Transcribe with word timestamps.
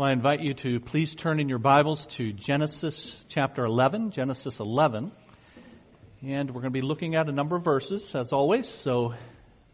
Well, 0.00 0.08
I 0.08 0.12
invite 0.12 0.40
you 0.40 0.54
to 0.54 0.80
please 0.80 1.14
turn 1.14 1.40
in 1.40 1.50
your 1.50 1.58
Bibles 1.58 2.06
to 2.16 2.32
Genesis 2.32 3.22
chapter 3.28 3.66
11, 3.66 4.12
Genesis 4.12 4.58
11. 4.58 5.12
And 6.26 6.48
we're 6.48 6.62
going 6.62 6.72
to 6.72 6.80
be 6.80 6.80
looking 6.80 7.16
at 7.16 7.28
a 7.28 7.32
number 7.32 7.56
of 7.56 7.64
verses, 7.64 8.14
as 8.14 8.32
always. 8.32 8.66
So 8.66 9.12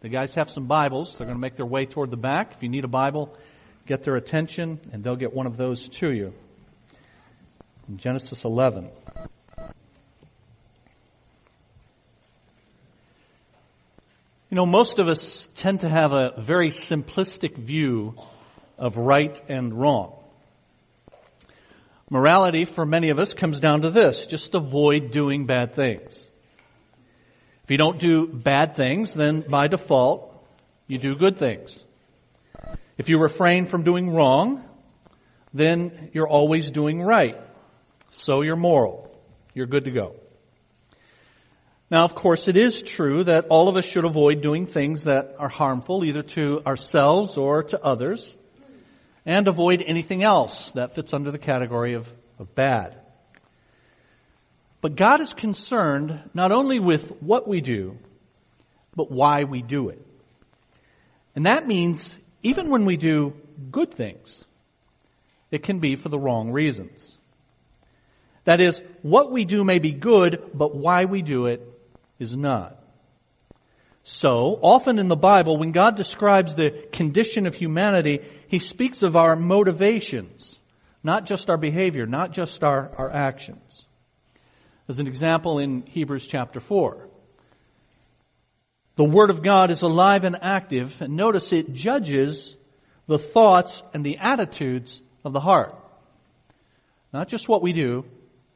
the 0.01 0.09
guys 0.09 0.35
have 0.35 0.51
some 0.51 0.67
Bibles. 0.67 1.17
They're 1.17 1.29
going 1.29 1.37
to 1.37 1.41
make 1.41 1.54
their 1.54 1.65
way 1.65 1.87
toward 1.87 2.11
the 2.11 2.17
back. 2.17 2.54
If 2.54 2.65
you 2.65 2.69
need 2.69 2.83
a 2.83 2.89
Bible, 2.89 3.37
get 3.87 4.03
their 4.03 4.17
attention, 4.17 4.80
and 4.91 5.04
they'll 5.04 5.14
get 5.14 5.32
one 5.32 5.46
of 5.46 5.57
those 5.57 5.89
to 5.91 6.11
you. 6.11 6.34
In 7.88 7.98
Genesis 7.98 8.45
11. 8.45 8.90
You 14.50 14.56
know, 14.56 14.66
most 14.66 14.98
of 14.98 15.06
us 15.06 15.48
tend 15.54 15.82
to 15.82 15.88
have 15.88 16.11
a 16.11 16.34
very 16.36 16.70
simplistic 16.70 17.56
view 17.56 18.16
of 18.79 18.96
right 18.96 19.40
and 19.48 19.74
wrong. 19.74 20.12
Morality 22.08 22.64
for 22.64 22.86
many 22.86 23.11
of 23.11 23.18
us 23.18 23.34
comes 23.34 23.58
down 23.58 23.82
to 23.82 23.90
this, 23.90 24.26
just 24.26 24.54
avoid 24.54 25.11
doing 25.11 25.46
bad 25.46 25.75
things. 25.75 26.29
If 27.64 27.70
you 27.72 27.79
don't 27.79 27.98
do 27.98 28.29
bad 28.29 28.76
things, 28.76 29.12
then 29.12 29.40
by 29.40 29.67
default, 29.67 30.32
you 30.86 30.98
do 30.98 31.17
good 31.17 31.36
things. 31.36 31.84
If 32.97 33.08
you 33.08 33.19
refrain 33.19 33.67
from 33.67 33.83
doing 33.83 34.11
wrong, 34.11 34.64
then 35.53 36.11
you're 36.12 36.28
always 36.28 36.70
doing 36.70 37.03
right. 37.03 37.36
So 38.12 38.42
you're 38.42 38.56
moral. 38.56 39.11
You're 39.53 39.67
good 39.67 39.86
to 39.86 39.91
go. 39.91 40.14
Now, 41.91 42.05
of 42.05 42.14
course, 42.14 42.47
it 42.47 42.56
is 42.56 42.83
true 42.83 43.25
that 43.25 43.47
all 43.48 43.69
of 43.69 43.77
us 43.77 43.84
should 43.84 44.05
avoid 44.05 44.42
doing 44.42 44.67
things 44.67 45.05
that 45.05 45.36
are 45.39 45.48
harmful 45.48 46.05
either 46.05 46.22
to 46.22 46.62
ourselves 46.64 47.36
or 47.36 47.64
to 47.64 47.83
others 47.83 48.36
and 49.27 49.48
avoid 49.48 49.83
anything 49.84 50.22
else 50.22 50.70
that 50.72 50.94
fits 50.94 51.12
under 51.12 51.33
the 51.33 51.39
category 51.39 51.94
of, 51.94 52.08
of 52.39 52.55
bad. 52.55 52.97
But 54.81 54.95
God 54.95 55.20
is 55.20 55.34
concerned 55.34 56.31
not 56.33 56.53
only 56.53 56.78
with 56.78 57.20
what 57.20 57.48
we 57.48 57.61
do, 57.61 57.98
but 58.95 59.11
why 59.11 59.45
we 59.45 59.61
do 59.61 59.89
it. 59.89 60.01
And 61.34 61.47
that 61.47 61.67
means 61.67 62.17
even 62.42 62.70
when 62.70 62.84
we 62.84 62.97
do 62.97 63.34
good 63.73 63.92
things, 63.92 64.45
it 65.51 65.64
can 65.64 65.81
be 65.81 65.97
for 65.97 66.08
the 66.08 66.19
wrong 66.19 66.53
reasons. 66.53 67.12
That 68.45 68.61
is, 68.61 68.81
what 69.03 69.33
we 69.33 69.45
do 69.45 69.64
may 69.64 69.81
be 69.81 69.92
good, 69.92 70.51
but 70.55 70.75
why 70.75 71.06
we 71.06 71.23
do 71.23 71.47
it 71.47 71.69
is 72.20 72.36
not. 72.36 72.81
So, 74.05 74.61
often 74.62 75.01
in 75.01 75.08
the 75.08 75.17
Bible, 75.17 75.58
when 75.58 75.73
God 75.73 75.97
describes 75.97 76.55
the 76.55 76.70
condition 76.92 77.47
of 77.47 77.56
humanity, 77.56 78.20
He 78.48 78.58
speaks 78.58 79.02
of 79.02 79.16
our 79.16 79.36
motivations, 79.36 80.58
not 81.02 81.27
just 81.27 81.50
our 81.50 81.56
behavior, 81.56 82.06
not 82.06 82.33
just 82.33 82.62
our, 82.62 82.91
our 82.97 83.11
actions. 83.11 83.84
As 84.89 84.98
an 84.98 85.06
example 85.06 85.58
in 85.58 85.83
Hebrews 85.83 86.27
chapter 86.27 86.61
4. 86.61 87.08
The 88.97 89.05
Word 89.05 89.30
of 89.30 89.42
God 89.42 89.70
is 89.70 89.83
alive 89.83 90.24
and 90.24 90.39
active, 90.41 91.02
and 91.02 91.17
notice 91.17 91.52
it 91.52 91.74
judges 91.74 92.56
the 93.06 93.19
thoughts 93.19 93.83
and 93.92 94.05
the 94.05 94.19
attitudes 94.19 95.00
of 95.24 95.33
the 95.33 95.41
heart. 95.41 95.74
Not 97.12 97.28
just 97.28 97.48
what 97.48 97.62
we 97.62 97.72
do, 97.72 98.05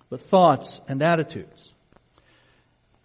but 0.09 0.23
thoughts 0.23 0.81
and 0.89 1.03
attitudes. 1.03 1.73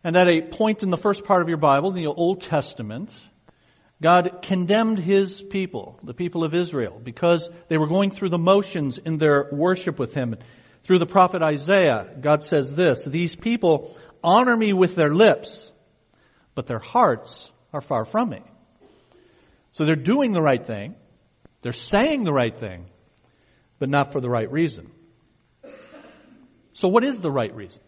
And 0.04 0.16
at 0.16 0.28
a 0.28 0.42
point 0.42 0.84
in 0.84 0.92
the 0.92 0.98
first 0.98 1.24
part 1.24 1.42
of 1.42 1.50
your 1.50 1.58
Bible, 1.58 1.90
in 1.90 1.96
the 1.96 2.08
Old 2.08 2.42
Testament, 2.42 3.12
God 4.02 4.42
condemned 4.42 5.00
His 5.00 5.42
people, 5.42 6.00
the 6.04 6.14
people 6.14 6.44
of 6.44 6.54
Israel, 6.54 7.00
because 7.02 7.50
they 7.70 7.78
were 7.78 7.88
going 7.88 8.12
through 8.12 8.30
the 8.30 8.38
motions 8.38 8.98
in 8.98 9.18
their 9.18 9.50
worship 9.52 10.00
with 10.00 10.14
Him. 10.14 10.36
Through 10.84 11.00
the 11.00 11.06
prophet 11.06 11.42
Isaiah, 11.42 12.16
God 12.20 12.44
says 12.44 12.76
this, 12.76 13.06
these 13.06 13.36
people 13.36 13.98
honor 14.24 14.56
me 14.56 14.74
with 14.74 14.96
their 14.96 15.14
lips, 15.14 15.72
but 16.54 16.68
their 16.68 16.80
hearts 16.80 17.52
are 17.74 17.82
far 17.82 18.06
from 18.06 18.30
me. 18.30 18.42
So 19.72 19.86
they're 19.86 19.96
doing 19.96 20.32
the 20.32 20.42
right 20.42 20.66
thing, 20.66 20.96
they're 21.62 21.74
saying 21.74 22.24
the 22.24 22.34
right 22.34 22.58
thing, 22.58 22.86
but 23.80 23.90
not 23.90 24.12
for 24.12 24.22
the 24.22 24.30
right 24.30 24.52
reason. 24.52 24.92
So 26.74 26.90
what 26.90 27.04
is 27.04 27.22
the 27.22 27.32
right 27.32 27.56
reason? 27.56 27.82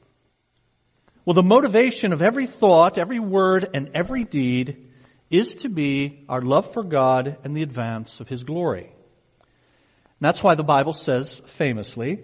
Well, 1.26 1.34
the 1.34 1.44
motivation 1.44 2.14
of 2.14 2.22
every 2.22 2.48
thought, 2.48 2.98
every 2.98 3.20
word, 3.20 3.70
and 3.74 3.92
every 3.94 4.24
deed 4.24 4.87
is 5.30 5.56
to 5.56 5.70
be 5.70 6.24
our 6.30 6.42
love 6.42 6.74
for 6.74 6.84
God 6.84 7.38
and 7.44 7.56
the 7.56 7.64
advance 7.64 8.20
of 8.20 8.28
His 8.28 8.44
glory. 8.44 8.86
And 8.86 10.22
that's 10.22 10.42
why 10.42 10.56
the 10.56 10.64
Bible 10.64 10.94
says 10.94 11.42
famously, 11.46 12.20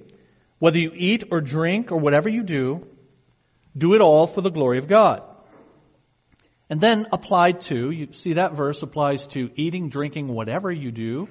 whether 0.59 0.79
you 0.79 0.91
eat 0.95 1.25
or 1.31 1.41
drink 1.41 1.91
or 1.91 1.97
whatever 1.97 2.29
you 2.29 2.43
do, 2.43 2.87
do 3.75 3.93
it 3.93 4.01
all 4.01 4.27
for 4.27 4.41
the 4.41 4.51
glory 4.51 4.77
of 4.77 4.87
God. 4.87 5.23
And 6.69 6.79
then 6.79 7.07
applied 7.11 7.61
to, 7.61 7.91
you 7.91 8.13
see 8.13 8.33
that 8.33 8.53
verse 8.53 8.81
applies 8.81 9.27
to 9.29 9.51
eating, 9.55 9.89
drinking, 9.89 10.27
whatever 10.27 10.71
you 10.71 10.91
do. 10.91 11.27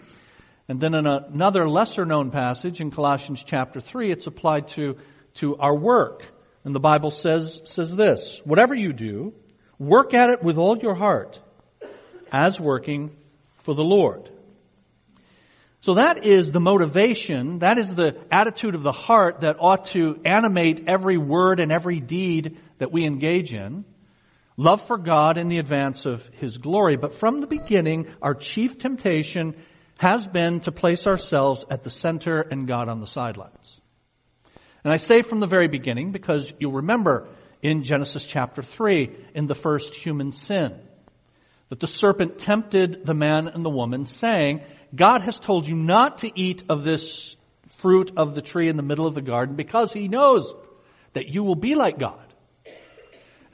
And 0.68 0.80
then 0.80 0.94
in 0.94 1.06
another 1.06 1.68
lesser 1.68 2.04
known 2.04 2.30
passage 2.30 2.80
in 2.80 2.90
Colossians 2.90 3.42
chapter 3.42 3.80
3, 3.80 4.12
it's 4.12 4.26
applied 4.26 4.68
to, 4.68 4.96
to 5.34 5.56
our 5.56 5.74
work. 5.74 6.26
And 6.64 6.74
the 6.74 6.80
Bible 6.80 7.10
says, 7.10 7.60
says 7.64 7.96
this, 7.96 8.40
whatever 8.44 8.74
you 8.74 8.92
do, 8.92 9.34
work 9.78 10.14
at 10.14 10.30
it 10.30 10.42
with 10.44 10.58
all 10.58 10.78
your 10.78 10.94
heart, 10.94 11.40
as 12.32 12.58
working 12.58 13.14
for 13.62 13.74
the 13.74 13.84
Lord. 13.84 14.30
So 15.82 15.94
that 15.94 16.24
is 16.24 16.52
the 16.52 16.60
motivation, 16.60 17.58
that 17.58 17.76
is 17.76 17.94
the 17.94 18.16
attitude 18.30 18.74
of 18.74 18.82
the 18.82 18.92
heart 18.92 19.40
that 19.40 19.56
ought 19.58 19.86
to 19.86 20.20
animate 20.24 20.84
every 20.86 21.18
word 21.18 21.60
and 21.60 21.72
every 21.72 22.00
deed 22.00 22.58
that 22.78 22.92
we 22.92 23.04
engage 23.04 23.52
in. 23.52 23.84
Love 24.56 24.86
for 24.86 24.96
God 24.96 25.38
in 25.38 25.48
the 25.48 25.58
advance 25.58 26.06
of 26.06 26.24
His 26.34 26.58
glory. 26.58 26.96
But 26.96 27.14
from 27.14 27.40
the 27.40 27.48
beginning, 27.48 28.06
our 28.22 28.34
chief 28.34 28.78
temptation 28.78 29.56
has 29.98 30.26
been 30.26 30.60
to 30.60 30.72
place 30.72 31.06
ourselves 31.06 31.64
at 31.68 31.82
the 31.82 31.90
center 31.90 32.40
and 32.40 32.68
God 32.68 32.88
on 32.88 33.00
the 33.00 33.06
sidelines. 33.06 33.80
And 34.84 34.92
I 34.92 34.98
say 34.98 35.22
from 35.22 35.40
the 35.40 35.46
very 35.46 35.68
beginning 35.68 36.12
because 36.12 36.52
you'll 36.60 36.72
remember 36.72 37.28
in 37.60 37.82
Genesis 37.82 38.24
chapter 38.24 38.62
3 38.62 39.10
in 39.34 39.46
the 39.46 39.54
first 39.54 39.94
human 39.94 40.30
sin 40.30 40.78
that 41.72 41.80
the 41.80 41.86
serpent 41.86 42.38
tempted 42.38 43.06
the 43.06 43.14
man 43.14 43.48
and 43.48 43.64
the 43.64 43.70
woman 43.70 44.04
saying, 44.04 44.60
God 44.94 45.22
has 45.22 45.40
told 45.40 45.66
you 45.66 45.74
not 45.74 46.18
to 46.18 46.30
eat 46.38 46.64
of 46.68 46.84
this 46.84 47.34
fruit 47.78 48.12
of 48.14 48.34
the 48.34 48.42
tree 48.42 48.68
in 48.68 48.76
the 48.76 48.82
middle 48.82 49.06
of 49.06 49.14
the 49.14 49.22
garden 49.22 49.56
because 49.56 49.90
he 49.90 50.06
knows 50.06 50.52
that 51.14 51.28
you 51.28 51.42
will 51.42 51.54
be 51.54 51.74
like 51.74 51.98
God. 51.98 52.34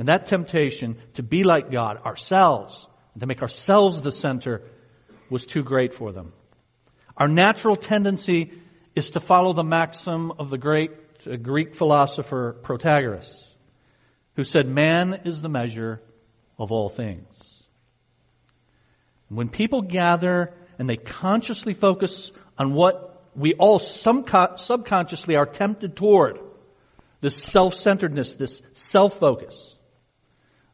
And 0.00 0.08
that 0.08 0.26
temptation 0.26 0.98
to 1.12 1.22
be 1.22 1.44
like 1.44 1.70
God 1.70 2.04
ourselves, 2.04 2.88
to 3.20 3.26
make 3.26 3.40
ourselves 3.40 4.02
the 4.02 4.10
center 4.10 4.62
was 5.30 5.46
too 5.46 5.62
great 5.62 5.94
for 5.94 6.10
them. 6.10 6.32
Our 7.16 7.28
natural 7.28 7.76
tendency 7.76 8.50
is 8.96 9.10
to 9.10 9.20
follow 9.20 9.52
the 9.52 9.62
maxim 9.62 10.32
of 10.40 10.50
the 10.50 10.58
great 10.58 10.90
uh, 11.24 11.36
Greek 11.36 11.76
philosopher 11.76 12.56
Protagoras, 12.62 13.30
who 14.34 14.42
said, 14.42 14.66
man 14.66 15.20
is 15.24 15.40
the 15.40 15.48
measure 15.48 16.02
of 16.58 16.72
all 16.72 16.88
things. 16.88 17.37
When 19.28 19.48
people 19.48 19.82
gather 19.82 20.54
and 20.78 20.88
they 20.88 20.96
consciously 20.96 21.74
focus 21.74 22.30
on 22.56 22.72
what 22.72 23.24
we 23.34 23.54
all 23.54 23.78
subconsciously 23.78 25.36
are 25.36 25.46
tempted 25.46 25.96
toward, 25.96 26.38
this 27.20 27.42
self-centeredness, 27.42 28.34
this 28.34 28.62
self-focus, 28.74 29.76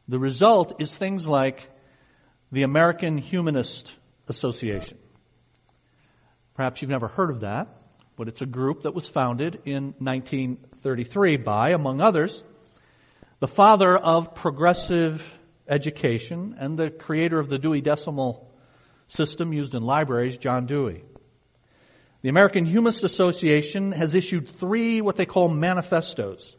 the 0.07 0.19
result 0.19 0.73
is 0.79 0.95
things 0.95 1.27
like 1.27 1.69
the 2.51 2.63
American 2.63 3.17
Humanist 3.17 3.91
Association. 4.27 4.97
Perhaps 6.53 6.81
you've 6.81 6.91
never 6.91 7.07
heard 7.07 7.31
of 7.31 7.41
that 7.41 7.67
but 8.15 8.27
it's 8.27 8.41
a 8.41 8.45
group 8.45 8.83
that 8.83 8.95
was 8.95 9.07
founded 9.07 9.61
in 9.65 9.93
1933 9.99 11.37
by, 11.37 11.71
among 11.71 12.01
others, 12.01 12.43
the 13.39 13.47
father 13.47 13.95
of 13.97 14.35
progressive 14.35 15.21
education 15.67 16.55
and 16.59 16.77
the 16.77 16.89
creator 16.89 17.39
of 17.39 17.49
the 17.49 17.59
Dewey 17.59 17.81
Decimal 17.81 18.51
System 19.07 19.53
used 19.53 19.75
in 19.75 19.83
libraries, 19.83 20.37
John 20.37 20.65
Dewey. 20.65 21.03
The 22.21 22.29
American 22.29 22.65
Humanist 22.65 23.03
Association 23.03 23.91
has 23.91 24.15
issued 24.15 24.49
three 24.49 25.01
what 25.01 25.15
they 25.15 25.27
call 25.27 25.47
manifestos. 25.47 26.55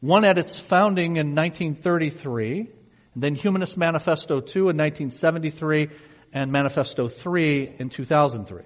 One 0.00 0.24
at 0.24 0.38
its 0.38 0.58
founding 0.58 1.16
in 1.16 1.34
1933, 1.34 2.70
then 3.14 3.34
Humanist 3.34 3.76
Manifesto 3.76 4.40
2 4.40 4.58
in 4.70 4.76
1973, 4.76 5.90
and 6.32 6.50
Manifesto 6.50 7.06
3 7.06 7.76
in 7.78 7.88
2003. 7.88 8.62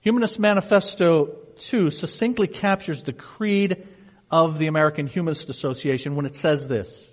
Humanist 0.00 0.38
Manifesto 0.38 1.36
2 1.58 1.90
succinctly 1.90 2.46
captures 2.46 3.02
the 3.02 3.12
creed 3.12 3.86
of 4.30 4.58
the 4.58 4.66
American 4.66 5.06
Humanist 5.06 5.48
Association 5.48 6.14
when 6.14 6.26
it 6.26 6.36
says 6.36 6.68
this. 6.68 7.10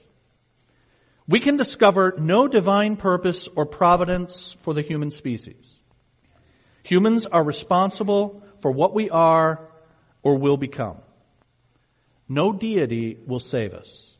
We 1.27 1.39
can 1.39 1.57
discover 1.57 2.13
no 2.17 2.47
divine 2.47 2.97
purpose 2.97 3.47
or 3.55 3.65
providence 3.65 4.55
for 4.59 4.73
the 4.73 4.83
human 4.83 5.11
species. 5.11 5.79
Humans 6.83 7.25
are 7.25 7.43
responsible 7.43 8.43
for 8.59 8.69
what 8.69 8.93
we 8.93 9.09
are 9.09 9.67
or 10.21 10.37
will 10.37 10.57
become. 10.57 10.97
No 12.29 12.53
deity 12.53 13.17
will 13.25 13.39
save 13.39 13.73
us. 13.73 14.15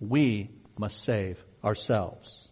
We 0.00 0.50
must 0.76 1.04
save 1.04 1.44
ourselves. 1.62 2.48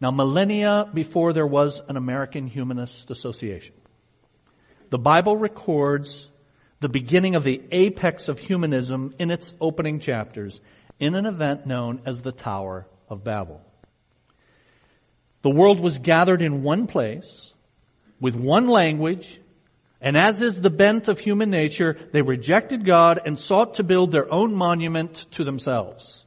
Now, 0.00 0.10
millennia 0.10 0.88
before 0.92 1.32
there 1.32 1.46
was 1.46 1.82
an 1.88 1.96
American 1.96 2.46
Humanist 2.46 3.10
Association, 3.10 3.74
the 4.90 4.98
Bible 4.98 5.36
records 5.36 6.30
the 6.80 6.88
beginning 6.88 7.34
of 7.34 7.42
the 7.44 7.60
apex 7.72 8.28
of 8.28 8.38
humanism 8.38 9.14
in 9.18 9.30
its 9.30 9.52
opening 9.60 9.98
chapters 9.98 10.60
in 10.98 11.14
an 11.14 11.26
event 11.26 11.66
known 11.66 12.02
as 12.06 12.22
the 12.22 12.32
Tower 12.32 12.86
of 13.08 13.24
Babel. 13.24 13.60
The 15.42 15.50
world 15.50 15.80
was 15.80 15.98
gathered 15.98 16.42
in 16.42 16.62
one 16.62 16.86
place 16.86 17.52
with 18.20 18.36
one 18.36 18.66
language 18.66 19.40
and 20.00 20.16
as 20.16 20.40
is 20.40 20.60
the 20.60 20.70
bent 20.70 21.08
of 21.08 21.18
human 21.18 21.50
nature, 21.50 21.96
they 22.12 22.22
rejected 22.22 22.84
God 22.84 23.20
and 23.24 23.38
sought 23.38 23.74
to 23.74 23.82
build 23.82 24.12
their 24.12 24.32
own 24.32 24.54
monument 24.54 25.26
to 25.32 25.44
themselves. 25.44 26.24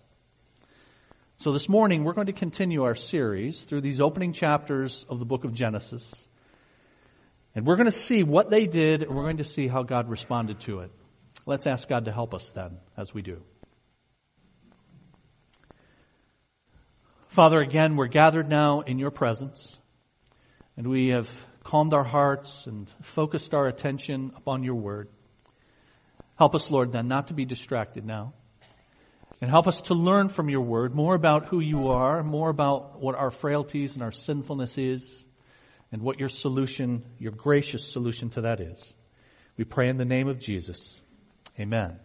So 1.37 1.53
this 1.53 1.69
morning 1.69 2.03
we're 2.03 2.13
going 2.13 2.27
to 2.27 2.33
continue 2.33 2.83
our 2.83 2.95
series 2.95 3.61
through 3.61 3.81
these 3.81 4.01
opening 4.01 4.33
chapters 4.33 5.05
of 5.09 5.19
the 5.19 5.25
book 5.25 5.45
of 5.45 5.53
Genesis. 5.53 6.27
And 7.55 7.65
we're 7.65 7.77
going 7.77 7.85
to 7.85 7.91
see 7.91 8.23
what 8.23 8.49
they 8.49 8.67
did 8.67 9.03
and 9.03 9.15
we're 9.15 9.23
going 9.23 9.37
to 9.37 9.43
see 9.43 9.67
how 9.67 9.83
God 9.83 10.09
responded 10.09 10.59
to 10.61 10.79
it. 10.79 10.91
Let's 11.45 11.65
ask 11.65 11.87
God 11.87 12.05
to 12.05 12.11
help 12.11 12.33
us 12.33 12.51
then 12.51 12.77
as 12.97 13.13
we 13.13 13.21
do. 13.21 13.41
Father, 17.31 17.61
again, 17.61 17.95
we're 17.95 18.07
gathered 18.07 18.49
now 18.49 18.81
in 18.81 18.99
your 18.99 19.09
presence 19.09 19.77
and 20.75 20.85
we 20.85 21.09
have 21.09 21.29
calmed 21.63 21.93
our 21.93 22.03
hearts 22.03 22.67
and 22.67 22.91
focused 23.03 23.53
our 23.53 23.67
attention 23.67 24.33
upon 24.35 24.63
your 24.63 24.75
word. 24.75 25.07
Help 26.37 26.55
us, 26.55 26.69
Lord, 26.69 26.91
then 26.91 27.07
not 27.07 27.27
to 27.27 27.33
be 27.33 27.45
distracted 27.45 28.05
now. 28.05 28.33
And 29.39 29.49
help 29.49 29.65
us 29.65 29.83
to 29.83 29.93
learn 29.93 30.27
from 30.27 30.49
your 30.49 30.59
word 30.59 30.93
more 30.93 31.15
about 31.15 31.45
who 31.45 31.61
you 31.61 31.87
are, 31.87 32.21
more 32.21 32.49
about 32.49 32.99
what 32.99 33.15
our 33.15 33.31
frailties 33.31 33.93
and 33.93 34.03
our 34.03 34.11
sinfulness 34.11 34.77
is, 34.77 35.23
and 35.93 36.01
what 36.01 36.19
your 36.19 36.27
solution, 36.27 37.05
your 37.17 37.31
gracious 37.31 37.89
solution 37.89 38.29
to 38.31 38.41
that 38.41 38.59
is. 38.59 38.93
We 39.55 39.63
pray 39.63 39.87
in 39.87 39.95
the 39.95 40.03
name 40.03 40.27
of 40.27 40.37
Jesus. 40.37 40.99
Amen. 41.57 41.97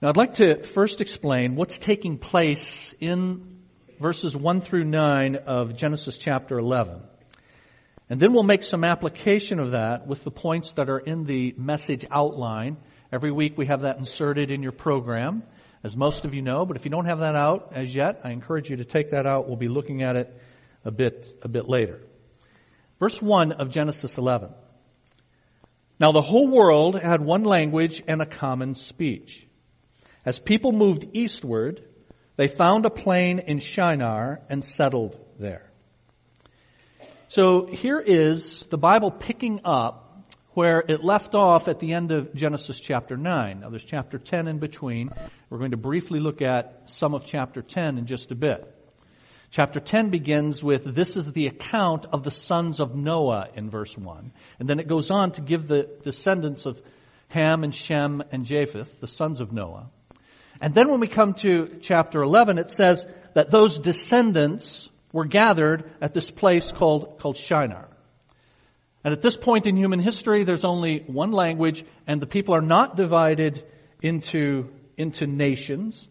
Now 0.00 0.10
I'd 0.10 0.16
like 0.16 0.34
to 0.34 0.62
first 0.62 1.00
explain 1.00 1.56
what's 1.56 1.76
taking 1.76 2.18
place 2.18 2.94
in 3.00 3.58
verses 4.00 4.36
1 4.36 4.60
through 4.60 4.84
9 4.84 5.34
of 5.34 5.74
Genesis 5.74 6.16
chapter 6.18 6.56
11. 6.56 7.00
And 8.08 8.20
then 8.20 8.32
we'll 8.32 8.44
make 8.44 8.62
some 8.62 8.84
application 8.84 9.58
of 9.58 9.72
that 9.72 10.06
with 10.06 10.22
the 10.22 10.30
points 10.30 10.74
that 10.74 10.88
are 10.88 11.00
in 11.00 11.24
the 11.24 11.52
message 11.58 12.04
outline. 12.12 12.76
Every 13.10 13.32
week 13.32 13.58
we 13.58 13.66
have 13.66 13.80
that 13.80 13.98
inserted 13.98 14.52
in 14.52 14.62
your 14.62 14.70
program, 14.70 15.42
as 15.82 15.96
most 15.96 16.24
of 16.24 16.32
you 16.32 16.42
know, 16.42 16.64
but 16.64 16.76
if 16.76 16.84
you 16.84 16.92
don't 16.92 17.06
have 17.06 17.18
that 17.18 17.34
out 17.34 17.72
as 17.74 17.92
yet, 17.92 18.20
I 18.22 18.30
encourage 18.30 18.70
you 18.70 18.76
to 18.76 18.84
take 18.84 19.10
that 19.10 19.26
out. 19.26 19.48
We'll 19.48 19.56
be 19.56 19.66
looking 19.66 20.04
at 20.04 20.14
it 20.14 20.32
a 20.84 20.92
bit, 20.92 21.26
a 21.42 21.48
bit 21.48 21.68
later. 21.68 21.98
Verse 23.00 23.20
1 23.20 23.50
of 23.50 23.70
Genesis 23.70 24.16
11. 24.16 24.50
Now 25.98 26.12
the 26.12 26.22
whole 26.22 26.46
world 26.46 27.00
had 27.00 27.20
one 27.20 27.42
language 27.42 28.00
and 28.06 28.22
a 28.22 28.26
common 28.26 28.76
speech. 28.76 29.47
As 30.28 30.38
people 30.38 30.72
moved 30.72 31.08
eastward, 31.14 31.82
they 32.36 32.48
found 32.48 32.84
a 32.84 32.90
plain 32.90 33.38
in 33.38 33.60
Shinar 33.60 34.42
and 34.50 34.62
settled 34.62 35.18
there. 35.38 35.70
So 37.30 37.64
here 37.64 37.98
is 37.98 38.66
the 38.66 38.76
Bible 38.76 39.10
picking 39.10 39.62
up 39.64 40.26
where 40.50 40.84
it 40.86 41.02
left 41.02 41.34
off 41.34 41.66
at 41.66 41.78
the 41.78 41.94
end 41.94 42.12
of 42.12 42.34
Genesis 42.34 42.78
chapter 42.78 43.16
9. 43.16 43.60
Now 43.60 43.70
there's 43.70 43.86
chapter 43.86 44.18
10 44.18 44.48
in 44.48 44.58
between. 44.58 45.08
We're 45.48 45.60
going 45.60 45.70
to 45.70 45.78
briefly 45.78 46.20
look 46.20 46.42
at 46.42 46.90
some 46.90 47.14
of 47.14 47.24
chapter 47.24 47.62
10 47.62 47.96
in 47.96 48.04
just 48.04 48.30
a 48.30 48.34
bit. 48.34 48.70
Chapter 49.50 49.80
10 49.80 50.10
begins 50.10 50.62
with, 50.62 50.94
this 50.94 51.16
is 51.16 51.32
the 51.32 51.46
account 51.46 52.04
of 52.12 52.22
the 52.22 52.30
sons 52.30 52.80
of 52.80 52.94
Noah 52.94 53.48
in 53.54 53.70
verse 53.70 53.96
1. 53.96 54.30
And 54.58 54.68
then 54.68 54.78
it 54.78 54.88
goes 54.88 55.10
on 55.10 55.32
to 55.32 55.40
give 55.40 55.68
the 55.68 55.88
descendants 56.02 56.66
of 56.66 56.78
Ham 57.28 57.64
and 57.64 57.74
Shem 57.74 58.22
and 58.30 58.44
Japheth, 58.44 59.00
the 59.00 59.08
sons 59.08 59.40
of 59.40 59.52
Noah. 59.52 59.88
And 60.60 60.74
then 60.74 60.88
when 60.88 61.00
we 61.00 61.08
come 61.08 61.34
to 61.34 61.78
chapter 61.80 62.22
11, 62.22 62.58
it 62.58 62.70
says 62.70 63.06
that 63.34 63.50
those 63.50 63.78
descendants 63.78 64.88
were 65.12 65.24
gathered 65.24 65.90
at 66.00 66.14
this 66.14 66.30
place 66.30 66.72
called, 66.72 67.18
called 67.20 67.36
Shinar. 67.36 67.88
And 69.04 69.12
at 69.12 69.22
this 69.22 69.36
point 69.36 69.66
in 69.66 69.76
human 69.76 70.00
history, 70.00 70.44
there's 70.44 70.64
only 70.64 71.04
one 71.06 71.32
language, 71.32 71.84
and 72.06 72.20
the 72.20 72.26
people 72.26 72.54
are 72.54 72.60
not 72.60 72.96
divided 72.96 73.64
into, 74.02 74.70
into 74.96 75.26
nations, 75.26 76.08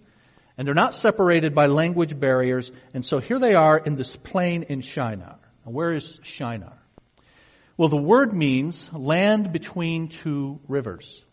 and 0.57 0.65
they're 0.65 0.73
not 0.73 0.95
separated 0.95 1.53
by 1.53 1.67
language 1.67 2.19
barriers, 2.19 2.71
and 2.93 3.05
so 3.05 3.19
here 3.19 3.39
they 3.39 3.53
are 3.53 3.77
in 3.77 3.95
this 3.95 4.15
plain 4.15 4.63
in 4.63 4.81
Shinar. 4.81 5.37
Now 5.65 5.71
where 5.71 5.91
is 5.91 6.19
Shinar? 6.23 6.77
Well, 7.75 7.89
the 7.89 7.97
word 7.97 8.33
means 8.33 8.91
land 8.91 9.51
between 9.51 10.07
two 10.07 10.59
rivers. 10.67 11.23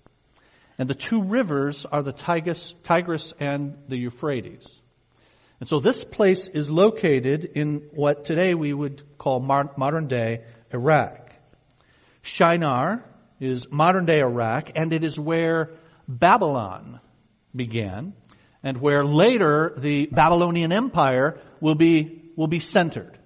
And 0.78 0.88
the 0.88 0.94
two 0.94 1.22
rivers 1.22 1.86
are 1.86 2.02
the 2.02 2.12
Tigris, 2.12 2.74
Tigris 2.82 3.32
and 3.38 3.78
the 3.88 3.96
Euphrates. 3.96 4.80
And 5.60 5.68
so 5.68 5.80
this 5.80 6.04
place 6.04 6.48
is 6.48 6.70
located 6.70 7.44
in 7.44 7.90
what 7.94 8.24
today 8.24 8.54
we 8.54 8.72
would 8.72 9.02
call 9.18 9.40
modern 9.40 10.08
day 10.08 10.44
Iraq. 10.72 11.30
Shinar 12.22 13.04
is 13.40 13.70
modern 13.70 14.04
day 14.04 14.20
Iraq 14.20 14.72
and 14.74 14.92
it 14.92 15.04
is 15.04 15.18
where 15.18 15.70
Babylon 16.08 17.00
began 17.54 18.14
and 18.62 18.80
where 18.80 19.04
later 19.04 19.74
the 19.76 20.06
Babylonian 20.06 20.72
Empire 20.72 21.38
will 21.60 21.74
be, 21.74 22.22
will 22.36 22.48
be 22.48 22.60
centered. 22.60 23.16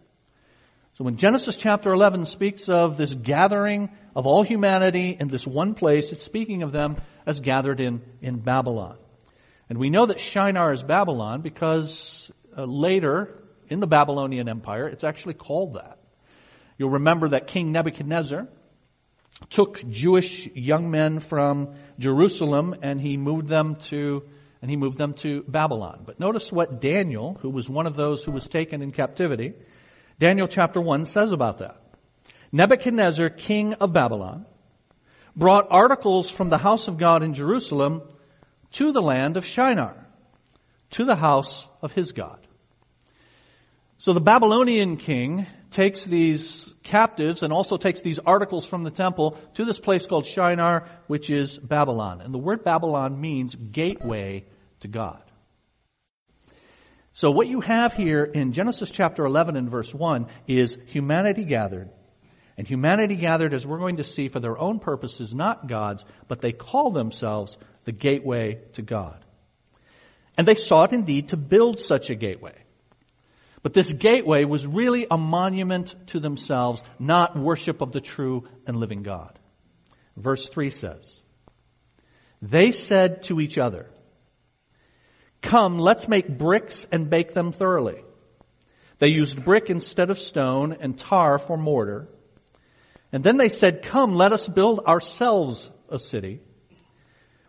So 0.95 1.05
when 1.05 1.17
Genesis 1.17 1.55
chapter 1.55 1.93
11 1.93 2.27
speaks 2.27 2.69
of 2.69 2.97
this 2.99 3.15
gathering 3.15 3.89
of 4.17 4.27
all 4.27 4.43
humanity 4.43 5.17
in 5.19 5.29
this 5.29 5.47
one 5.47 5.75
place, 5.75 6.11
it's 6.11 6.25
speaking 6.25 6.65
of 6.65 6.73
them 6.73 6.97
as 7.29 7.41
gathered 7.41 7.79
in, 7.79 8.01
in 8.23 8.39
Babylon. 8.39 8.97
And 9.69 9.79
we 9.79 9.91
know 9.91 10.07
that 10.07 10.19
Shinar 10.19 10.73
is 10.73 10.83
Babylon 10.83 11.43
because 11.43 12.31
uh, 12.57 12.65
later 12.65 13.43
in 13.69 13.81
the 13.81 13.87
Babylonian 13.87 14.49
Empire, 14.49 14.89
it's 14.89 15.05
actually 15.05 15.35
called 15.35 15.75
that. 15.75 15.99
You'll 16.79 16.93
remember 16.93 17.29
that 17.29 17.47
King 17.47 17.71
Nebuchadnezzar 17.71 18.49
took 19.51 19.87
Jewish 19.91 20.49
young 20.55 20.91
men 20.91 21.21
from 21.21 21.75
Jerusalem 21.99 22.75
and 22.81 22.99
he 22.99 23.19
moved 23.19 23.47
them 23.47 23.77
to 23.91 24.23
and 24.63 24.71
he 24.71 24.79
moved 24.79 24.97
them 24.97 25.13
to 25.15 25.45
Babylon. 25.47 26.05
But 26.07 26.19
notice 26.19 26.51
what 26.51 26.81
Daniel, 26.81 27.37
who 27.43 27.51
was 27.51 27.69
one 27.69 27.87
of 27.87 27.95
those 27.95 28.25
who 28.25 28.33
was 28.33 28.49
taken 28.49 28.81
in 28.81 28.91
captivity, 28.91 29.53
Daniel 30.19 30.47
chapter 30.49 30.81
1 30.81 31.05
says 31.05 31.31
about 31.31 31.59
that. 31.59 31.77
Nebuchadnezzar, 32.53 33.29
king 33.29 33.75
of 33.75 33.93
Babylon, 33.93 34.47
brought 35.39 35.69
articles 35.71 36.29
from 36.29 36.49
the 36.49 36.59
house 36.59 36.89
of 36.89 36.99
God 36.99 37.23
in 37.23 37.33
Jerusalem 37.33 38.03
to 38.73 38.91
the 38.91 39.01
land 39.01 39.37
of 39.37 39.47
Shinar, 39.47 39.95
to 40.91 41.05
the 41.05 41.15
house 41.15 41.67
of 41.81 41.93
his 41.93 42.11
God. 42.11 42.45
So 43.99 44.13
the 44.13 44.21
Babylonian 44.21 44.97
king 44.97 45.47
takes 45.71 46.05
these 46.05 46.73
captives 46.83 47.45
and 47.45 47.53
also 47.53 47.77
takes 47.77 48.03
these 48.03 48.19
articles 48.19 48.67
from 48.67 48.83
the 48.83 48.91
temple 48.91 49.39
to 49.55 49.65
this 49.65 49.79
place 49.79 50.07
called 50.07 50.27
Shinar, 50.27 50.89
which 51.07 51.31
is 51.31 51.57
Babylon. 51.57 52.21
And 52.21 52.35
the 52.35 52.39
word 52.39 52.65
Babylon 52.65 53.21
means 53.21 53.55
gateway 53.55 54.45
to 54.81 54.89
God. 54.89 55.23
So 57.13 57.31
what 57.31 57.47
you 57.47 57.61
have 57.61 57.93
here 57.93 58.25
in 58.25 58.53
Genesis 58.53 58.91
chapter 58.91 59.25
11 59.25 59.57
and 59.57 59.71
verse 59.71 59.93
1 59.95 60.27
is 60.47 60.79
humanity 60.87 61.45
gathered 61.45 61.91
and 62.59 62.67
humanity 62.67 63.15
gathered, 63.15 63.55
as 63.55 63.65
we're 63.65 63.79
going 63.79 63.99
to 63.99 64.05
see, 64.05 64.27
for 64.27 64.41
their 64.41 64.59
own 64.59 64.81
purposes, 64.81 65.33
not 65.33 65.69
God's, 65.69 66.05
but 66.27 66.41
they 66.41 66.51
call 66.51 66.91
themselves 66.91 67.57
the 67.85 67.93
gateway 67.93 68.59
to 68.73 68.83
God. 68.83 69.25
And 70.37 70.47
they 70.47 70.57
sought 70.57 70.93
indeed 70.93 71.29
to 71.29 71.37
build 71.37 71.79
such 71.79 72.11
a 72.11 72.17
gateway. 72.17 72.57
But 73.63 73.75
this 73.75 73.93
gateway 73.93 74.45
was 74.45 74.67
really 74.67 75.07
a 75.09 75.17
monument 75.17 75.95
to 76.09 76.19
themselves, 76.19 76.83
not 76.99 77.39
worship 77.39 77.81
of 77.81 77.93
the 77.93 78.01
true 78.01 78.49
and 78.67 78.77
living 78.77 79.05
God. 79.05 79.39
Verse 80.17 80.49
3 80.49 80.71
says, 80.71 81.23
They 82.43 82.73
said 82.73 83.23
to 83.25 83.41
each 83.41 83.57
other, 83.57 83.87
Come, 85.43 85.79
let's 85.79 86.09
make 86.09 86.39
bricks 86.39 86.87
and 86.91 87.09
bake 87.09 87.35
them 87.35 87.53
thoroughly. 87.53 88.03
They 88.99 89.09
used 89.09 89.45
brick 89.45 89.71
instead 89.71 90.11
of 90.11 90.19
stone 90.19 90.77
and 90.81 90.99
tar 90.99 91.39
for 91.39 91.57
mortar. 91.57 92.09
And 93.13 93.25
then 93.25 93.37
they 93.37 93.49
said, 93.49 93.83
come, 93.83 94.15
let 94.15 94.33
us 94.33 94.49
build 94.49 94.81
ourselves 94.81 95.71
a 95.89 95.99
city 95.99 96.41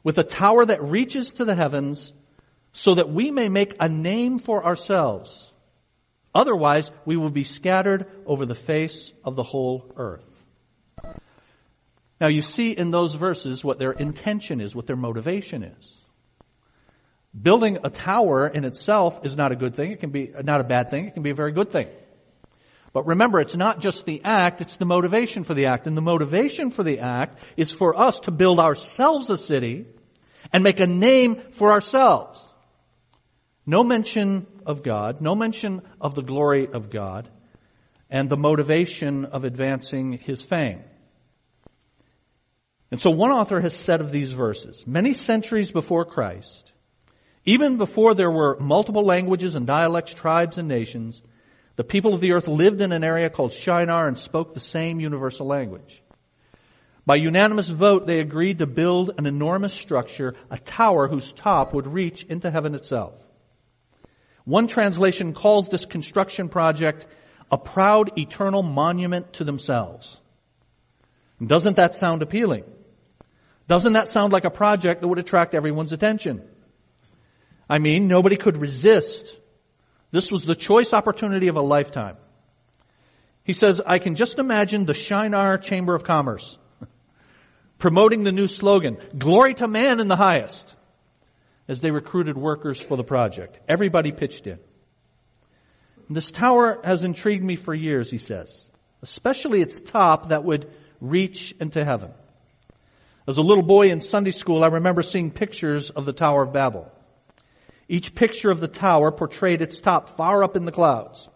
with 0.03 0.17
a 0.17 0.23
tower 0.23 0.65
that 0.65 0.83
reaches 0.83 1.33
to 1.33 1.45
the 1.45 1.55
heavens 1.55 2.13
so 2.71 2.95
that 2.95 3.11
we 3.11 3.31
may 3.31 3.49
make 3.49 3.75
a 3.79 3.89
name 3.89 4.39
for 4.39 4.65
ourselves. 4.65 5.51
Otherwise, 6.33 6.91
we 7.05 7.17
will 7.17 7.31
be 7.31 7.43
scattered 7.43 8.05
over 8.25 8.45
the 8.45 8.55
face 8.55 9.11
of 9.23 9.35
the 9.35 9.43
whole 9.43 9.91
earth. 9.97 10.25
Now 12.21 12.27
you 12.27 12.41
see 12.41 12.71
in 12.71 12.91
those 12.91 13.15
verses 13.15 13.63
what 13.63 13.79
their 13.79 13.91
intention 13.91 14.61
is, 14.61 14.75
what 14.75 14.87
their 14.87 14.95
motivation 14.95 15.63
is. 15.63 15.95
Building 17.39 17.79
a 17.83 17.89
tower 17.89 18.47
in 18.47 18.65
itself 18.65 19.21
is 19.23 19.37
not 19.37 19.51
a 19.51 19.55
good 19.55 19.75
thing. 19.75 19.91
It 19.91 19.99
can 19.99 20.09
be 20.09 20.31
not 20.43 20.61
a 20.61 20.63
bad 20.63 20.89
thing. 20.89 21.07
It 21.07 21.13
can 21.13 21.23
be 21.23 21.29
a 21.29 21.35
very 21.35 21.51
good 21.51 21.71
thing. 21.71 21.87
But 22.93 23.05
remember, 23.05 23.39
it's 23.39 23.55
not 23.55 23.81
just 23.81 24.05
the 24.05 24.21
act, 24.23 24.61
it's 24.61 24.77
the 24.77 24.85
motivation 24.85 25.43
for 25.43 25.53
the 25.53 25.67
act. 25.67 25.87
And 25.87 25.95
the 25.95 26.01
motivation 26.01 26.71
for 26.71 26.83
the 26.83 26.99
act 26.99 27.37
is 27.55 27.71
for 27.71 27.97
us 27.97 28.21
to 28.21 28.31
build 28.31 28.59
ourselves 28.59 29.29
a 29.29 29.37
city 29.37 29.85
and 30.51 30.63
make 30.63 30.79
a 30.79 30.87
name 30.87 31.41
for 31.51 31.71
ourselves. 31.71 32.45
No 33.65 33.83
mention 33.83 34.47
of 34.65 34.81
God, 34.81 35.21
no 35.21 35.35
mention 35.35 35.81
of 36.01 36.15
the 36.15 36.23
glory 36.23 36.67
of 36.67 36.89
God, 36.89 37.29
and 38.09 38.27
the 38.27 38.37
motivation 38.37 39.25
of 39.25 39.43
advancing 39.43 40.13
His 40.13 40.41
fame. 40.41 40.81
And 42.91 42.99
so 42.99 43.11
one 43.11 43.29
author 43.29 43.61
has 43.61 43.75
said 43.75 44.01
of 44.01 44.11
these 44.11 44.31
verses, 44.31 44.87
many 44.87 45.13
centuries 45.13 45.71
before 45.71 46.05
Christ, 46.05 46.71
even 47.45 47.77
before 47.77 48.15
there 48.15 48.31
were 48.31 48.57
multiple 48.59 49.03
languages 49.03 49.53
and 49.53 49.67
dialects, 49.67 50.13
tribes 50.13 50.57
and 50.57 50.67
nations, 50.67 51.21
the 51.79 51.85
people 51.85 52.13
of 52.13 52.19
the 52.19 52.33
earth 52.33 52.49
lived 52.49 52.81
in 52.81 52.91
an 52.91 53.05
area 53.05 53.29
called 53.29 53.53
Shinar 53.53 54.05
and 54.09 54.17
spoke 54.17 54.53
the 54.53 54.59
same 54.59 54.99
universal 54.99 55.47
language. 55.47 56.03
By 57.05 57.15
unanimous 57.15 57.69
vote, 57.69 58.05
they 58.05 58.19
agreed 58.19 58.57
to 58.57 58.67
build 58.67 59.11
an 59.17 59.25
enormous 59.25 59.73
structure, 59.73 60.35
a 60.49 60.57
tower 60.57 61.07
whose 61.07 61.31
top 61.31 61.73
would 61.73 61.87
reach 61.87 62.25
into 62.25 62.51
heaven 62.51 62.75
itself. 62.75 63.13
One 64.43 64.67
translation 64.67 65.33
calls 65.33 65.69
this 65.69 65.85
construction 65.85 66.49
project 66.49 67.05
a 67.49 67.57
proud 67.57 68.17
eternal 68.19 68.61
monument 68.61 69.31
to 69.35 69.45
themselves. 69.45 70.19
Doesn't 71.41 71.77
that 71.77 71.95
sound 71.95 72.21
appealing? 72.21 72.65
Doesn't 73.69 73.93
that 73.93 74.09
sound 74.09 74.33
like 74.33 74.43
a 74.43 74.49
project 74.49 74.99
that 74.99 75.07
would 75.07 75.19
attract 75.19 75.55
everyone's 75.55 75.93
attention? 75.93 76.41
I 77.69 77.77
mean, 77.77 78.09
nobody 78.09 78.35
could 78.35 78.57
resist. 78.57 79.33
This 80.11 80.31
was 80.31 80.45
the 80.45 80.55
choice 80.55 80.93
opportunity 80.93 81.47
of 81.47 81.57
a 81.57 81.61
lifetime. 81.61 82.17
He 83.43 83.53
says, 83.53 83.81
I 83.85 83.99
can 83.99 84.15
just 84.15 84.39
imagine 84.39 84.85
the 84.85 84.93
Shinar 84.93 85.57
Chamber 85.57 85.95
of 85.95 86.03
Commerce 86.03 86.57
promoting 87.77 88.23
the 88.23 88.31
new 88.31 88.47
slogan, 88.47 88.97
glory 89.17 89.53
to 89.55 89.67
man 89.67 89.99
in 89.99 90.07
the 90.07 90.15
highest, 90.15 90.75
as 91.67 91.81
they 91.81 91.91
recruited 91.91 92.37
workers 92.37 92.79
for 92.79 92.97
the 92.97 93.03
project. 93.03 93.59
Everybody 93.67 94.11
pitched 94.11 94.47
in. 94.47 94.59
This 96.09 96.31
tower 96.31 96.81
has 96.83 97.03
intrigued 97.03 97.43
me 97.43 97.55
for 97.55 97.73
years, 97.73 98.09
he 98.09 98.17
says, 98.17 98.71
especially 99.03 99.61
its 99.61 99.79
top 99.79 100.29
that 100.29 100.43
would 100.43 100.71
reach 100.99 101.53
into 101.59 101.85
heaven. 101.85 102.11
As 103.27 103.37
a 103.37 103.43
little 103.43 103.63
boy 103.63 103.89
in 103.89 104.01
Sunday 104.01 104.31
school, 104.31 104.63
I 104.63 104.67
remember 104.67 105.03
seeing 105.03 105.29
pictures 105.29 105.91
of 105.91 106.05
the 106.05 106.13
Tower 106.13 106.43
of 106.43 106.53
Babel. 106.53 106.91
Each 107.89 108.13
picture 108.13 108.51
of 108.51 108.59
the 108.59 108.67
tower 108.67 109.11
portrayed 109.11 109.61
its 109.61 109.81
top 109.81 110.15
far 110.15 110.43
up 110.43 110.55
in 110.55 110.65
the 110.65 110.71
clouds. 110.71 111.27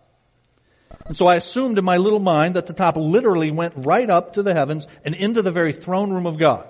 And 1.06 1.18
so 1.18 1.26
I 1.26 1.36
assumed 1.36 1.80
in 1.80 1.84
my 1.84 1.98
little 1.98 2.20
mind 2.20 2.56
that 2.56 2.68
the 2.68 2.74
top 2.74 2.96
literally 2.96 3.50
went 3.50 3.74
right 3.76 4.10
up 4.10 4.34
to 4.34 4.44
the 4.44 4.54
heavens 4.54 4.88
and 5.04 5.16
into 5.16 5.42
the 5.42 5.52
very 5.52 5.74
throne 5.74 6.12
room 6.12 6.28
of 6.28 6.38
God. 6.38 6.68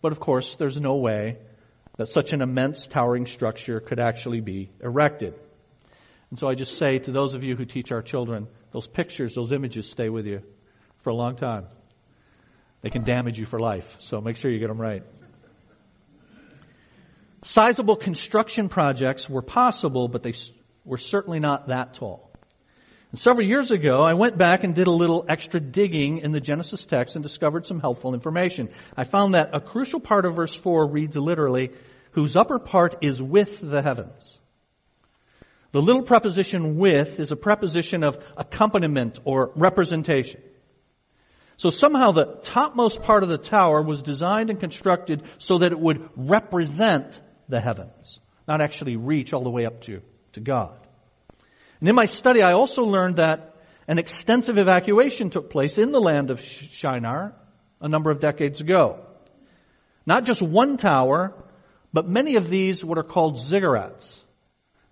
But 0.00 0.12
of 0.12 0.20
course, 0.20 0.56
there's 0.56 0.80
no 0.80 0.96
way 0.96 1.36
that 1.98 2.08
such 2.08 2.32
an 2.32 2.40
immense 2.40 2.86
towering 2.86 3.26
structure 3.26 3.78
could 3.78 4.00
actually 4.00 4.40
be 4.40 4.70
erected. 4.82 5.34
And 6.30 6.38
so 6.38 6.48
I 6.48 6.54
just 6.54 6.78
say 6.78 6.98
to 7.00 7.12
those 7.12 7.34
of 7.34 7.44
you 7.44 7.56
who 7.56 7.66
teach 7.66 7.92
our 7.92 8.02
children, 8.02 8.48
those 8.72 8.86
pictures, 8.86 9.34
those 9.34 9.52
images 9.52 9.88
stay 9.88 10.08
with 10.08 10.26
you 10.26 10.42
for 10.98 11.10
a 11.10 11.14
long 11.14 11.36
time. 11.36 11.66
They 12.80 12.90
can 12.90 13.04
damage 13.04 13.38
you 13.38 13.46
for 13.46 13.60
life, 13.60 13.96
so 14.00 14.20
make 14.20 14.36
sure 14.36 14.50
you 14.50 14.58
get 14.58 14.68
them 14.68 14.80
right. 14.80 15.02
Sizable 17.42 17.96
construction 17.96 18.68
projects 18.68 19.28
were 19.28 19.42
possible, 19.42 20.08
but 20.08 20.22
they 20.22 20.34
were 20.84 20.98
certainly 20.98 21.40
not 21.40 21.68
that 21.68 21.94
tall. 21.94 22.30
And 23.10 23.20
several 23.20 23.46
years 23.46 23.70
ago, 23.70 24.02
I 24.02 24.14
went 24.14 24.36
back 24.36 24.64
and 24.64 24.74
did 24.74 24.88
a 24.88 24.92
little 24.92 25.24
extra 25.28 25.60
digging 25.60 26.18
in 26.18 26.32
the 26.32 26.40
Genesis 26.40 26.84
text 26.86 27.14
and 27.14 27.22
discovered 27.22 27.66
some 27.66 27.80
helpful 27.80 28.14
information. 28.14 28.68
I 28.96 29.04
found 29.04 29.34
that 29.34 29.50
a 29.52 29.60
crucial 29.60 30.00
part 30.00 30.24
of 30.24 30.36
verse 30.36 30.54
4 30.54 30.88
reads 30.88 31.16
literally, 31.16 31.70
whose 32.12 32.36
upper 32.36 32.58
part 32.58 32.96
is 33.02 33.22
with 33.22 33.60
the 33.60 33.80
heavens. 33.82 34.38
The 35.72 35.82
little 35.82 36.02
preposition 36.02 36.78
with 36.78 37.20
is 37.20 37.32
a 37.32 37.36
preposition 37.36 38.02
of 38.02 38.18
accompaniment 38.36 39.18
or 39.24 39.52
representation. 39.54 40.40
So 41.58 41.70
somehow 41.70 42.12
the 42.12 42.38
topmost 42.42 43.02
part 43.02 43.22
of 43.22 43.28
the 43.28 43.38
tower 43.38 43.82
was 43.82 44.02
designed 44.02 44.50
and 44.50 44.60
constructed 44.60 45.22
so 45.38 45.58
that 45.58 45.72
it 45.72 45.78
would 45.78 46.08
represent 46.16 47.20
the 47.48 47.60
heavens, 47.60 48.20
not 48.46 48.60
actually 48.60 48.96
reach 48.96 49.32
all 49.32 49.42
the 49.42 49.50
way 49.50 49.66
up 49.66 49.80
to, 49.82 50.02
to 50.32 50.40
God. 50.40 50.76
And 51.80 51.88
in 51.88 51.94
my 51.94 52.06
study, 52.06 52.42
I 52.42 52.52
also 52.52 52.84
learned 52.84 53.16
that 53.16 53.54
an 53.88 53.98
extensive 53.98 54.58
evacuation 54.58 55.30
took 55.30 55.50
place 55.50 55.78
in 55.78 55.92
the 55.92 56.00
land 56.00 56.30
of 56.30 56.40
Shinar 56.40 57.34
a 57.80 57.88
number 57.88 58.10
of 58.10 58.20
decades 58.20 58.60
ago. 58.60 59.00
Not 60.06 60.24
just 60.24 60.42
one 60.42 60.76
tower, 60.76 61.34
but 61.92 62.08
many 62.08 62.36
of 62.36 62.48
these 62.48 62.84
what 62.84 62.98
are 62.98 63.02
called 63.02 63.36
ziggurats. 63.36 64.20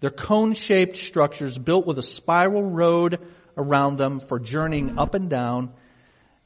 They're 0.00 0.11
cone-shaped 0.11 0.96
structures 0.96 1.56
built 1.56 1.87
with 1.87 1.99
a 1.99 2.02
spiral 2.02 2.62
road 2.62 3.20
around 3.56 3.96
them 3.96 4.20
for 4.20 4.38
journeying 4.38 4.99
up 4.99 5.14
and 5.14 5.30
down 5.30 5.73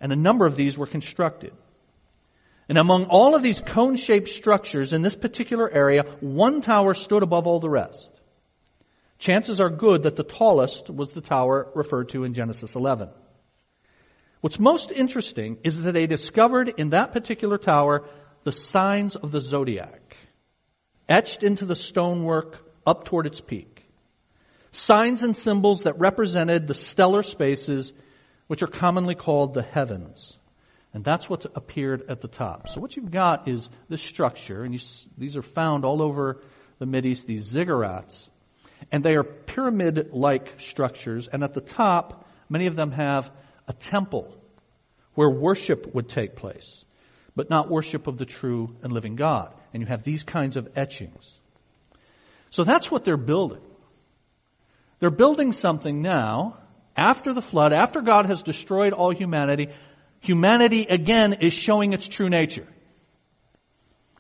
and 0.00 0.12
a 0.12 0.16
number 0.16 0.46
of 0.46 0.56
these 0.56 0.78
were 0.78 0.86
constructed. 0.86 1.52
And 2.68 2.76
among 2.76 3.06
all 3.06 3.34
of 3.34 3.42
these 3.42 3.62
cone-shaped 3.62 4.28
structures 4.28 4.92
in 4.92 5.02
this 5.02 5.14
particular 5.14 5.70
area, 5.70 6.02
one 6.20 6.60
tower 6.60 6.94
stood 6.94 7.22
above 7.22 7.46
all 7.46 7.60
the 7.60 7.70
rest. 7.70 8.12
Chances 9.18 9.60
are 9.60 9.70
good 9.70 10.04
that 10.04 10.16
the 10.16 10.22
tallest 10.22 10.90
was 10.90 11.12
the 11.12 11.20
tower 11.20 11.70
referred 11.74 12.10
to 12.10 12.24
in 12.24 12.34
Genesis 12.34 12.74
11. 12.74 13.08
What's 14.40 14.60
most 14.60 14.92
interesting 14.92 15.58
is 15.64 15.80
that 15.80 15.92
they 15.92 16.06
discovered 16.06 16.74
in 16.76 16.90
that 16.90 17.12
particular 17.12 17.58
tower 17.58 18.08
the 18.44 18.52
signs 18.52 19.16
of 19.16 19.32
the 19.32 19.40
zodiac, 19.40 20.16
etched 21.08 21.42
into 21.42 21.66
the 21.66 21.74
stonework 21.74 22.58
up 22.86 23.04
toward 23.04 23.26
its 23.26 23.40
peak. 23.40 23.84
Signs 24.70 25.22
and 25.22 25.34
symbols 25.34 25.82
that 25.82 25.98
represented 25.98 26.66
the 26.66 26.74
stellar 26.74 27.24
spaces 27.24 27.92
which 28.46 28.62
are 28.62 28.68
commonly 28.68 29.14
called 29.14 29.54
the 29.54 29.62
heavens. 29.62 30.37
And 30.94 31.04
that's 31.04 31.28
what 31.28 31.44
appeared 31.54 32.08
at 32.08 32.20
the 32.20 32.28
top. 32.28 32.68
So 32.68 32.80
what 32.80 32.96
you've 32.96 33.10
got 33.10 33.46
is 33.46 33.68
this 33.88 34.00
structure, 34.00 34.64
and 34.64 34.72
you, 34.72 34.80
these 35.18 35.36
are 35.36 35.42
found 35.42 35.84
all 35.84 36.00
over 36.00 36.40
the 36.78 36.86
Mideast, 36.86 37.26
these 37.26 37.52
ziggurats. 37.52 38.28
And 38.90 39.04
they 39.04 39.14
are 39.16 39.24
pyramid-like 39.24 40.60
structures, 40.60 41.28
and 41.28 41.44
at 41.44 41.52
the 41.52 41.60
top, 41.60 42.26
many 42.48 42.66
of 42.66 42.76
them 42.76 42.92
have 42.92 43.30
a 43.66 43.72
temple 43.72 44.34
where 45.14 45.28
worship 45.28 45.94
would 45.94 46.08
take 46.08 46.36
place, 46.36 46.84
but 47.36 47.50
not 47.50 47.70
worship 47.70 48.06
of 48.06 48.18
the 48.18 48.24
true 48.24 48.74
and 48.82 48.92
living 48.92 49.16
God. 49.16 49.52
And 49.74 49.82
you 49.82 49.86
have 49.88 50.04
these 50.04 50.22
kinds 50.22 50.56
of 50.56 50.68
etchings. 50.74 51.38
So 52.50 52.64
that's 52.64 52.90
what 52.90 53.04
they're 53.04 53.16
building. 53.16 53.60
They're 55.00 55.10
building 55.10 55.52
something 55.52 56.00
now 56.00 56.56
after 56.96 57.32
the 57.32 57.42
flood, 57.42 57.72
after 57.72 58.00
God 58.00 58.26
has 58.26 58.42
destroyed 58.42 58.92
all 58.92 59.12
humanity, 59.12 59.68
humanity 60.20 60.86
again 60.88 61.34
is 61.34 61.52
showing 61.52 61.92
its 61.92 62.08
true 62.08 62.28
nature. 62.28 62.66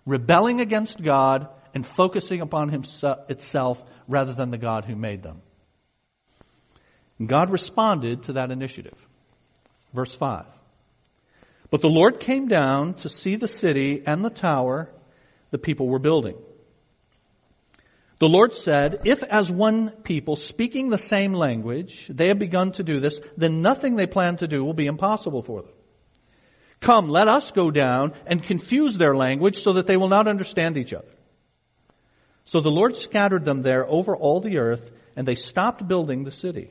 Rebelling 0.06 0.60
against 0.60 1.02
God 1.02 1.48
and 1.74 1.86
focusing 1.86 2.40
upon 2.40 2.70
himself, 2.70 3.30
itself 3.30 3.84
rather 4.06 4.32
than 4.32 4.50
the 4.50 4.58
God 4.58 4.84
who 4.84 4.96
made 4.96 5.22
them. 5.22 5.42
And 7.18 7.28
God 7.28 7.50
responded 7.50 8.24
to 8.24 8.34
that 8.34 8.50
initiative. 8.50 8.94
Verse 9.92 10.14
5. 10.14 10.46
But 11.70 11.82
the 11.82 11.90
Lord 11.90 12.20
came 12.20 12.48
down 12.48 12.94
to 12.94 13.08
see 13.08 13.36
the 13.36 13.48
city 13.48 14.02
and 14.06 14.24
the 14.24 14.30
tower 14.30 14.90
the 15.50 15.58
people 15.58 15.88
were 15.88 15.98
building. 15.98 16.36
The 18.20 18.28
Lord 18.28 18.54
said, 18.54 19.02
if 19.04 19.22
as 19.22 19.50
one 19.50 19.90
people 19.90 20.34
speaking 20.34 20.88
the 20.88 20.98
same 20.98 21.32
language, 21.32 22.08
they 22.08 22.28
have 22.28 22.38
begun 22.38 22.72
to 22.72 22.82
do 22.82 22.98
this, 22.98 23.20
then 23.36 23.62
nothing 23.62 23.94
they 23.94 24.06
plan 24.06 24.36
to 24.36 24.48
do 24.48 24.64
will 24.64 24.74
be 24.74 24.86
impossible 24.86 25.42
for 25.42 25.62
them. 25.62 25.72
Come, 26.80 27.08
let 27.08 27.28
us 27.28 27.50
go 27.50 27.70
down 27.70 28.14
and 28.26 28.42
confuse 28.42 28.96
their 28.96 29.16
language 29.16 29.62
so 29.62 29.74
that 29.74 29.86
they 29.86 29.96
will 29.96 30.08
not 30.08 30.28
understand 30.28 30.76
each 30.76 30.92
other. 30.92 31.08
So 32.44 32.60
the 32.60 32.70
Lord 32.70 32.96
scattered 32.96 33.44
them 33.44 33.62
there 33.62 33.86
over 33.86 34.16
all 34.16 34.40
the 34.40 34.58
earth 34.58 34.90
and 35.16 35.26
they 35.26 35.34
stopped 35.34 35.86
building 35.86 36.24
the 36.24 36.30
city. 36.30 36.70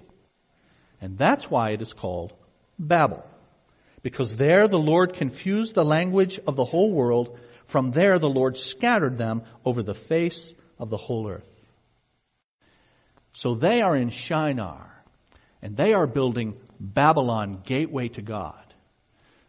And 1.02 1.18
that's 1.18 1.52
why 1.52 1.72
it 1.72 1.82
is 1.82 1.94
called 1.94 2.34
Babel. 2.80 3.24
Because 4.02 4.36
there 4.38 4.68
the 4.68 4.80
Lord 4.80 5.14
confused 5.14 5.76
the 5.76 5.84
language 5.84 6.40
of 6.48 6.56
the 6.56 6.66
whole 6.66 6.92
world. 6.92 7.38
From 7.66 7.92
there 7.92 8.20
the 8.20 8.30
Lord 8.30 8.58
scattered 8.58 9.18
them 9.18 9.44
over 9.66 9.84
the 9.84 9.94
face 9.94 10.54
of 10.80 10.90
the 10.90 10.98
whole 10.98 11.30
earth. 11.30 11.48
So 13.34 13.54
they 13.54 13.82
are 13.82 13.96
in 13.96 14.10
Shinar, 14.10 15.04
and 15.62 15.78
they 15.78 15.94
are 15.94 16.08
building 16.08 16.56
Babylon, 16.80 17.62
gateway 17.64 18.08
to 18.10 18.22
God. 18.22 18.67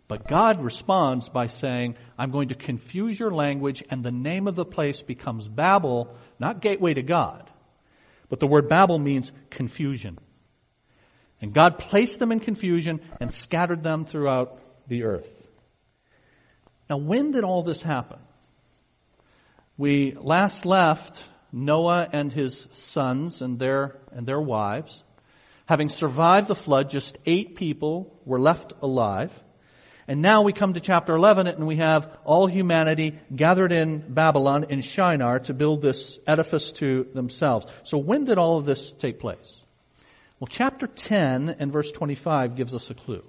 But 0.09 0.27
God 0.27 0.63
responds 0.63 1.29
by 1.29 1.49
saying, 1.49 1.97
I'm 2.19 2.31
going 2.31 2.49
to 2.49 2.55
confuse 2.55 3.21
your 3.21 3.31
language, 3.31 3.85
and 3.91 4.03
the 4.03 4.11
name 4.11 4.49
of 4.49 4.57
the 4.57 4.65
place 4.65 5.03
becomes 5.03 5.47
Babel, 5.47 6.17
not 6.39 6.63
gateway 6.63 6.95
to 6.95 7.03
God. 7.03 7.51
But 8.31 8.41
the 8.41 8.47
word 8.47 8.69
Babel 8.71 8.99
means 8.99 9.31
confusion. 9.51 10.19
And 11.43 11.53
God 11.53 11.79
placed 11.79 12.19
them 12.19 12.33
in 12.33 12.41
confusion 12.41 13.01
and 13.21 13.33
scattered 13.33 13.83
them 13.83 14.07
throughout 14.07 14.59
the 14.89 15.05
earth. 15.05 15.31
Now, 16.89 16.97
when 16.97 17.31
did 17.31 17.45
all 17.45 17.63
this 17.63 17.83
happen? 17.83 18.19
We 19.77 20.17
last 20.19 20.65
left 20.65 21.23
Noah 21.53 22.09
and 22.13 22.33
his 22.33 22.67
sons 22.73 23.43
and 23.43 23.59
their, 23.59 23.97
and 24.11 24.27
their 24.27 24.41
wives. 24.41 25.05
Having 25.67 25.91
survived 25.91 26.49
the 26.49 26.55
flood, 26.55 26.89
just 26.89 27.19
eight 27.27 27.57
people 27.57 28.19
were 28.25 28.41
left 28.41 28.73
alive. 28.81 29.33
And 30.09 30.23
now 30.23 30.41
we 30.41 30.55
come 30.55 30.73
to 30.73 30.81
chapter 30.81 31.15
11 31.15 31.47
and 31.49 31.67
we 31.67 31.77
have 31.77 32.11
all 32.25 32.47
humanity 32.47 33.19
gathered 33.35 33.73
in 33.73 33.99
Babylon 33.99 34.65
in 34.71 34.81
Shinar 34.81 35.41
to 35.41 35.53
build 35.53 35.83
this 35.83 36.19
edifice 36.27 36.73
to 36.73 37.07
themselves. 37.13 37.67
So 37.85 37.99
when 37.99 38.25
did 38.25 38.39
all 38.39 38.57
of 38.57 38.65
this 38.65 38.91
take 38.95 39.21
place? 39.21 39.63
Well, 40.41 40.49
chapter 40.49 40.87
10 40.87 41.57
and 41.59 41.71
verse 41.71 41.93
25 41.93 42.57
gives 42.57 42.75
us 42.75 42.89
a 42.89 42.95
clue. 42.95 43.23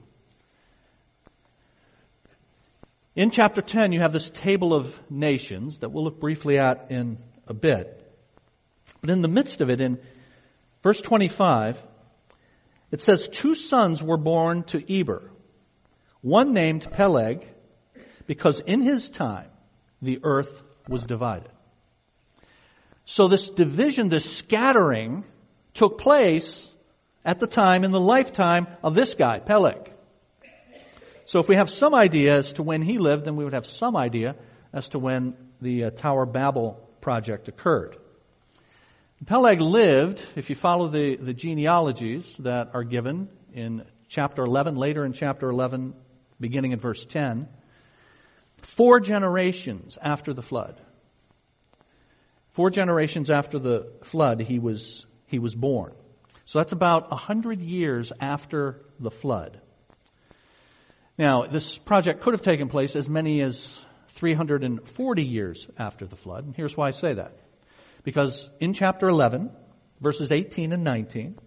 In 3.13 3.31
chapter 3.31 3.61
10, 3.61 3.91
you 3.91 3.99
have 3.99 4.13
this 4.13 4.29
table 4.29 4.73
of 4.73 4.97
nations 5.09 5.79
that 5.79 5.89
we'll 5.89 6.05
look 6.05 6.21
briefly 6.21 6.59
at 6.59 6.91
in 6.91 7.17
a 7.45 7.53
bit. 7.53 7.95
But 9.01 9.09
in 9.09 9.21
the 9.21 9.27
midst 9.27 9.59
of 9.59 9.69
it, 9.69 9.81
in 9.81 9.99
verse 10.81 11.01
25, 11.01 11.77
it 12.91 13.01
says, 13.01 13.27
Two 13.27 13.55
sons 13.55 14.01
were 14.01 14.15
born 14.15 14.63
to 14.65 14.99
Eber, 14.99 15.29
one 16.21 16.53
named 16.53 16.89
Peleg, 16.91 17.45
because 18.27 18.59
in 18.59 18.81
his 18.81 19.09
time 19.09 19.49
the 20.01 20.19
earth 20.23 20.61
was 20.87 21.05
divided. 21.05 21.51
So 23.05 23.27
this 23.27 23.49
division, 23.49 24.09
this 24.09 24.29
scattering, 24.37 25.23
took 25.73 25.97
place 25.97 26.69
at 27.25 27.39
the 27.39 27.47
time 27.47 27.83
in 27.83 27.91
the 27.91 27.99
lifetime 27.99 28.67
of 28.83 28.95
this 28.95 29.15
guy, 29.15 29.39
Peleg. 29.39 29.91
So 31.25 31.39
if 31.39 31.47
we 31.47 31.55
have 31.55 31.69
some 31.69 31.93
idea 31.93 32.37
as 32.37 32.53
to 32.53 32.63
when 32.63 32.81
he 32.81 32.97
lived, 32.97 33.25
then 33.25 33.35
we 33.35 33.43
would 33.43 33.53
have 33.53 33.65
some 33.65 33.95
idea 33.95 34.35
as 34.73 34.89
to 34.89 34.99
when 34.99 35.35
the 35.61 35.85
uh, 35.85 35.89
Tower 35.91 36.25
Babel 36.25 36.89
project 37.01 37.47
occurred. 37.47 37.97
Peleg 39.25 39.59
lived, 39.59 40.25
if 40.35 40.49
you 40.49 40.55
follow 40.55 40.87
the, 40.87 41.17
the 41.17 41.33
genealogies 41.33 42.35
that 42.39 42.73
are 42.73 42.83
given 42.83 43.29
in 43.53 43.85
chapter 44.07 44.43
11, 44.43 44.75
later 44.75 45.05
in 45.05 45.13
chapter 45.13 45.49
11, 45.49 45.93
beginning 46.39 46.71
in 46.71 46.79
verse 46.79 47.05
10, 47.05 47.47
four 48.61 48.99
generations 48.99 49.97
after 50.01 50.33
the 50.33 50.41
flood. 50.41 50.79
Four 52.51 52.69
generations 52.69 53.29
after 53.29 53.59
the 53.59 53.91
flood, 54.03 54.41
he 54.41 54.59
was, 54.59 55.05
he 55.27 55.39
was 55.39 55.55
born. 55.55 55.93
So 56.45 56.59
that's 56.59 56.71
about 56.71 57.11
a 57.11 57.15
hundred 57.15 57.61
years 57.61 58.11
after 58.19 58.81
the 58.99 59.11
flood. 59.11 59.61
Now, 61.17 61.45
this 61.45 61.77
project 61.77 62.21
could 62.21 62.33
have 62.33 62.41
taken 62.41 62.69
place 62.69 62.95
as 62.95 63.07
many 63.07 63.41
as 63.41 63.79
340 64.19 65.23
years 65.23 65.67
after 65.77 66.05
the 66.05 66.15
flood. 66.15 66.45
And 66.45 66.55
here's 66.55 66.75
why 66.75 66.87
I 66.87 66.91
say 66.91 67.13
that. 67.13 67.37
Because 68.03 68.49
in 68.59 68.73
chapter 68.73 69.07
11, 69.07 69.51
verses 70.01 70.31
18 70.31 70.71
and 70.71 70.83
19, 70.83 71.37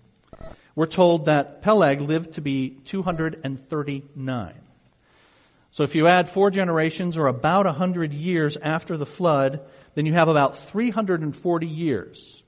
we're 0.74 0.86
told 0.86 1.26
that 1.26 1.62
Peleg 1.62 2.00
lived 2.00 2.34
to 2.34 2.40
be 2.40 2.70
239. 2.84 4.54
So 5.72 5.84
if 5.84 5.94
you 5.94 6.06
add 6.06 6.28
four 6.28 6.50
generations 6.50 7.16
or 7.16 7.26
about 7.28 7.64
100 7.64 8.12
years 8.12 8.58
after 8.58 8.98
the 8.98 9.06
flood, 9.06 9.60
then 9.94 10.04
you 10.04 10.12
have 10.12 10.28
about 10.28 10.58
340 10.68 11.66
years 11.66 12.42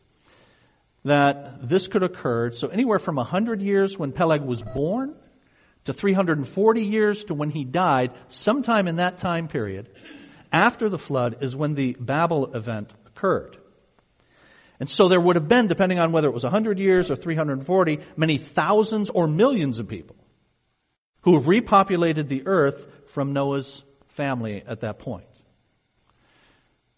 that 1.05 1.66
this 1.66 1.88
could 1.88 2.03
occur. 2.03 2.51
So 2.51 2.68
anywhere 2.68 2.98
from 2.98 3.16
100 3.16 3.62
years 3.62 3.98
when 3.98 4.12
Peleg 4.12 4.42
was 4.42 4.62
born 4.62 5.14
to 5.85 5.94
340 5.94 6.83
years 6.85 7.25
to 7.25 7.35
when 7.35 7.48
he 7.48 7.64
died, 7.64 8.12
sometime 8.29 8.88
in 8.88 8.96
that 8.96 9.16
time 9.16 9.48
period, 9.48 9.88
after 10.53 10.90
the 10.90 10.98
flood 10.98 11.38
is 11.40 11.57
when 11.57 11.75
the 11.75 11.96
Babel 11.98 12.55
event 12.55 12.92
occurred. 13.07 13.57
And 14.81 14.88
so 14.88 15.09
there 15.09 15.20
would 15.20 15.37
have 15.37 15.48
been, 15.48 15.66
depending 15.66 15.98
on 15.98 16.12
whether 16.12 16.29
it 16.29 16.35
was 16.35 16.42
100 16.42 16.79
years 16.79 17.11
or 17.11 17.16
340, 17.16 18.01
many 18.18 18.37
thousands 18.37 19.09
or 19.09 19.27
millions 19.27 19.79
of 19.79 19.88
people 19.88 20.16
who 21.22 21.37
have 21.37 21.44
repopulated 21.44 22.29
the 22.29 22.46
earth 22.46 22.87
from 23.14 23.33
Noah's 23.33 23.85
family 24.09 24.62
at 24.66 24.81
that 24.81 24.98
point. 24.98 25.24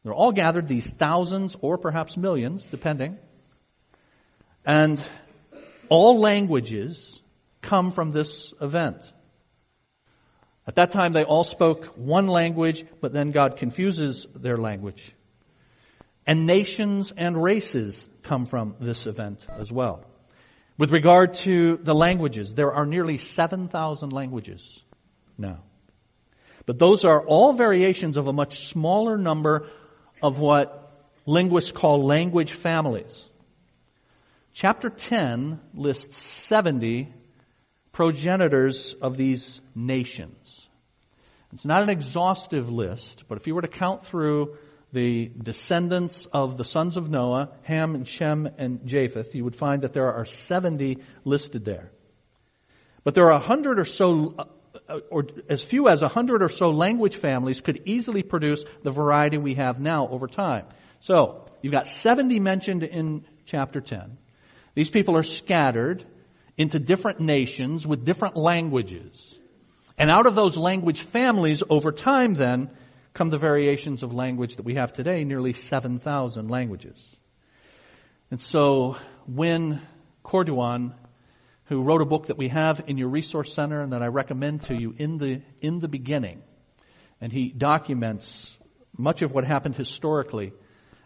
They're 0.02 0.14
all 0.14 0.32
gathered, 0.32 0.66
these 0.66 0.90
thousands 0.92 1.56
or 1.60 1.76
perhaps 1.76 2.16
millions, 2.16 2.66
depending. 2.66 3.18
And 4.64 5.02
all 5.88 6.18
languages 6.18 7.20
come 7.60 7.90
from 7.90 8.12
this 8.12 8.54
event. 8.60 9.02
At 10.66 10.76
that 10.76 10.90
time, 10.90 11.12
they 11.12 11.24
all 11.24 11.44
spoke 11.44 11.94
one 11.96 12.28
language, 12.28 12.84
but 13.00 13.12
then 13.12 13.30
God 13.30 13.58
confuses 13.58 14.26
their 14.34 14.56
language. 14.56 15.12
And 16.26 16.46
nations 16.46 17.12
and 17.16 17.40
races 17.40 18.08
come 18.22 18.46
from 18.46 18.74
this 18.80 19.06
event 19.06 19.46
as 19.48 19.70
well. 19.70 20.04
With 20.78 20.92
regard 20.92 21.34
to 21.44 21.76
the 21.76 21.94
languages, 21.94 22.54
there 22.54 22.72
are 22.72 22.86
nearly 22.86 23.18
7,000 23.18 24.12
languages 24.12 24.82
now. 25.36 25.62
But 26.66 26.78
those 26.78 27.04
are 27.04 27.24
all 27.24 27.52
variations 27.52 28.16
of 28.16 28.26
a 28.26 28.32
much 28.32 28.68
smaller 28.68 29.16
number 29.16 29.66
of 30.20 30.38
what 30.38 30.92
linguists 31.24 31.72
call 31.72 32.04
language 32.04 32.52
families. 32.52 33.24
Chapter 34.52 34.90
10 34.90 35.60
lists 35.74 36.16
70 36.16 37.12
progenitors 37.92 38.94
of 39.00 39.16
these 39.16 39.60
nations. 39.74 40.68
It's 41.52 41.64
not 41.64 41.82
an 41.82 41.88
exhaustive 41.88 42.70
list, 42.70 43.24
but 43.28 43.38
if 43.38 43.46
you 43.46 43.54
were 43.54 43.62
to 43.62 43.68
count 43.68 44.04
through 44.04 44.56
the 44.92 45.30
descendants 45.42 46.26
of 46.26 46.56
the 46.56 46.64
sons 46.64 46.96
of 46.96 47.10
Noah, 47.10 47.50
Ham 47.62 47.94
and 47.94 48.06
Shem 48.06 48.48
and 48.58 48.86
Japheth, 48.86 49.34
you 49.34 49.44
would 49.44 49.54
find 49.54 49.82
that 49.82 49.92
there 49.92 50.12
are 50.12 50.24
70 50.24 50.98
listed 51.24 51.64
there. 51.64 51.90
But 53.04 53.14
there 53.14 53.26
are 53.26 53.36
a 53.36 53.38
hundred 53.38 53.78
or 53.78 53.84
so, 53.84 54.34
Uh, 54.88 55.00
or 55.10 55.26
as 55.48 55.62
few 55.62 55.88
as 55.88 56.02
a 56.02 56.08
hundred 56.08 56.42
or 56.42 56.48
so 56.48 56.70
language 56.70 57.16
families 57.16 57.60
could 57.60 57.82
easily 57.86 58.22
produce 58.22 58.64
the 58.82 58.90
variety 58.90 59.36
we 59.36 59.54
have 59.54 59.80
now 59.80 60.06
over 60.08 60.28
time. 60.28 60.64
So, 61.00 61.44
you've 61.60 61.72
got 61.72 61.88
70 61.88 62.38
mentioned 62.40 62.84
in 62.84 63.24
chapter 63.46 63.80
10. 63.80 64.16
These 64.74 64.90
people 64.90 65.16
are 65.16 65.22
scattered 65.22 66.04
into 66.56 66.78
different 66.78 67.20
nations 67.20 67.86
with 67.86 68.04
different 68.04 68.36
languages. 68.36 69.36
And 69.98 70.10
out 70.10 70.26
of 70.26 70.34
those 70.34 70.56
language 70.56 71.00
families 71.00 71.62
over 71.68 71.90
time 71.92 72.34
then, 72.34 72.70
come 73.14 73.30
the 73.30 73.38
variations 73.38 74.02
of 74.02 74.12
language 74.12 74.56
that 74.56 74.64
we 74.64 74.74
have 74.74 74.92
today, 74.92 75.24
nearly 75.24 75.54
7,000 75.54 76.48
languages. 76.48 77.16
And 78.30 78.40
so 78.40 78.96
when 79.26 79.80
Corduan, 80.22 80.94
who 81.66 81.82
wrote 81.82 82.00
a 82.00 82.06
book 82.06 82.26
that 82.26 82.38
we 82.38 82.48
have 82.48 82.84
in 82.86 82.96
your 82.96 83.08
resource 83.08 83.52
center 83.52 83.80
and 83.80 83.92
that 83.92 84.02
I 84.02 84.06
recommend 84.06 84.62
to 84.62 84.74
you 84.74 84.94
in 84.96 85.18
the, 85.18 85.42
in 85.60 85.80
the 85.80 85.88
beginning, 85.88 86.42
and 87.20 87.32
he 87.32 87.48
documents 87.48 88.56
much 88.96 89.22
of 89.22 89.32
what 89.32 89.44
happened 89.44 89.76
historically 89.76 90.52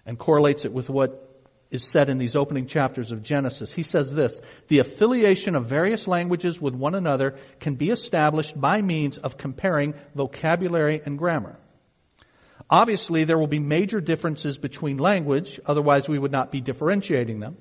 and 0.06 0.18
correlates 0.18 0.64
it 0.64 0.72
with 0.72 0.90
what 0.90 1.26
is 1.70 1.84
said 1.84 2.08
in 2.08 2.18
these 2.18 2.34
opening 2.34 2.66
chapters 2.66 3.12
of 3.12 3.22
Genesis. 3.22 3.72
He 3.72 3.84
says 3.84 4.12
this, 4.12 4.40
the 4.68 4.80
affiliation 4.80 5.54
of 5.54 5.66
various 5.66 6.08
languages 6.08 6.60
with 6.60 6.74
one 6.74 6.94
another 6.94 7.36
can 7.60 7.76
be 7.76 7.90
established 7.90 8.60
by 8.60 8.82
means 8.82 9.18
of 9.18 9.36
comparing 9.36 9.94
vocabulary 10.14 11.00
and 11.04 11.16
grammar. 11.16 11.58
Obviously, 12.68 13.24
there 13.24 13.38
will 13.38 13.46
be 13.46 13.58
major 13.58 14.00
differences 14.00 14.58
between 14.58 14.98
language, 14.98 15.60
otherwise 15.64 16.08
we 16.08 16.18
would 16.18 16.32
not 16.32 16.52
be 16.52 16.60
differentiating 16.60 17.40
them. 17.40 17.56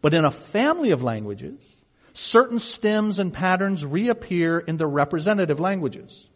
But 0.00 0.14
in 0.14 0.24
a 0.24 0.30
family 0.30 0.90
of 0.90 1.02
languages, 1.02 1.62
certain 2.14 2.58
stems 2.58 3.18
and 3.18 3.32
patterns 3.32 3.84
reappear 3.84 4.58
in 4.58 4.76
the 4.76 4.86
representative 4.86 5.60
languages. 5.60 6.26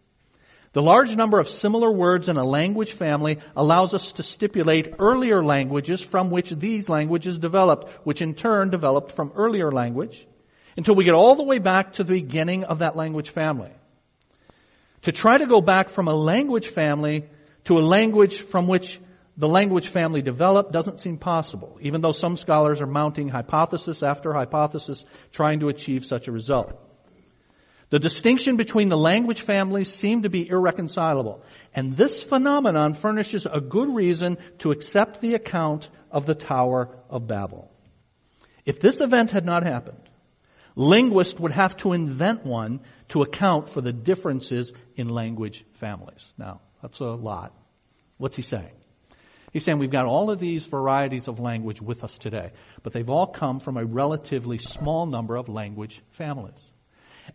The 0.73 0.83
large 0.83 1.17
number 1.17 1.41
of 1.41 1.49
similar 1.49 1.91
words 1.91 2.29
in 2.29 2.37
a 2.37 2.45
language 2.45 2.93
family 2.93 3.39
allows 3.57 3.95
us 3.95 4.13
to 4.13 4.23
stipulate 4.23 4.95
earlier 4.99 5.43
languages 5.43 6.03
from 6.03 6.31
which 6.31 6.51
these 6.51 6.89
languages 6.89 7.39
developed, 7.39 7.89
which 8.05 8.21
in 8.21 8.35
turn 8.35 8.69
developed 8.69 9.13
from 9.13 9.33
earlier 9.37 9.73
language, 9.73 10.27
until 10.77 10.95
we 10.95 11.05
get 11.05 11.15
all 11.15 11.35
the 11.35 11.45
way 11.45 11.59
back 11.59 11.95
to 11.95 12.05
the 12.05 12.13
beginning 12.13 12.65
of 12.65 12.81
that 12.81 12.95
language 12.95 13.31
family. 13.31 13.71
To 15.03 15.13
try 15.13 15.39
to 15.39 15.47
go 15.47 15.63
back 15.63 15.89
from 15.89 16.09
a 16.09 16.15
language 16.15 16.69
family 16.69 17.25
to 17.65 17.79
a 17.79 17.81
language 17.81 18.41
from 18.41 18.69
which 18.69 19.01
the 19.37 19.49
language 19.49 19.89
family 19.89 20.23
developed 20.23 20.73
doesn't 20.73 21.01
seem 21.01 21.19
possible, 21.19 21.79
even 21.83 22.01
though 22.01 22.13
some 22.13 22.37
scholars 22.37 22.81
are 22.81 22.87
mounting 22.87 23.29
hypothesis 23.29 24.03
after 24.03 24.33
hypothesis 24.33 25.05
trying 25.31 25.61
to 25.61 25.69
achieve 25.69 26.07
such 26.07 26.27
a 26.27 26.33
result. 26.33 26.73
The 27.91 27.99
distinction 27.99 28.57
between 28.57 28.89
the 28.89 28.97
language 28.97 29.43
families 29.43 29.93
seem 29.93 30.23
to 30.23 30.31
be 30.31 30.49
irreconcilable, 30.49 31.45
and 31.75 31.97
this 31.97 32.23
phenomenon 32.23 32.95
furnishes 32.95 33.47
a 33.47 33.61
good 33.61 33.95
reason 33.95 34.39
to 34.59 34.73
accept 34.73 35.21
the 35.21 35.35
account 35.35 35.89
of 36.11 36.27
the 36.27 36.35
Tower 36.35 36.97
of 37.09 37.27
Babel. 37.27 37.71
If 38.65 38.81
this 38.81 39.01
event 39.01 39.31
had 39.31 39.45
not 39.45 39.63
happened, 39.63 40.01
linguists 40.75 41.39
would 41.39 41.53
have 41.53 41.77
to 41.79 41.93
invent 41.93 42.45
one 42.45 42.81
to 43.09 43.23
account 43.23 43.69
for 43.69 43.81
the 43.81 43.93
differences 43.93 44.73
in 44.97 45.09
language 45.09 45.65
families. 45.75 46.27
Now, 46.37 46.63
that's 46.83 46.99
a 46.99 47.05
lot. 47.05 47.55
What's 48.17 48.35
he 48.35 48.43
saying? 48.43 48.73
He's 49.57 49.65
saying 49.65 49.79
we've 49.79 49.91
got 49.91 50.05
all 50.05 50.31
of 50.31 50.39
these 50.39 50.67
varieties 50.67 51.29
of 51.29 51.41
language 51.41 51.81
with 51.81 52.05
us 52.05 52.19
today, 52.19 52.51
but 52.83 52.93
they've 52.93 53.09
all 53.09 53.27
come 53.27 53.59
from 53.59 53.79
a 53.79 53.87
relatively 53.87 54.59
small 54.59 55.07
number 55.07 55.35
of 55.35 55.49
language 55.49 56.03
families. 56.11 56.61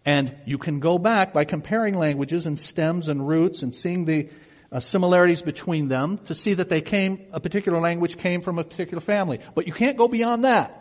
And 0.05 0.35
you 0.45 0.59
can 0.59 0.81
go 0.81 0.99
back 0.99 1.33
by 1.33 1.45
comparing 1.45 1.95
languages 1.95 2.45
and 2.45 2.59
stems 2.59 3.07
and 3.07 3.27
roots 3.27 3.63
and 3.63 3.73
seeing 3.73 4.05
the 4.05 4.29
uh, 4.71 4.79
similarities 4.81 5.41
between 5.41 5.87
them 5.87 6.19
to 6.25 6.35
see 6.35 6.53
that 6.53 6.69
they 6.69 6.81
came, 6.81 7.25
a 7.33 7.39
particular 7.39 7.81
language 7.81 8.17
came 8.17 8.41
from 8.41 8.59
a 8.59 8.63
particular 8.63 9.01
family. 9.01 9.39
But 9.55 9.65
you 9.65 9.73
can't 9.73 9.97
go 9.97 10.07
beyond 10.07 10.43
that. 10.43 10.77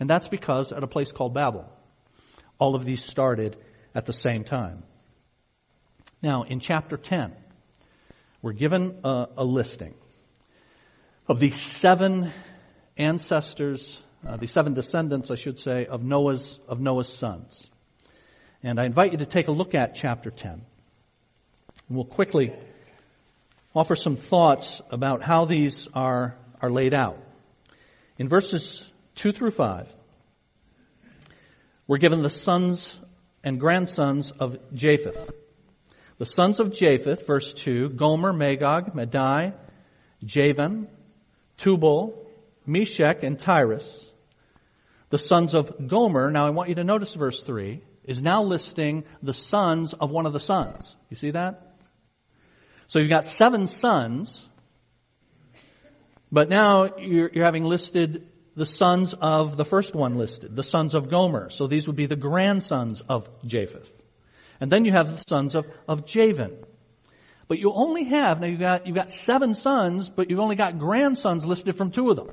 And 0.00 0.10
that's 0.10 0.26
because 0.26 0.72
at 0.72 0.82
a 0.82 0.88
place 0.88 1.12
called 1.12 1.32
Babel, 1.32 1.72
all 2.58 2.74
of 2.74 2.84
these 2.84 3.04
started 3.04 3.56
at 3.94 4.06
the 4.06 4.12
same 4.12 4.42
time. 4.42 4.82
Now, 6.20 6.42
in 6.42 6.58
chapter 6.58 6.96
10, 6.96 7.36
we're 8.42 8.52
given 8.52 8.98
a, 9.04 9.28
a 9.38 9.44
listing 9.44 9.94
of 11.28 11.38
the 11.38 11.50
seven 11.50 12.32
ancestors, 12.98 14.02
uh, 14.26 14.36
the 14.36 14.48
seven 14.48 14.74
descendants, 14.74 15.30
I 15.30 15.36
should 15.36 15.60
say, 15.60 15.86
of 15.86 16.02
Noah's, 16.02 16.58
of 16.68 16.80
Noah's 16.80 17.08
sons. 17.08 17.70
And 18.62 18.80
I 18.80 18.84
invite 18.84 19.12
you 19.12 19.18
to 19.18 19.26
take 19.26 19.48
a 19.48 19.52
look 19.52 19.74
at 19.74 19.94
chapter 19.94 20.30
10. 20.30 20.50
And 20.52 20.62
we'll 21.88 22.04
quickly 22.04 22.52
offer 23.74 23.96
some 23.96 24.16
thoughts 24.16 24.82
about 24.90 25.22
how 25.22 25.44
these 25.44 25.88
are, 25.94 26.36
are 26.60 26.70
laid 26.70 26.94
out. 26.94 27.18
In 28.18 28.28
verses 28.28 28.84
2 29.14 29.32
through 29.32 29.52
5, 29.52 29.88
we're 31.86 31.98
given 31.98 32.22
the 32.22 32.30
sons 32.30 32.98
and 33.42 33.58
grandsons 33.58 34.30
of 34.32 34.58
Japheth. 34.74 35.30
The 36.22 36.26
sons 36.26 36.60
of 36.60 36.72
Japheth, 36.72 37.26
verse 37.26 37.52
2, 37.52 37.88
Gomer, 37.88 38.32
Magog, 38.32 38.94
Madai, 38.94 39.54
Javan, 40.22 40.86
Tubal, 41.56 42.28
Meshech, 42.64 43.24
and 43.24 43.36
Tiras. 43.36 44.12
The 45.10 45.18
sons 45.18 45.52
of 45.52 45.88
Gomer, 45.88 46.30
now 46.30 46.46
I 46.46 46.50
want 46.50 46.68
you 46.68 46.76
to 46.76 46.84
notice 46.84 47.12
verse 47.14 47.42
3, 47.42 47.82
is 48.04 48.22
now 48.22 48.44
listing 48.44 49.02
the 49.20 49.34
sons 49.34 49.94
of 49.94 50.12
one 50.12 50.26
of 50.26 50.32
the 50.32 50.38
sons. 50.38 50.94
You 51.10 51.16
see 51.16 51.32
that? 51.32 51.74
So 52.86 53.00
you've 53.00 53.10
got 53.10 53.24
seven 53.24 53.66
sons, 53.66 54.48
but 56.30 56.48
now 56.48 56.98
you're, 56.98 57.32
you're 57.32 57.44
having 57.44 57.64
listed 57.64 58.28
the 58.54 58.64
sons 58.64 59.12
of 59.12 59.56
the 59.56 59.64
first 59.64 59.92
one 59.92 60.14
listed, 60.14 60.54
the 60.54 60.62
sons 60.62 60.94
of 60.94 61.10
Gomer. 61.10 61.50
So 61.50 61.66
these 61.66 61.88
would 61.88 61.96
be 61.96 62.06
the 62.06 62.14
grandsons 62.14 63.00
of 63.00 63.28
Japheth. 63.44 63.90
And 64.60 64.70
then 64.70 64.84
you 64.84 64.92
have 64.92 65.08
the 65.08 65.18
sons 65.18 65.54
of, 65.54 65.66
of 65.88 66.06
Javan. 66.06 66.56
But 67.48 67.58
you 67.58 67.72
only 67.72 68.04
have, 68.04 68.40
now 68.40 68.46
you've 68.46 68.60
got, 68.60 68.86
you've 68.86 68.96
got 68.96 69.10
seven 69.10 69.54
sons, 69.54 70.08
but 70.08 70.30
you've 70.30 70.40
only 70.40 70.56
got 70.56 70.78
grandsons 70.78 71.44
listed 71.44 71.76
from 71.76 71.90
two 71.90 72.10
of 72.10 72.16
them. 72.16 72.30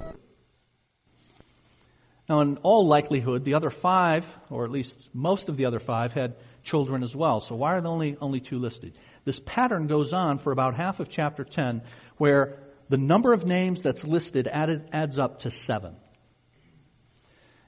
Now, 2.30 2.42
in 2.42 2.58
all 2.58 2.86
likelihood, 2.86 3.44
the 3.44 3.56
other 3.56 3.72
five, 3.72 4.24
or 4.52 4.64
at 4.64 4.72
least 4.72 5.10
most 5.14 5.50
of 5.50 5.58
the 5.58 5.66
other 5.66 5.80
five, 5.80 6.14
had 6.14 6.36
children 6.64 7.02
as 7.02 7.16
well. 7.16 7.40
So 7.40 7.56
why 7.56 7.74
are 7.74 7.82
there 7.82 7.92
only, 7.92 8.18
only 8.22 8.40
two 8.40 8.60
listed? 8.60 8.98
This 9.24 9.40
pattern 9.40 9.88
goes 9.88 10.14
on 10.14 10.38
for 10.38 10.52
about 10.52 10.76
half 10.76 11.00
of 11.00 11.10
chapter 11.10 11.44
10, 11.44 11.82
where 12.18 12.60
the 12.88 12.98
number 12.98 13.34
of 13.34 13.46
names 13.46 13.82
that's 13.82 14.04
listed 14.04 14.48
added, 14.48 14.90
adds 14.94 15.18
up 15.18 15.40
to 15.40 15.52
seven. 15.52 15.96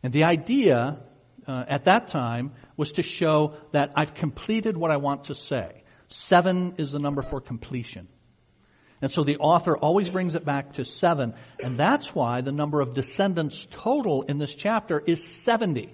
And 0.03 0.13
the 0.13 0.25
idea 0.25 0.99
uh, 1.47 1.65
at 1.67 1.85
that 1.85 2.07
time 2.07 2.51
was 2.77 2.93
to 2.93 3.03
show 3.03 3.55
that 3.71 3.93
I've 3.95 4.13
completed 4.13 4.77
what 4.77 4.91
I 4.91 4.97
want 4.97 5.25
to 5.25 5.35
say. 5.35 5.83
Seven 6.07 6.75
is 6.77 6.91
the 6.91 6.99
number 6.99 7.21
for 7.21 7.39
completion. 7.41 8.07
And 9.01 9.11
so 9.11 9.23
the 9.23 9.37
author 9.37 9.75
always 9.75 10.09
brings 10.09 10.35
it 10.35 10.45
back 10.45 10.73
to 10.73 10.85
seven. 10.85 11.33
And 11.61 11.77
that's 11.77 12.13
why 12.13 12.41
the 12.41 12.51
number 12.51 12.81
of 12.81 12.93
descendants 12.93 13.67
total 13.71 14.21
in 14.23 14.37
this 14.37 14.53
chapter 14.53 15.01
is 15.05 15.23
70. 15.23 15.91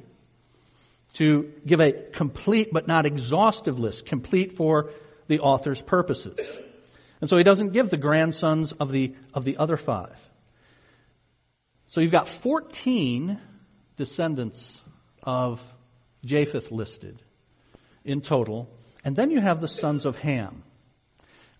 To 1.13 1.51
give 1.65 1.79
a 1.79 1.93
complete 1.93 2.69
but 2.71 2.87
not 2.87 3.05
exhaustive 3.05 3.79
list, 3.79 4.05
complete 4.05 4.57
for 4.57 4.91
the 5.27 5.39
author's 5.39 5.81
purposes. 5.81 6.37
And 7.21 7.29
so 7.29 7.37
he 7.37 7.43
doesn't 7.43 7.73
give 7.73 7.89
the 7.89 7.97
grandsons 7.97 8.73
of 8.73 8.91
the, 8.91 9.15
of 9.33 9.45
the 9.45 9.57
other 9.57 9.77
five. 9.77 10.17
So 11.87 12.01
you've 12.01 12.11
got 12.11 12.27
14 12.27 13.39
descendants 13.95 14.81
of 15.23 15.63
Japheth 16.27 16.71
listed 16.71 17.21
in 18.05 18.21
total. 18.21 18.69
And 19.03 19.15
then 19.15 19.31
you 19.31 19.39
have 19.39 19.61
the 19.61 19.67
sons 19.67 20.05
of 20.05 20.15
Ham. 20.17 20.63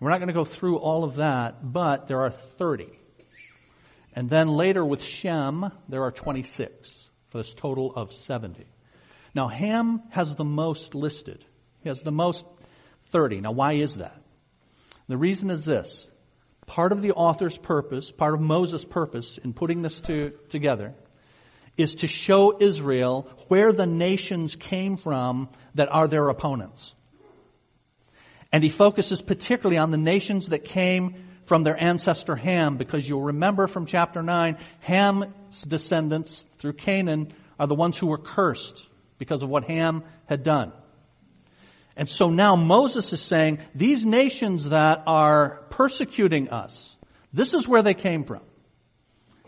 We're 0.00 0.10
not 0.10 0.18
going 0.18 0.28
to 0.28 0.34
go 0.34 0.44
through 0.44 0.78
all 0.78 1.02
of 1.02 1.16
that, 1.16 1.72
but 1.72 2.06
there 2.06 2.20
are 2.20 2.30
30. 2.30 2.88
And 4.14 4.30
then 4.30 4.48
later 4.48 4.84
with 4.84 5.02
Shem, 5.02 5.70
there 5.88 6.02
are 6.02 6.12
26 6.12 7.08
for 7.30 7.38
this 7.38 7.52
total 7.54 7.94
of 7.94 8.12
70. 8.12 8.64
Now 9.34 9.48
Ham 9.48 10.02
has 10.10 10.34
the 10.34 10.44
most 10.44 10.94
listed. 10.94 11.44
He 11.82 11.88
has 11.88 12.02
the 12.02 12.12
most 12.12 12.44
30. 13.10 13.40
Now 13.40 13.52
why 13.52 13.74
is 13.74 13.96
that? 13.96 14.20
The 15.08 15.16
reason 15.16 15.50
is 15.50 15.64
this. 15.64 16.08
Part 16.66 16.92
of 16.92 17.00
the 17.00 17.12
author's 17.12 17.56
purpose, 17.56 18.10
part 18.10 18.34
of 18.34 18.40
Moses' 18.40 18.84
purpose 18.84 19.38
in 19.38 19.52
putting 19.52 19.82
this 19.82 20.00
to, 20.02 20.32
together 20.50 20.94
is 21.78 21.94
to 21.96 22.06
show 22.06 22.58
Israel 22.60 23.26
where 23.46 23.72
the 23.72 23.86
nations 23.86 24.56
came 24.56 24.98
from 24.98 25.48
that 25.76 25.88
are 25.90 26.08
their 26.08 26.28
opponents. 26.28 26.94
And 28.52 28.62
he 28.62 28.68
focuses 28.68 29.22
particularly 29.22 29.78
on 29.78 29.90
the 29.90 29.96
nations 29.96 30.48
that 30.48 30.64
came 30.64 31.14
from 31.44 31.64
their 31.64 31.82
ancestor 31.82 32.36
Ham, 32.36 32.76
because 32.76 33.08
you'll 33.08 33.22
remember 33.22 33.66
from 33.66 33.86
chapter 33.86 34.22
9, 34.22 34.58
Ham's 34.80 35.62
descendants 35.66 36.44
through 36.58 36.74
Canaan 36.74 37.32
are 37.58 37.66
the 37.66 37.74
ones 37.74 37.96
who 37.96 38.08
were 38.08 38.18
cursed 38.18 38.86
because 39.16 39.42
of 39.42 39.48
what 39.48 39.64
Ham 39.64 40.04
had 40.26 40.42
done. 40.42 40.72
And 41.96 42.08
so 42.08 42.30
now 42.30 42.54
Moses 42.54 43.12
is 43.12 43.20
saying, 43.20 43.58
these 43.74 44.04
nations 44.04 44.68
that 44.68 45.02
are 45.06 45.64
persecuting 45.70 46.50
us, 46.50 46.96
this 47.32 47.54
is 47.54 47.66
where 47.66 47.82
they 47.82 47.94
came 47.94 48.24
from. 48.24 48.42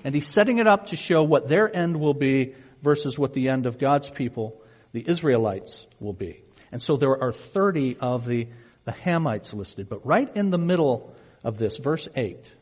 And 0.04 0.14
he's 0.14 0.28
setting 0.28 0.58
it 0.58 0.66
up 0.66 0.88
to 0.88 0.96
show 0.96 1.22
what 1.22 1.48
their 1.48 1.74
end 1.74 1.98
will 1.98 2.14
be 2.14 2.54
versus 2.82 3.18
what 3.18 3.34
the 3.34 3.48
end 3.48 3.66
of 3.66 3.78
God's 3.78 4.08
people, 4.08 4.60
the 4.92 5.04
Israelites, 5.06 5.86
will 5.98 6.12
be. 6.12 6.42
And 6.72 6.82
so 6.82 6.96
there 6.96 7.22
are 7.22 7.32
30 7.32 7.98
of 8.00 8.26
the, 8.26 8.48
the 8.84 8.92
Hamites 8.92 9.52
listed. 9.52 9.88
But 9.88 10.06
right 10.06 10.34
in 10.36 10.50
the 10.50 10.58
middle 10.58 11.14
of 11.44 11.58
this, 11.58 11.76
verse 11.76 12.08
8, 12.14 12.52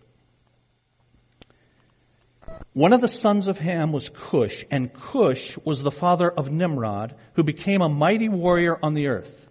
one 2.73 2.93
of 2.93 3.01
the 3.01 3.09
sons 3.09 3.49
of 3.49 3.59
Ham 3.59 3.93
was 3.93 4.09
Cush, 4.09 4.65
and 4.71 4.93
Cush 4.93 5.59
was 5.65 5.83
the 5.83 5.91
father 5.91 6.31
of 6.31 6.51
Nimrod, 6.51 7.15
who 7.35 7.43
became 7.43 7.83
a 7.83 7.89
mighty 7.89 8.29
warrior 8.29 8.79
on 8.83 8.95
the 8.95 9.09
earth. 9.09 9.48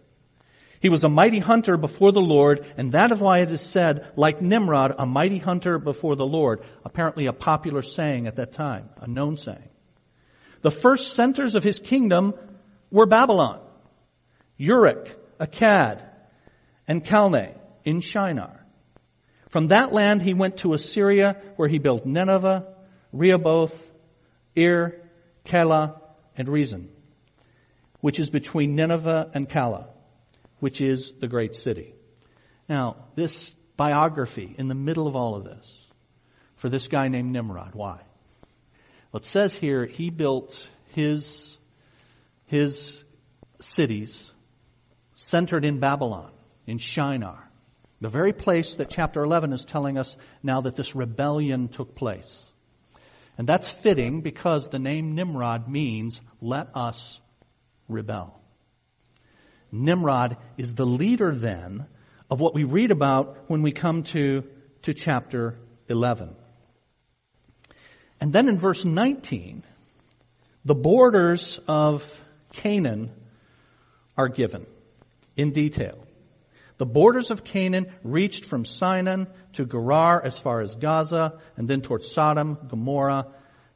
He 0.80 0.90
was 0.90 1.04
a 1.04 1.10
mighty 1.10 1.40
hunter 1.40 1.76
before 1.76 2.12
the 2.12 2.22
Lord, 2.22 2.66
and 2.78 2.92
that 2.92 3.12
is 3.12 3.20
why 3.20 3.40
it 3.40 3.52
is 3.52 3.62
said, 3.62 4.12
like 4.16 4.42
Nimrod, 4.42 4.94
a 4.98 5.06
mighty 5.06 5.40
hunter 5.40 5.80
before 5.80 6.16
the 6.16 6.26
Lord. 6.26 6.62
Apparently 6.86 7.26
a 7.26 7.34
popular 7.34 7.82
saying 7.82 8.28
at 8.28 8.36
that 8.36 8.52
time, 8.52 8.90
a 8.98 9.08
known 9.08 9.38
saying. 9.38 9.70
The 10.62 10.72
first 10.72 11.14
centers 11.14 11.56
of 11.56 11.64
his 11.64 11.80
kingdom 11.80 12.34
were 12.92 13.08
Babylon, 13.08 13.60
Uruk, 14.58 15.10
Akkad, 15.40 16.06
and 16.88 17.04
Calneh 17.04 17.56
in 17.84 18.02
Shinar. 18.02 18.66
From 19.50 19.68
that 19.68 19.94
land 19.94 20.22
he 20.22 20.34
went 20.34 20.58
to 20.58 20.74
Assyria, 20.74 21.42
where 21.56 21.70
he 21.70 21.80
built 21.80 22.06
Nineveh, 22.06 22.68
Rehoboth, 23.12 23.92
Ir, 24.56 25.02
Calah, 25.46 26.02
and 26.38 26.48
Resen, 26.48 26.90
which 28.02 28.20
is 28.20 28.30
between 28.30 28.76
Nineveh 28.76 29.32
and 29.34 29.50
Calah 29.50 29.88
which 30.60 30.82
is 30.82 31.14
the 31.20 31.28
great 31.28 31.56
city. 31.56 31.94
Now, 32.68 33.08
this 33.16 33.56
biography 33.76 34.56
in 34.58 34.68
the 34.68 34.76
middle 34.76 35.08
of 35.08 35.16
all 35.16 35.36
of 35.36 35.44
this 35.44 35.88
for 36.56 36.70
this 36.70 36.88
guy 36.88 37.08
named 37.08 37.32
Nimrod. 37.32 37.76
Why? 37.76 38.00
Well, 39.12 39.22
it 39.22 39.26
says 39.26 39.54
here 39.54 39.86
he 39.86 40.10
built 40.10 40.68
his, 40.94 41.58
his 42.46 43.04
cities 43.62 44.32
centered 45.16 45.66
in 45.66 45.80
Babylon, 45.80 46.32
in 46.66 46.78
Shinar. 46.78 47.50
The 48.02 48.10
very 48.10 48.34
place 48.34 48.76
that 48.76 48.90
chapter 48.90 49.24
11 49.24 49.54
is 49.54 49.66
telling 49.66 49.98
us 49.98 50.18
now 50.44 50.62
that 50.62 50.76
this 50.76 50.96
rebellion 50.96 51.68
took 51.68 51.96
place. 51.96 52.52
And 53.38 53.48
that's 53.48 53.70
fitting 53.70 54.22
because 54.22 54.70
the 54.70 54.80
name 54.80 55.16
Nimrod 55.16 55.68
means 55.68 56.22
let 56.42 56.70
us 56.76 57.20
rebel. 57.88 58.37
Nimrod 59.72 60.38
is 60.58 60.74
the 60.74 60.86
leader 60.86 61.34
then 61.34 61.86
of 62.30 62.40
what 62.40 62.54
we 62.54 62.64
read 62.64 62.92
about 62.92 63.38
when 63.48 63.62
we 63.62 63.72
come 63.72 64.04
to, 64.04 64.44
to 64.84 64.94
chapter 64.94 65.58
11. 65.88 66.36
And 68.20 68.34
then 68.34 68.50
in 68.50 68.58
verse 68.58 68.84
19, 68.84 69.64
the 70.66 70.76
borders 70.76 71.60
of 71.68 72.22
Canaan 72.54 73.12
are 74.18 74.28
given 74.28 74.66
in 75.36 75.52
detail. 75.52 76.04
The 76.78 76.86
borders 76.86 77.32
of 77.32 77.44
Canaan 77.44 77.88
reached 78.04 78.46
from 78.46 78.66
Sidon 78.66 79.28
to 79.54 79.66
Gerar 79.66 80.24
as 80.24 80.38
far 80.38 80.62
as 80.62 80.76
Gaza 80.76 81.40
and 81.56 81.68
then 81.68 81.82
towards 81.82 82.12
Sodom, 82.12 82.58
Gomorrah, 82.68 83.28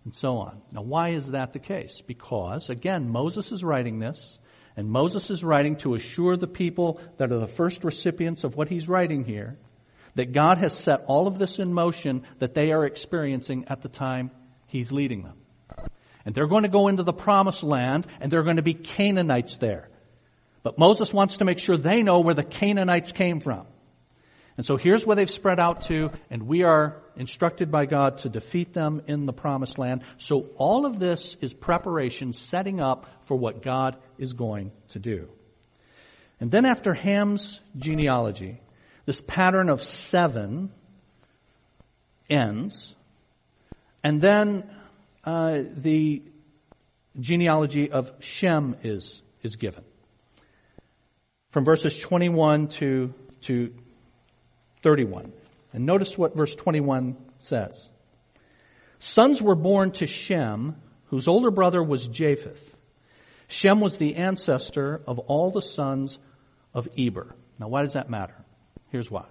and 0.04 0.14
so 0.14 0.38
on. 0.38 0.62
Now 0.72 0.82
why 0.82 1.10
is 1.10 1.32
that 1.32 1.54
the 1.54 1.60
case? 1.60 2.02
Because 2.06 2.70
again, 2.70 3.10
Moses 3.10 3.52
is 3.52 3.64
writing 3.64 4.00
this 4.00 4.38
and 4.82 4.90
Moses 4.90 5.30
is 5.30 5.44
writing 5.44 5.76
to 5.76 5.94
assure 5.94 6.36
the 6.36 6.48
people 6.48 7.00
that 7.18 7.32
are 7.32 7.38
the 7.38 7.48
first 7.48 7.84
recipients 7.84 8.44
of 8.44 8.56
what 8.56 8.68
he's 8.68 8.90
writing 8.90 9.24
here 9.24 9.60
that 10.16 10.32
God 10.32 10.58
has 10.58 10.76
set 10.76 11.04
all 11.06 11.28
of 11.28 11.38
this 11.38 11.60
in 11.60 11.72
motion 11.72 12.24
that 12.40 12.56
they 12.56 12.72
are 12.72 12.84
experiencing 12.84 13.66
at 13.68 13.84
the 13.84 13.90
time 13.90 14.32
he's 14.66 14.92
leading 14.92 15.22
them. 15.22 15.38
And 16.26 16.34
they're 16.34 16.48
going 16.48 16.64
to 16.64 16.68
go 16.68 16.88
into 16.88 17.04
the 17.04 17.14
promised 17.14 17.62
land 17.62 18.08
and 18.20 18.32
there 18.32 18.40
are 18.40 18.44
going 18.44 18.56
to 18.56 18.64
be 18.64 18.74
Canaanites 18.74 19.58
there. 19.58 19.88
But 20.64 20.80
Moses 20.80 21.14
wants 21.14 21.36
to 21.36 21.46
make 21.46 21.60
sure 21.60 21.78
they 21.78 22.02
know 22.02 22.22
where 22.22 22.34
the 22.34 22.44
Canaanites 22.44 23.12
came 23.12 23.40
from. 23.40 23.68
And 24.62 24.66
so 24.68 24.78
here's 24.78 25.04
where 25.08 25.16
they've 25.16 25.28
spread 25.28 25.60
out 25.60 25.82
to, 25.88 26.12
and 26.30 26.44
we 26.44 26.62
are 26.62 27.02
instructed 27.16 27.72
by 27.72 27.88
God 27.88 28.20
to 28.20 28.30
defeat 28.30 28.74
them 28.74 29.02
in 29.08 29.26
the 29.26 29.34
promised 29.34 29.80
land. 29.80 30.04
So 30.20 30.52
all 30.56 30.86
of 30.86 31.00
this 31.00 31.36
is 31.42 31.52
preparation, 31.52 32.32
setting 32.32 32.80
up 32.80 33.08
for 33.24 33.36
what 33.36 33.64
God 33.64 33.98
is 34.20 34.34
going 34.34 34.72
to 34.90 35.00
do. 35.00 35.30
And 36.40 36.52
then 36.52 36.66
after 36.66 36.94
Ham's 36.94 37.60
genealogy, 37.76 38.62
this 39.08 39.20
pattern 39.20 39.68
of 39.68 39.84
seven 39.84 40.72
ends, 42.30 42.96
and 44.04 44.22
then 44.22 44.70
uh, 45.24 45.62
the 45.76 46.22
genealogy 47.20 47.90
of 47.90 48.12
Shem 48.20 48.76
is 48.84 49.24
is 49.42 49.56
given 49.56 49.84
from 51.50 51.66
verses 51.66 51.98
21 51.98 52.68
to, 52.68 53.14
to 53.42 53.74
31. 54.82 55.32
And 55.74 55.86
notice 55.86 56.18
what 56.18 56.36
verse 56.36 56.56
21 56.56 57.18
says. 57.40 57.90
Sons 59.00 59.42
were 59.42 59.56
born 59.56 59.92
to 59.94 60.08
Shem, 60.08 60.76
whose 61.06 61.28
older 61.28 61.52
brother 61.52 61.84
was 61.84 62.08
Japheth. 62.08 62.76
Shem 63.48 63.80
was 63.80 63.98
the 63.98 64.16
ancestor 64.16 65.02
of 65.08 65.20
all 65.20 65.52
the 65.52 65.62
sons 65.62 66.20
of 66.74 66.88
Eber. 66.98 67.36
Now 67.60 67.68
why 67.68 67.82
does 67.82 67.94
that 67.94 68.10
matter? 68.10 68.36
Here's 68.90 69.10
why. 69.10 69.26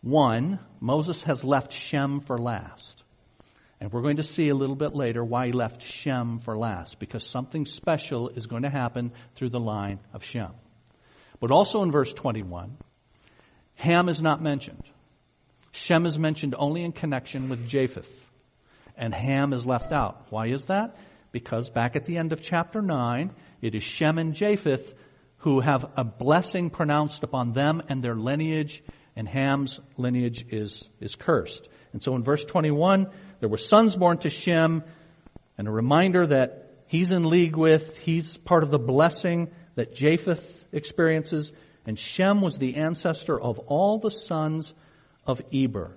One, 0.00 0.58
Moses 0.80 1.22
has 1.24 1.44
left 1.44 1.72
Shem 1.72 2.20
for 2.20 2.38
last. 2.38 3.02
And 3.80 3.92
we're 3.92 4.02
going 4.02 4.16
to 4.16 4.22
see 4.22 4.48
a 4.48 4.54
little 4.54 4.76
bit 4.76 4.94
later 4.94 5.24
why 5.24 5.46
he 5.46 5.52
left 5.52 5.82
Shem 5.82 6.38
for 6.38 6.56
last, 6.56 6.98
because 6.98 7.24
something 7.26 7.66
special 7.66 8.28
is 8.30 8.46
going 8.46 8.62
to 8.62 8.70
happen 8.70 9.12
through 9.34 9.50
the 9.50 9.60
line 9.60 10.00
of 10.12 10.24
Shem. 10.24 10.52
But 11.40 11.50
also 11.50 11.82
in 11.82 11.90
verse 11.90 12.12
21, 12.12 12.76
Ham 13.74 14.08
is 14.08 14.22
not 14.22 14.42
mentioned. 14.42 14.82
Shem 15.72 16.06
is 16.06 16.18
mentioned 16.18 16.54
only 16.56 16.84
in 16.84 16.92
connection 16.92 17.48
with 17.48 17.68
Japheth. 17.68 18.10
And 18.96 19.12
Ham 19.12 19.52
is 19.52 19.66
left 19.66 19.92
out. 19.92 20.26
Why 20.30 20.46
is 20.48 20.66
that? 20.66 20.96
Because 21.32 21.68
back 21.70 21.96
at 21.96 22.04
the 22.04 22.16
end 22.16 22.32
of 22.32 22.42
chapter 22.42 22.80
9, 22.80 23.32
it 23.60 23.74
is 23.74 23.82
Shem 23.82 24.18
and 24.18 24.34
Japheth 24.34 24.94
who 25.44 25.60
have 25.60 25.84
a 25.98 26.04
blessing 26.04 26.70
pronounced 26.70 27.22
upon 27.22 27.52
them 27.52 27.82
and 27.90 28.02
their 28.02 28.14
lineage, 28.14 28.82
and 29.14 29.28
Ham's 29.28 29.78
lineage 29.98 30.46
is, 30.48 30.88
is 31.00 31.16
cursed. 31.16 31.68
And 31.92 32.02
so 32.02 32.14
in 32.16 32.22
verse 32.24 32.46
21, 32.46 33.10
there 33.40 33.50
were 33.50 33.58
sons 33.58 33.94
born 33.94 34.16
to 34.18 34.30
Shem, 34.30 34.82
and 35.58 35.68
a 35.68 35.70
reminder 35.70 36.26
that 36.26 36.70
he's 36.86 37.12
in 37.12 37.28
league 37.28 37.56
with, 37.56 37.98
he's 37.98 38.38
part 38.38 38.62
of 38.62 38.70
the 38.70 38.78
blessing 38.78 39.50
that 39.74 39.94
Japheth 39.94 40.64
experiences, 40.72 41.52
and 41.86 41.98
Shem 41.98 42.40
was 42.40 42.58
the 42.58 42.76
ancestor 42.76 43.38
of 43.38 43.58
all 43.60 43.98
the 43.98 44.10
sons 44.10 44.72
of 45.26 45.42
Eber. 45.52 45.96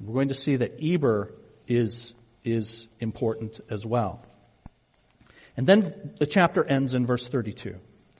We're 0.00 0.14
going 0.14 0.28
to 0.28 0.34
see 0.34 0.56
that 0.56 0.82
Eber 0.82 1.32
is, 1.68 2.14
is 2.44 2.88
important 2.98 3.60
as 3.70 3.86
well. 3.86 4.24
And 5.56 5.66
then 5.66 6.14
the 6.18 6.26
chapter 6.26 6.64
ends 6.64 6.92
in 6.92 7.06
verse 7.06 7.28
32. 7.28 7.76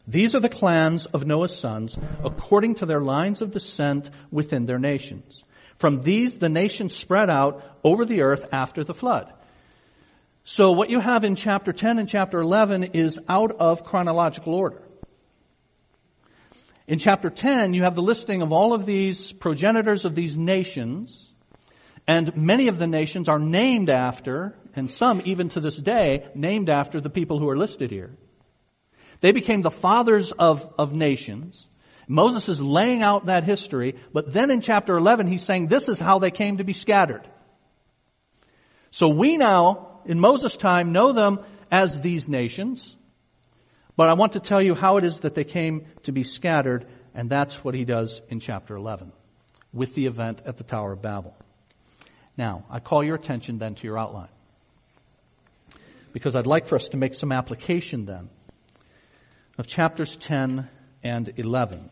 These 0.06 0.34
are 0.34 0.40
the 0.40 0.48
clans 0.48 1.06
of 1.06 1.26
Noah's 1.26 1.56
sons 1.56 1.96
according 2.24 2.76
to 2.76 2.86
their 2.86 3.00
lines 3.00 3.40
of 3.40 3.52
descent 3.52 4.10
within 4.30 4.66
their 4.66 4.78
nations. 4.78 5.42
From 5.76 6.02
these 6.02 6.38
the 6.38 6.48
nations 6.48 6.94
spread 6.94 7.30
out 7.30 7.64
over 7.82 8.04
the 8.04 8.22
earth 8.22 8.48
after 8.52 8.84
the 8.84 8.94
flood. 8.94 9.32
So 10.44 10.72
what 10.72 10.90
you 10.90 10.98
have 10.98 11.24
in 11.24 11.36
chapter 11.36 11.72
10 11.72 11.98
and 11.98 12.08
chapter 12.08 12.40
11 12.40 12.84
is 12.94 13.18
out 13.28 13.52
of 13.52 13.84
chronological 13.84 14.54
order. 14.54 14.82
In 16.87 16.99
chapter 16.99 17.31
10, 17.31 17.75
you 17.75 17.85
have 17.85 17.95
the 17.95 18.03
listing 18.03 18.42
of 18.42 18.53
all 18.53 18.73
of 18.73 18.87
these 18.87 19.33
progenitors 19.33 20.05
of 20.05 20.14
these 20.14 20.37
nations, 20.37 21.31
and 22.09 22.37
many 22.37 22.66
of 22.68 22.79
the 22.79 22.88
nations 22.88 23.29
are 23.29 23.38
named 23.38 23.88
after, 23.88 24.57
and 24.75 24.90
some 24.90 25.23
even 25.25 25.49
to 25.51 25.61
this 25.61 25.77
day, 25.77 26.27
named 26.35 26.68
after 26.68 27.01
the 27.01 27.11
people 27.11 27.38
who 27.38 27.49
are 27.49 27.57
listed 27.57 27.90
here. 27.90 28.11
They 29.21 29.31
became 29.31 29.62
the 29.62 29.71
fathers 29.71 30.33
of, 30.33 30.68
of 30.77 30.92
nations. 30.92 31.68
Moses 32.09 32.49
is 32.49 32.61
laying 32.61 33.03
out 33.05 33.27
that 33.27 33.45
history, 33.45 33.95
but 34.12 34.33
then 34.33 34.51
in 34.51 34.61
chapter 34.61 34.97
11 34.97 35.29
he's 35.29 35.45
saying 35.45 35.68
this 35.68 35.88
is 35.88 36.01
how 36.01 36.18
they 36.18 36.33
came 36.33 36.57
to 36.57 36.64
be 36.64 36.73
scattered. 36.73 37.29
So 38.90 39.09
we 39.09 39.37
now, 39.37 40.01
in 40.05 40.18
Moses' 40.18 40.57
time, 40.57 40.90
know 40.90 41.12
them 41.12 41.38
as 41.71 42.01
these 42.01 42.29
nations, 42.29 42.97
but 43.96 44.09
I 44.09 44.14
want 44.14 44.33
to 44.33 44.40
tell 44.40 44.62
you 44.62 44.74
how 44.74 44.96
it 44.96 45.05
is 45.05 45.20
that 45.20 45.35
they 45.35 45.44
came 45.44 45.87
to 46.05 46.12
be 46.12 46.24
scattered, 46.24 46.87
and 47.14 47.28
that's 47.28 47.62
what 47.62 47.74
he 47.74 47.85
does 47.85 48.20
in 48.28 48.40
chapter 48.40 48.76
11 48.76 49.12
with 49.72 49.94
the 49.94 50.07
event 50.07 50.42
at 50.46 50.57
the 50.57 50.64
Tower 50.64 50.92
of 50.92 51.02
Babel. 51.02 51.37
Now, 52.37 52.64
I 52.70 52.81
call 52.81 53.05
your 53.05 53.14
attention 53.14 53.59
then 53.59 53.74
to 53.74 53.85
your 53.85 53.98
outline. 53.98 54.28
Because 56.12 56.37
I'd 56.37 56.46
like 56.46 56.66
for 56.66 56.76
us 56.76 56.88
to 56.90 56.96
make 56.96 57.14
some 57.14 57.33
application 57.33 58.05
then 58.05 58.28
of 59.59 59.66
chapters 59.66 60.16
10 60.16 60.68
and 61.02 61.33
11. 61.37 61.90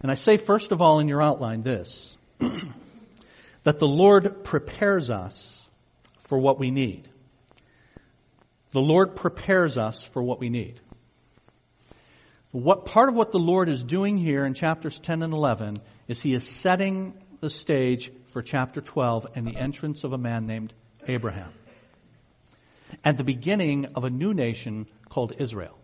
And 0.00 0.10
I 0.10 0.14
say 0.14 0.36
first 0.36 0.70
of 0.70 0.80
all 0.80 1.00
in 1.00 1.08
your 1.08 1.22
outline 1.22 1.62
this, 1.62 2.16
that 3.62 3.78
the 3.78 3.86
Lord 3.86 4.44
prepares 4.44 5.10
us 5.10 5.68
for 6.24 6.38
what 6.38 6.58
we 6.58 6.70
need. 6.70 7.08
The 8.74 8.82
Lord 8.82 9.14
prepares 9.14 9.78
us 9.78 10.02
for 10.02 10.20
what 10.20 10.40
we 10.40 10.50
need. 10.50 10.80
What 12.50 12.86
part 12.86 13.08
of 13.08 13.14
what 13.14 13.30
the 13.30 13.38
Lord 13.38 13.68
is 13.68 13.84
doing 13.84 14.18
here 14.18 14.44
in 14.44 14.54
chapters 14.54 14.98
10 14.98 15.22
and 15.22 15.32
11 15.32 15.78
is 16.08 16.20
he 16.20 16.34
is 16.34 16.44
setting 16.44 17.14
the 17.38 17.50
stage 17.50 18.10
for 18.32 18.42
chapter 18.42 18.80
12 18.80 19.28
and 19.36 19.46
the 19.46 19.56
entrance 19.56 20.02
of 20.02 20.12
a 20.12 20.18
man 20.18 20.48
named 20.48 20.72
Abraham. 21.06 21.52
And 23.04 23.16
the 23.16 23.22
beginning 23.22 23.86
of 23.94 24.02
a 24.02 24.10
new 24.10 24.34
nation 24.34 24.88
called 25.08 25.34
Israel. 25.38 25.78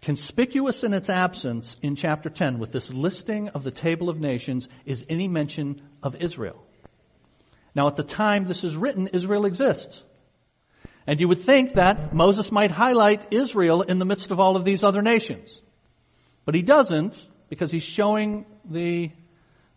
Conspicuous 0.00 0.84
in 0.84 0.94
its 0.94 1.10
absence 1.10 1.76
in 1.82 1.96
chapter 1.96 2.30
10 2.30 2.60
with 2.60 2.72
this 2.72 2.90
listing 2.90 3.50
of 3.50 3.62
the 3.62 3.70
table 3.70 4.08
of 4.08 4.18
nations 4.18 4.70
is 4.86 5.04
any 5.06 5.28
mention 5.28 5.82
of 6.02 6.16
Israel. 6.16 6.64
Now 7.74 7.88
at 7.88 7.96
the 7.96 8.04
time 8.04 8.46
this 8.46 8.64
is 8.64 8.74
written, 8.74 9.08
Israel 9.08 9.44
exists. 9.44 10.02
And 11.06 11.20
you 11.20 11.28
would 11.28 11.40
think 11.40 11.74
that 11.74 12.14
Moses 12.14 12.52
might 12.52 12.70
highlight 12.70 13.32
Israel 13.32 13.82
in 13.82 13.98
the 13.98 14.04
midst 14.04 14.30
of 14.30 14.38
all 14.38 14.56
of 14.56 14.64
these 14.64 14.84
other 14.84 15.02
nations. 15.02 15.60
But 16.44 16.54
he 16.54 16.62
doesn't 16.62 17.16
because 17.48 17.70
he's 17.70 17.82
showing 17.82 18.46
the, 18.64 19.10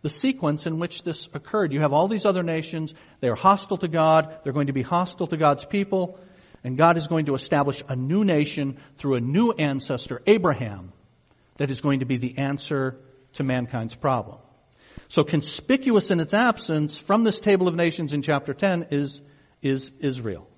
the 0.02 0.10
sequence 0.10 0.66
in 0.66 0.78
which 0.78 1.02
this 1.02 1.28
occurred. 1.34 1.72
You 1.72 1.80
have 1.80 1.92
all 1.92 2.08
these 2.08 2.24
other 2.24 2.42
nations. 2.42 2.94
They 3.20 3.28
are 3.28 3.34
hostile 3.34 3.78
to 3.78 3.88
God. 3.88 4.38
They're 4.44 4.52
going 4.52 4.68
to 4.68 4.72
be 4.72 4.82
hostile 4.82 5.26
to 5.26 5.36
God's 5.36 5.64
people. 5.64 6.18
And 6.64 6.76
God 6.76 6.96
is 6.96 7.06
going 7.06 7.26
to 7.26 7.34
establish 7.34 7.82
a 7.88 7.96
new 7.96 8.24
nation 8.24 8.78
through 8.96 9.16
a 9.16 9.20
new 9.20 9.52
ancestor, 9.52 10.22
Abraham, 10.26 10.92
that 11.58 11.70
is 11.70 11.80
going 11.80 12.00
to 12.00 12.06
be 12.06 12.16
the 12.16 12.38
answer 12.38 12.96
to 13.34 13.44
mankind's 13.44 13.94
problem. 13.94 14.38
So 15.08 15.22
conspicuous 15.22 16.10
in 16.10 16.20
its 16.20 16.34
absence 16.34 16.96
from 16.96 17.24
this 17.24 17.38
table 17.38 17.68
of 17.68 17.74
nations 17.74 18.12
in 18.12 18.22
chapter 18.22 18.54
10 18.54 18.88
is, 18.90 19.20
is 19.62 19.90
Israel. 20.00 20.48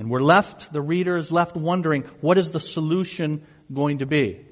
And 0.00 0.08
we're 0.08 0.22
left, 0.22 0.72
the 0.72 0.80
reader 0.80 1.18
is 1.18 1.30
left 1.30 1.54
wondering, 1.54 2.04
what 2.22 2.38
is 2.38 2.52
the 2.52 2.58
solution 2.58 3.44
going 3.70 3.98
to 3.98 4.06
be? 4.06 4.46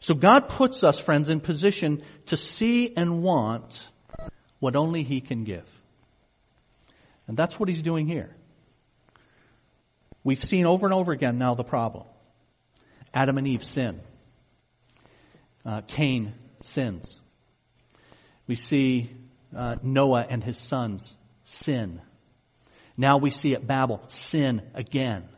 So 0.00 0.14
God 0.14 0.48
puts 0.48 0.82
us, 0.82 0.98
friends, 0.98 1.28
in 1.28 1.40
position 1.40 2.02
to 2.26 2.38
see 2.38 2.96
and 2.96 3.22
want 3.22 3.86
what 4.58 4.74
only 4.74 5.02
He 5.02 5.20
can 5.20 5.44
give. 5.44 5.68
And 7.28 7.36
that's 7.36 7.60
what 7.60 7.68
He's 7.68 7.82
doing 7.82 8.06
here. 8.06 8.34
We've 10.24 10.42
seen 10.42 10.64
over 10.64 10.86
and 10.86 10.94
over 10.94 11.12
again 11.12 11.36
now 11.36 11.54
the 11.54 11.62
problem. 11.62 12.06
Adam 13.12 13.36
and 13.36 13.46
Eve 13.46 13.62
sin. 13.62 14.00
Uh, 15.66 15.82
Cain 15.82 16.32
sins. 16.62 17.20
We 18.46 18.56
see 18.56 19.10
uh, 19.54 19.76
Noah 19.82 20.26
and 20.26 20.42
his 20.42 20.56
sons 20.56 21.14
sin. 21.44 22.00
Now 22.96 23.18
we 23.18 23.30
see 23.30 23.54
at 23.54 23.66
Babel 23.66 24.02
sin 24.08 24.62
again. 24.74 25.28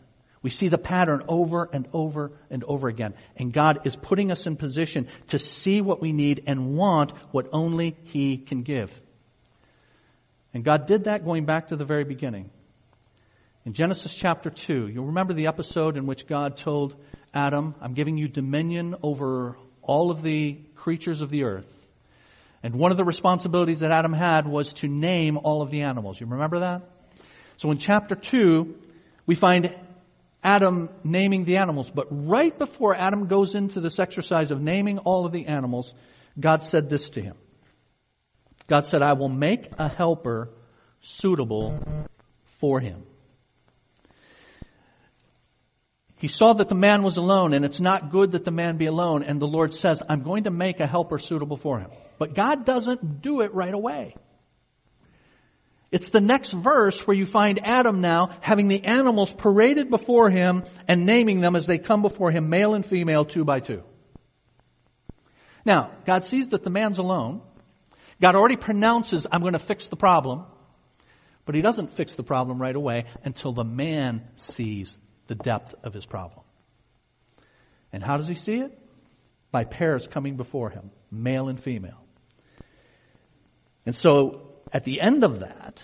We 0.42 0.50
see 0.50 0.68
the 0.68 0.78
pattern 0.78 1.24
over 1.26 1.68
and 1.72 1.88
over 1.92 2.32
and 2.50 2.62
over 2.64 2.88
again. 2.88 3.14
And 3.36 3.52
God 3.52 3.80
is 3.84 3.96
putting 3.96 4.30
us 4.30 4.46
in 4.46 4.56
position 4.56 5.08
to 5.28 5.38
see 5.38 5.80
what 5.80 6.00
we 6.00 6.12
need 6.12 6.44
and 6.46 6.76
want 6.76 7.12
what 7.32 7.48
only 7.52 7.96
He 8.04 8.38
can 8.38 8.62
give. 8.62 8.98
And 10.54 10.64
God 10.64 10.86
did 10.86 11.04
that 11.04 11.24
going 11.24 11.44
back 11.44 11.68
to 11.68 11.76
the 11.76 11.84
very 11.84 12.04
beginning. 12.04 12.50
In 13.64 13.72
Genesis 13.72 14.14
chapter 14.14 14.48
2, 14.48 14.86
you'll 14.88 15.06
remember 15.06 15.34
the 15.34 15.48
episode 15.48 15.96
in 15.96 16.06
which 16.06 16.26
God 16.26 16.56
told 16.56 16.94
Adam, 17.34 17.74
I'm 17.80 17.94
giving 17.94 18.16
you 18.16 18.28
dominion 18.28 18.94
over 19.02 19.58
all 19.82 20.10
of 20.10 20.22
the 20.22 20.58
creatures 20.76 21.20
of 21.20 21.30
the 21.30 21.44
earth. 21.44 21.68
And 22.62 22.76
one 22.76 22.92
of 22.92 22.96
the 22.96 23.04
responsibilities 23.04 23.80
that 23.80 23.90
Adam 23.90 24.12
had 24.12 24.46
was 24.46 24.72
to 24.74 24.88
name 24.88 25.36
all 25.36 25.62
of 25.62 25.70
the 25.70 25.82
animals. 25.82 26.20
You 26.20 26.26
remember 26.28 26.60
that? 26.60 26.88
So 27.58 27.70
in 27.70 27.78
chapter 27.78 28.14
2, 28.14 28.74
we 29.26 29.34
find 29.34 29.74
Adam 30.42 30.88
naming 31.04 31.44
the 31.44 31.56
animals. 31.58 31.90
But 31.90 32.06
right 32.10 32.56
before 32.56 32.94
Adam 32.94 33.26
goes 33.26 33.54
into 33.54 33.80
this 33.80 33.98
exercise 33.98 34.50
of 34.50 34.62
naming 34.62 34.98
all 34.98 35.26
of 35.26 35.32
the 35.32 35.46
animals, 35.46 35.92
God 36.38 36.62
said 36.62 36.88
this 36.88 37.10
to 37.10 37.20
him. 37.20 37.36
God 38.68 38.86
said, 38.86 39.02
I 39.02 39.14
will 39.14 39.28
make 39.28 39.68
a 39.78 39.88
helper 39.88 40.50
suitable 41.00 41.80
for 42.60 42.80
him. 42.80 43.02
He 46.18 46.28
saw 46.28 46.52
that 46.52 46.68
the 46.68 46.74
man 46.74 47.02
was 47.02 47.16
alone 47.16 47.54
and 47.54 47.64
it's 47.64 47.80
not 47.80 48.10
good 48.10 48.32
that 48.32 48.44
the 48.44 48.50
man 48.50 48.76
be 48.76 48.86
alone. 48.86 49.22
And 49.22 49.40
the 49.40 49.46
Lord 49.46 49.74
says, 49.74 50.02
I'm 50.08 50.22
going 50.22 50.44
to 50.44 50.50
make 50.50 50.80
a 50.80 50.86
helper 50.86 51.18
suitable 51.18 51.56
for 51.56 51.78
him. 51.78 51.90
But 52.18 52.34
God 52.34 52.64
doesn't 52.64 53.22
do 53.22 53.40
it 53.40 53.54
right 53.54 53.74
away. 53.74 54.14
It's 55.90 56.10
the 56.10 56.20
next 56.20 56.52
verse 56.52 57.06
where 57.06 57.16
you 57.16 57.24
find 57.24 57.60
Adam 57.64 58.00
now 58.00 58.30
having 58.40 58.68
the 58.68 58.84
animals 58.84 59.32
paraded 59.32 59.88
before 59.88 60.28
him 60.28 60.64
and 60.86 61.06
naming 61.06 61.40
them 61.40 61.56
as 61.56 61.66
they 61.66 61.78
come 61.78 62.02
before 62.02 62.30
him, 62.30 62.50
male 62.50 62.74
and 62.74 62.84
female, 62.84 63.24
two 63.24 63.44
by 63.44 63.60
two. 63.60 63.82
Now, 65.64 65.92
God 66.04 66.24
sees 66.24 66.50
that 66.50 66.62
the 66.62 66.70
man's 66.70 66.98
alone. 66.98 67.40
God 68.20 68.34
already 68.34 68.56
pronounces, 68.56 69.26
I'm 69.30 69.40
going 69.40 69.54
to 69.54 69.58
fix 69.58 69.86
the 69.88 69.96
problem. 69.96 70.44
But 71.46 71.54
he 71.54 71.62
doesn't 71.62 71.92
fix 71.92 72.14
the 72.14 72.22
problem 72.22 72.60
right 72.60 72.76
away 72.76 73.06
until 73.24 73.52
the 73.52 73.64
man 73.64 74.28
sees 74.36 74.96
the 75.28 75.34
depth 75.34 75.74
of 75.82 75.94
his 75.94 76.04
problem. 76.04 76.44
And 77.90 78.02
how 78.02 78.18
does 78.18 78.28
he 78.28 78.34
see 78.34 78.56
it? 78.56 78.78
By 79.50 79.64
pairs 79.64 80.06
coming 80.06 80.36
before 80.36 80.68
him, 80.68 80.90
male 81.10 81.48
and 81.48 81.58
female. 81.58 82.04
And 83.86 83.94
so 83.94 84.47
at 84.72 84.84
the 84.84 85.00
end 85.00 85.24
of 85.24 85.40
that, 85.40 85.82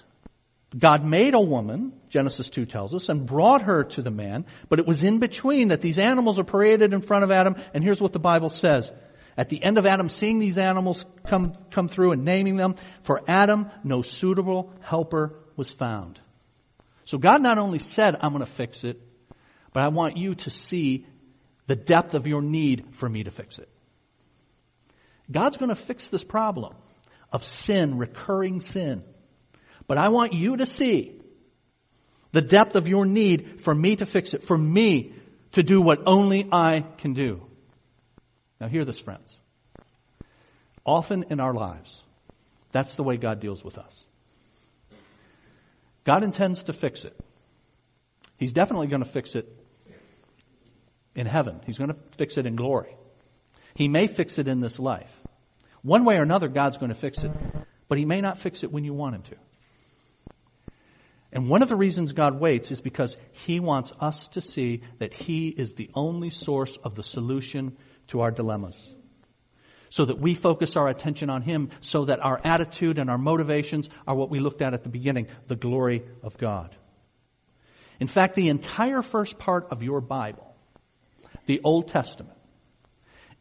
God 0.77 1.05
made 1.05 1.35
a 1.35 1.40
woman, 1.40 1.92
Genesis 2.09 2.51
2 2.51 2.66
tells 2.66 2.94
us, 2.94 3.09
and 3.09 3.27
brought 3.27 3.62
her 3.62 3.85
to 3.85 4.03
the 4.03 4.11
man, 4.11 4.44
but 4.68 4.81
it 4.81 4.87
was 4.87 5.03
in 5.03 5.18
between 5.18 5.68
that 5.68 5.81
these 5.81 5.99
animals 5.99 6.38
are 6.38 6.44
paraded 6.44 6.92
in 6.92 7.01
front 7.01 7.25
of 7.25 7.31
Adam, 7.31 7.57
and 7.73 7.85
here's 7.85 8.01
what 8.01 8.12
the 8.12 8.18
Bible 8.18 8.49
says. 8.49 8.92
At 9.37 9.49
the 9.49 9.62
end 9.62 9.79
of 9.79 9.87
Adam 9.87 10.09
seeing 10.09 10.38
these 10.38 10.59
animals 10.59 11.05
come, 11.27 11.55
come 11.70 11.88
through 11.88 12.12
and 12.12 12.25
naming 12.25 12.57
them, 12.57 12.75
for 13.03 13.23
Adam 13.29 13.70
no 13.83 14.03
suitable 14.03 14.73
helper 14.81 15.35
was 15.57 15.73
found. 15.73 16.20
So 17.05 17.18
God 17.18 17.40
not 17.40 17.59
only 17.59 17.79
said, 17.79 18.16
I'm 18.20 18.33
going 18.33 18.44
to 18.44 18.51
fix 18.51 18.85
it, 18.85 19.01
but 19.73 19.83
I 19.83 19.88
want 19.88 20.16
you 20.16 20.35
to 20.35 20.51
see 20.51 21.07
the 21.66 21.77
depth 21.77 22.14
of 22.14 22.27
your 22.27 22.42
need 22.42 22.94
for 22.94 23.09
me 23.09 23.25
to 23.25 23.31
fix 23.31 23.59
it. 23.59 23.68
God's 25.31 25.57
going 25.57 25.70
to 25.70 25.75
fix 25.75 26.09
this 26.09 26.25
problem 26.25 26.75
of 27.35 27.42
sin, 27.42 27.99
recurring 27.99 28.61
sin. 28.61 29.03
But 29.88 29.99
I 29.99 30.09
want 30.09 30.33
you 30.33 30.57
to 30.59 30.66
see 30.66 31.20
the 32.31 32.40
depth 32.40 32.77
of 32.77 32.87
your 32.87 33.05
need 33.05 33.61
for 33.61 33.75
me 33.75 33.97
to 33.97 34.07
fix 34.07 34.35
it, 34.35 34.44
for 34.44 34.57
me 34.57 35.12
to 35.53 35.64
do 35.64 35.81
what 35.81 36.05
only 36.07 36.49
I 36.51 36.85
can 36.99 37.12
do. 37.12 37.44
Now 38.61 38.68
hear 38.68 38.85
this, 38.85 39.01
friends. 39.01 39.37
Often 40.87 41.27
in 41.31 41.40
our 41.40 41.53
lives, 41.53 42.01
that's 42.70 42.94
the 42.94 43.03
way 43.03 43.16
God 43.16 43.40
deals 43.40 43.64
with 43.64 43.79
us. 43.79 44.05
God 46.05 46.23
intends 46.23 46.64
to 46.64 46.73
fix 46.73 47.05
it. 47.05 47.18
He's 48.37 48.53
definitely 48.53 48.87
going 48.87 49.03
to 49.03 49.11
fix 49.11 49.35
it 49.35 49.49
in 51.16 51.27
heaven. 51.27 51.61
He's 51.66 51.79
going 51.79 51.90
to 51.90 51.97
fix 52.16 52.38
it 52.38 52.47
in 52.47 52.55
glory. 52.55 52.94
He 53.75 53.88
may 53.88 54.07
fix 54.07 54.38
it 54.38 54.47
in 54.47 54.61
this 54.61 54.79
life. 54.79 55.12
One 55.85 56.07
way 56.07 56.16
or 56.16 56.23
another, 56.23 56.49
God's 56.49 56.79
going 56.79 56.88
to 56.88 56.99
fix 56.99 57.23
it, 57.23 57.31
but 57.88 57.99
He 57.99 58.07
may 58.07 58.23
not 58.23 58.38
fix 58.38 58.64
it 58.64 58.73
when 58.73 58.85
you 58.85 58.94
want 58.94 59.16
Him 59.16 59.23
to. 59.23 59.37
And 61.31 61.51
one 61.51 61.62
of 61.62 61.68
the 61.68 61.77
reasons 61.77 62.12
God 62.12 62.40
waits 62.40 62.70
is 62.70 62.81
because 62.81 63.16
He 63.33 63.61
wants 63.61 63.92
us 64.01 64.29
to 64.31 64.40
see 64.40 64.83
that 64.99 65.12
He 65.12 65.49
is 65.49 65.75
the 65.75 65.90
only 65.94 66.31
source 66.31 66.79
of 66.83 66.94
the 66.94 67.03
solution 67.03 67.77
to 68.09 68.23
our 68.23 68.31
dilemmas. 68.31 68.94
So 69.90 70.07
that 70.07 70.18
we 70.18 70.35
focus 70.35 70.77
our 70.77 70.88
attention 70.88 71.29
on 71.29 71.42
Him, 71.42 71.68
so 71.81 72.07
that 72.07 72.25
our 72.25 72.40
attitude 72.42 72.99
and 72.99 73.11
our 73.11 73.18
motivations 73.18 73.90
are 74.07 74.16
what 74.16 74.31
we 74.31 74.40
looked 74.40 74.62
at 74.62 74.73
at 74.73 74.85
the 74.85 74.88
beginning, 74.88 75.27
the 75.49 75.55
glory 75.55 76.03
of 76.23 76.38
God. 76.38 76.75
In 78.01 78.09
fact, 78.09 78.37
the 78.37 78.49
entire 78.49 79.03
first 79.03 79.38
part 79.38 79.68
of 79.70 79.83
your 79.83 80.01
Bible, 80.01 80.57
the 81.44 81.61
Old 81.62 81.88
Testament, 81.88 82.34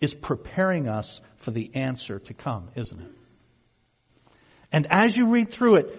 is 0.04 0.14
preparing 0.14 0.90
us 0.90 1.22
for 1.38 1.52
the 1.52 1.76
answer 1.76 2.20
to 2.20 2.34
come, 2.34 2.68
isn't 2.76 3.00
it? 3.00 3.12
And 4.70 4.86
as 4.90 5.16
you 5.16 5.30
read 5.30 5.50
through 5.50 5.76
it, 5.76 5.98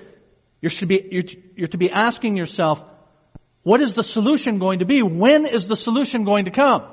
you're 0.61 0.71
to 0.71 0.85
be, 0.85 1.09
you're 1.11 1.25
you're 1.57 1.69
to 1.69 1.79
be 1.79 1.91
asking 1.91 2.37
yourself, 2.37 2.85
what 3.63 3.81
is 3.81 3.95
the 3.95 4.03
solution 4.03 4.59
going 4.59 4.81
to 4.81 4.85
be? 4.85 5.01
When 5.01 5.47
is 5.47 5.69
the 5.69 5.77
solution 5.77 6.25
going 6.25 6.45
to 6.45 6.51
come? 6.51 6.85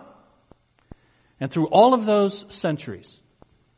And 1.38 1.52
through 1.52 1.67
all 1.67 1.93
of 1.93 2.06
those 2.06 2.45
centuries, 2.47 3.19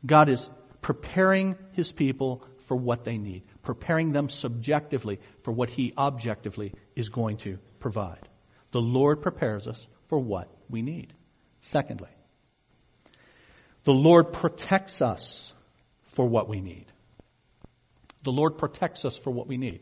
God 0.06 0.28
is 0.28 0.48
preparing 0.80 1.56
His 1.72 1.90
people 1.90 2.44
for 2.66 2.76
what 2.76 3.02
they 3.02 3.18
need, 3.18 3.42
preparing 3.62 4.12
them 4.12 4.28
subjectively 4.28 5.18
for 5.42 5.50
what 5.50 5.70
He 5.70 5.92
objectively 5.98 6.72
is 6.94 7.08
going 7.08 7.38
to 7.38 7.58
provide. 7.80 8.28
The 8.70 8.80
Lord 8.80 9.22
prepares 9.22 9.66
us 9.66 9.88
for 10.06 10.20
what 10.20 10.48
we 10.70 10.82
need. 10.82 11.12
Secondly, 11.62 12.10
the 13.84 13.92
Lord 13.92 14.32
protects 14.32 15.02
us 15.02 15.52
for 16.08 16.26
what 16.26 16.48
we 16.48 16.60
need. 16.60 16.86
The 18.22 18.32
Lord 18.32 18.56
protects 18.56 19.04
us 19.04 19.16
for 19.16 19.30
what 19.30 19.46
we 19.46 19.56
need. 19.56 19.80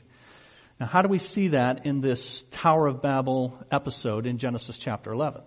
Now, 0.80 0.86
how 0.86 1.02
do 1.02 1.08
we 1.08 1.18
see 1.18 1.48
that 1.48 1.86
in 1.86 2.00
this 2.00 2.44
Tower 2.50 2.88
of 2.88 3.00
Babel 3.00 3.56
episode 3.70 4.26
in 4.26 4.38
Genesis 4.38 4.78
chapter 4.78 5.12
11? 5.12 5.42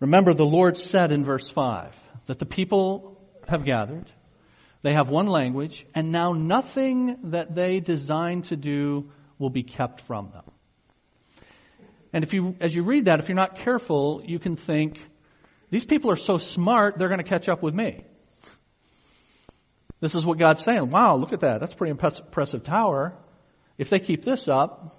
Remember, 0.00 0.32
the 0.32 0.46
Lord 0.46 0.78
said 0.78 1.12
in 1.12 1.24
verse 1.24 1.50
5 1.50 1.94
that 2.26 2.38
the 2.38 2.46
people 2.46 3.20
have 3.46 3.64
gathered, 3.64 4.06
they 4.82 4.94
have 4.94 5.10
one 5.10 5.26
language, 5.26 5.86
and 5.94 6.10
now 6.10 6.32
nothing 6.32 7.18
that 7.30 7.54
they 7.54 7.80
design 7.80 8.42
to 8.42 8.56
do 8.56 9.10
will 9.38 9.50
be 9.50 9.62
kept 9.62 10.00
from 10.02 10.30
them. 10.30 10.44
And 12.12 12.24
if 12.24 12.32
you, 12.32 12.54
as 12.60 12.74
you 12.74 12.84
read 12.84 13.06
that, 13.06 13.18
if 13.18 13.28
you're 13.28 13.36
not 13.36 13.56
careful, 13.56 14.22
you 14.24 14.38
can 14.38 14.56
think, 14.56 15.00
these 15.74 15.84
people 15.84 16.12
are 16.12 16.16
so 16.16 16.38
smart, 16.38 16.98
they're 16.98 17.08
going 17.08 17.18
to 17.18 17.28
catch 17.28 17.48
up 17.48 17.60
with 17.60 17.74
me. 17.74 18.04
This 19.98 20.14
is 20.14 20.24
what 20.24 20.38
God's 20.38 20.62
saying. 20.62 20.88
Wow, 20.88 21.16
look 21.16 21.32
at 21.32 21.40
that. 21.40 21.58
That's 21.58 21.72
a 21.72 21.74
pretty 21.74 21.90
impressive 21.90 22.62
tower. 22.62 23.16
If 23.76 23.90
they 23.90 23.98
keep 23.98 24.24
this 24.24 24.46
up, 24.46 24.94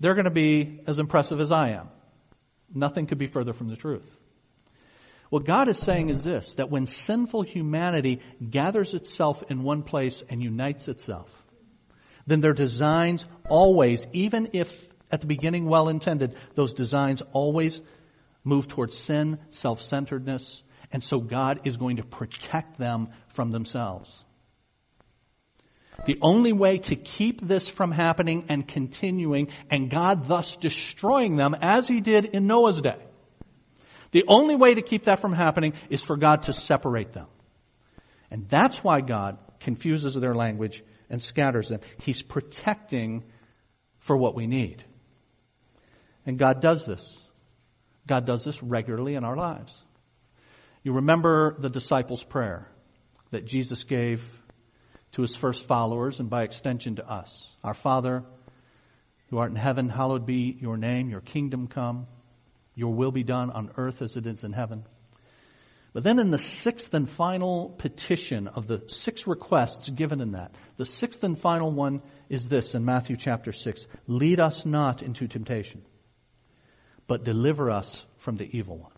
they're 0.00 0.14
going 0.14 0.24
to 0.24 0.32
be 0.32 0.80
as 0.88 0.98
impressive 0.98 1.38
as 1.38 1.52
I 1.52 1.68
am. 1.68 1.88
Nothing 2.74 3.06
could 3.06 3.18
be 3.18 3.28
further 3.28 3.52
from 3.52 3.68
the 3.68 3.76
truth. 3.76 4.10
What 5.30 5.44
God 5.44 5.68
is 5.68 5.78
saying 5.78 6.10
is 6.10 6.24
this, 6.24 6.56
that 6.56 6.68
when 6.68 6.86
sinful 6.86 7.42
humanity 7.42 8.20
gathers 8.50 8.94
itself 8.94 9.44
in 9.48 9.62
one 9.62 9.84
place 9.84 10.24
and 10.28 10.42
unites 10.42 10.88
itself, 10.88 11.30
then 12.26 12.40
their 12.40 12.54
designs 12.54 13.24
always, 13.48 14.04
even 14.12 14.50
if 14.52 14.84
at 15.12 15.20
the 15.20 15.28
beginning 15.28 15.66
well 15.66 15.88
intended, 15.88 16.34
those 16.56 16.74
designs 16.74 17.22
always 17.32 17.80
move 18.44 18.68
towards 18.68 18.96
sin, 18.96 19.38
self-centeredness, 19.50 20.62
and 20.92 21.02
so 21.02 21.18
God 21.20 21.60
is 21.64 21.76
going 21.76 21.96
to 21.96 22.04
protect 22.04 22.78
them 22.78 23.08
from 23.28 23.50
themselves. 23.50 24.24
The 26.06 26.18
only 26.22 26.52
way 26.52 26.78
to 26.78 26.96
keep 26.96 27.40
this 27.40 27.68
from 27.68 27.90
happening 27.90 28.46
and 28.48 28.66
continuing, 28.66 29.48
and 29.70 29.90
God 29.90 30.28
thus 30.28 30.56
destroying 30.56 31.36
them, 31.36 31.56
as 31.60 31.88
He 31.88 32.00
did 32.00 32.26
in 32.26 32.46
Noah's 32.46 32.80
day, 32.80 33.02
The 34.10 34.24
only 34.26 34.56
way 34.56 34.74
to 34.74 34.82
keep 34.82 35.04
that 35.04 35.20
from 35.20 35.32
happening 35.32 35.74
is 35.90 36.02
for 36.02 36.16
God 36.16 36.44
to 36.44 36.52
separate 36.52 37.12
them. 37.12 37.26
And 38.30 38.48
that's 38.48 38.82
why 38.82 39.00
God 39.00 39.38
confuses 39.60 40.14
their 40.14 40.34
language 40.34 40.82
and 41.10 41.20
scatters 41.20 41.68
them. 41.68 41.80
He's 41.98 42.22
protecting 42.22 43.24
for 43.98 44.16
what 44.16 44.34
we 44.34 44.46
need. 44.46 44.84
And 46.26 46.38
God 46.38 46.60
does 46.60 46.86
this. 46.86 47.22
God 48.08 48.24
does 48.24 48.44
this 48.44 48.62
regularly 48.62 49.14
in 49.14 49.22
our 49.22 49.36
lives. 49.36 49.72
You 50.82 50.94
remember 50.94 51.54
the 51.58 51.70
disciples' 51.70 52.24
prayer 52.24 52.66
that 53.30 53.44
Jesus 53.44 53.84
gave 53.84 54.22
to 55.12 55.22
his 55.22 55.36
first 55.36 55.66
followers 55.66 56.18
and 56.18 56.30
by 56.30 56.42
extension 56.42 56.96
to 56.96 57.08
us. 57.08 57.52
Our 57.62 57.74
Father, 57.74 58.24
who 59.28 59.38
art 59.38 59.50
in 59.50 59.56
heaven, 59.56 59.88
hallowed 59.88 60.26
be 60.26 60.56
your 60.60 60.76
name, 60.76 61.10
your 61.10 61.20
kingdom 61.20 61.68
come, 61.68 62.06
your 62.74 62.94
will 62.94 63.12
be 63.12 63.24
done 63.24 63.50
on 63.50 63.70
earth 63.76 64.02
as 64.02 64.16
it 64.16 64.26
is 64.26 64.44
in 64.44 64.52
heaven. 64.52 64.84
But 65.92 66.04
then 66.04 66.18
in 66.18 66.30
the 66.30 66.38
sixth 66.38 66.94
and 66.94 67.10
final 67.10 67.70
petition 67.70 68.46
of 68.46 68.66
the 68.66 68.84
six 68.88 69.26
requests 69.26 69.88
given 69.90 70.20
in 70.20 70.32
that, 70.32 70.54
the 70.76 70.84
sixth 70.84 71.24
and 71.24 71.38
final 71.38 71.72
one 71.72 72.02
is 72.28 72.48
this 72.48 72.74
in 72.74 72.84
Matthew 72.84 73.16
chapter 73.16 73.52
six. 73.52 73.86
Lead 74.06 74.38
us 74.38 74.64
not 74.64 75.02
into 75.02 75.26
temptation, 75.26 75.82
but 77.08 77.24
deliver 77.24 77.72
us 77.72 78.06
from 78.18 78.36
the 78.36 78.48
evil 78.56 78.78
one. 78.78 78.92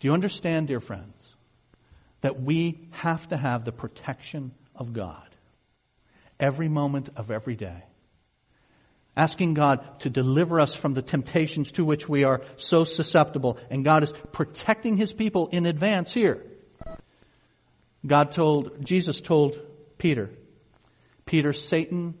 Do 0.00 0.08
you 0.08 0.14
understand, 0.14 0.66
dear 0.66 0.80
friends, 0.80 1.36
that 2.22 2.42
we 2.42 2.88
have 2.90 3.28
to 3.28 3.36
have 3.36 3.64
the 3.64 3.72
protection 3.72 4.52
of 4.74 4.92
God 4.92 5.28
every 6.40 6.68
moment 6.68 7.10
of 7.14 7.30
every 7.30 7.54
day? 7.54 7.84
asking 9.18 9.54
God 9.54 9.98
to 10.00 10.10
deliver 10.10 10.60
us 10.60 10.76
from 10.76 10.94
the 10.94 11.02
temptations 11.02 11.72
to 11.72 11.84
which 11.84 12.08
we 12.08 12.22
are 12.22 12.42
so 12.56 12.84
susceptible. 12.84 13.58
And 13.68 13.84
God 13.84 14.04
is 14.04 14.12
protecting 14.30 14.96
His 14.96 15.12
people 15.12 15.48
in 15.48 15.66
advance 15.66 16.12
here. 16.12 16.46
God 18.06 18.30
told, 18.30 18.84
Jesus 18.84 19.20
told 19.20 19.58
Peter, 19.98 20.30
Peter, 21.26 21.52
Satan 21.52 22.14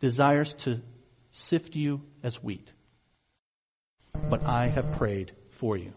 desires 0.00 0.52
to 0.54 0.80
sift 1.30 1.76
you 1.76 2.02
as 2.24 2.42
wheat. 2.42 2.68
But 4.28 4.44
I 4.44 4.68
have 4.68 4.92
prayed 4.92 5.32
for 5.50 5.76
you. 5.76 5.92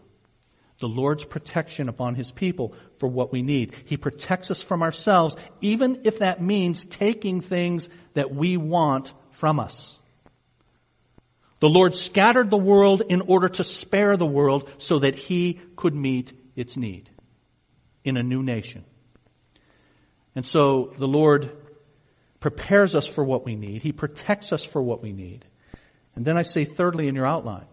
The 0.80 0.88
Lord's 0.88 1.24
protection 1.24 1.88
upon 1.88 2.14
His 2.14 2.30
people 2.30 2.74
for 2.98 3.08
what 3.08 3.32
we 3.32 3.42
need. 3.42 3.74
He 3.84 3.96
protects 3.96 4.50
us 4.50 4.62
from 4.62 4.82
ourselves, 4.82 5.36
even 5.60 6.02
if 6.04 6.18
that 6.18 6.42
means 6.42 6.84
taking 6.84 7.40
things 7.40 7.88
that 8.14 8.34
we 8.34 8.56
want 8.56 9.12
from 9.30 9.60
us. 9.60 9.98
The 11.60 11.68
Lord 11.68 11.94
scattered 11.94 12.50
the 12.50 12.58
world 12.58 13.02
in 13.08 13.22
order 13.22 13.48
to 13.48 13.64
spare 13.64 14.16
the 14.16 14.26
world 14.26 14.70
so 14.78 14.98
that 14.98 15.14
He 15.14 15.60
could 15.76 15.94
meet 15.94 16.32
its 16.56 16.76
need 16.76 17.08
in 18.04 18.16
a 18.16 18.22
new 18.22 18.42
nation. 18.42 18.84
And 20.34 20.44
so 20.44 20.92
the 20.98 21.08
Lord 21.08 21.56
prepares 22.40 22.94
us 22.94 23.06
for 23.06 23.24
what 23.24 23.46
we 23.46 23.54
need. 23.54 23.82
He 23.82 23.92
protects 23.92 24.52
us 24.52 24.64
for 24.64 24.82
what 24.82 25.02
we 25.02 25.12
need. 25.12 25.44
And 26.14 26.24
then 26.24 26.36
I 26.36 26.42
say 26.42 26.64
thirdly 26.64 27.08
in 27.08 27.14
your 27.14 27.26
outline, 27.26 27.66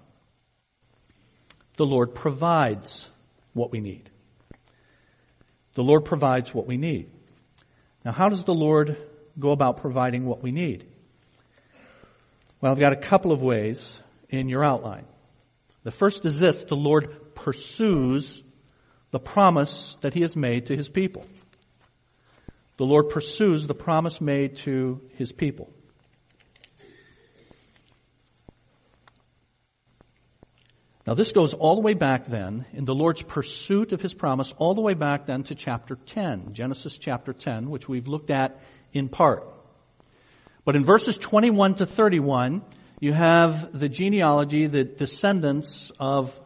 the 1.81 1.87
Lord 1.87 2.13
provides 2.13 3.09
what 3.53 3.71
we 3.71 3.79
need. 3.79 4.07
The 5.73 5.81
Lord 5.81 6.05
provides 6.05 6.53
what 6.53 6.67
we 6.67 6.77
need. 6.77 7.09
Now 8.05 8.11
how 8.11 8.29
does 8.29 8.43
the 8.43 8.53
Lord 8.53 8.97
go 9.39 9.49
about 9.49 9.77
providing 9.77 10.27
what 10.27 10.43
we 10.43 10.51
need? 10.51 10.85
Well, 12.61 12.71
I've 12.71 12.79
got 12.79 12.93
a 12.93 12.97
couple 12.97 13.31
of 13.31 13.41
ways 13.41 13.99
in 14.29 14.47
your 14.47 14.63
outline. 14.63 15.05
The 15.81 15.89
first 15.89 16.23
is 16.23 16.39
this, 16.39 16.61
the 16.61 16.75
Lord 16.75 17.33
pursues 17.33 18.43
the 19.09 19.19
promise 19.19 19.97
that 20.01 20.13
He 20.13 20.21
has 20.21 20.35
made 20.35 20.67
to 20.67 20.77
His 20.77 20.87
people. 20.87 21.25
The 22.77 22.85
Lord 22.85 23.09
pursues 23.09 23.65
the 23.65 23.73
promise 23.73 24.21
made 24.21 24.57
to 24.57 25.01
His 25.15 25.31
people. 25.31 25.73
Now 31.07 31.15
this 31.15 31.31
goes 31.31 31.53
all 31.55 31.75
the 31.75 31.81
way 31.81 31.95
back 31.95 32.25
then, 32.25 32.65
in 32.73 32.85
the 32.85 32.93
Lord's 32.93 33.23
pursuit 33.23 33.91
of 33.91 34.01
His 34.01 34.13
promise, 34.13 34.53
all 34.57 34.75
the 34.75 34.81
way 34.81 34.93
back 34.93 35.25
then 35.25 35.43
to 35.43 35.55
chapter 35.55 35.95
10, 35.95 36.53
Genesis 36.53 36.97
chapter 36.97 37.33
10, 37.33 37.69
which 37.69 37.89
we've 37.89 38.07
looked 38.07 38.29
at 38.29 38.59
in 38.93 39.09
part. 39.09 39.51
But 40.63 40.75
in 40.75 40.85
verses 40.85 41.17
21 41.17 41.75
to 41.75 41.87
31, 41.87 42.61
you 42.99 43.13
have 43.13 43.77
the 43.77 43.89
genealogy, 43.89 44.67
the 44.67 44.83
descendants 44.83 45.91
of 45.99 46.39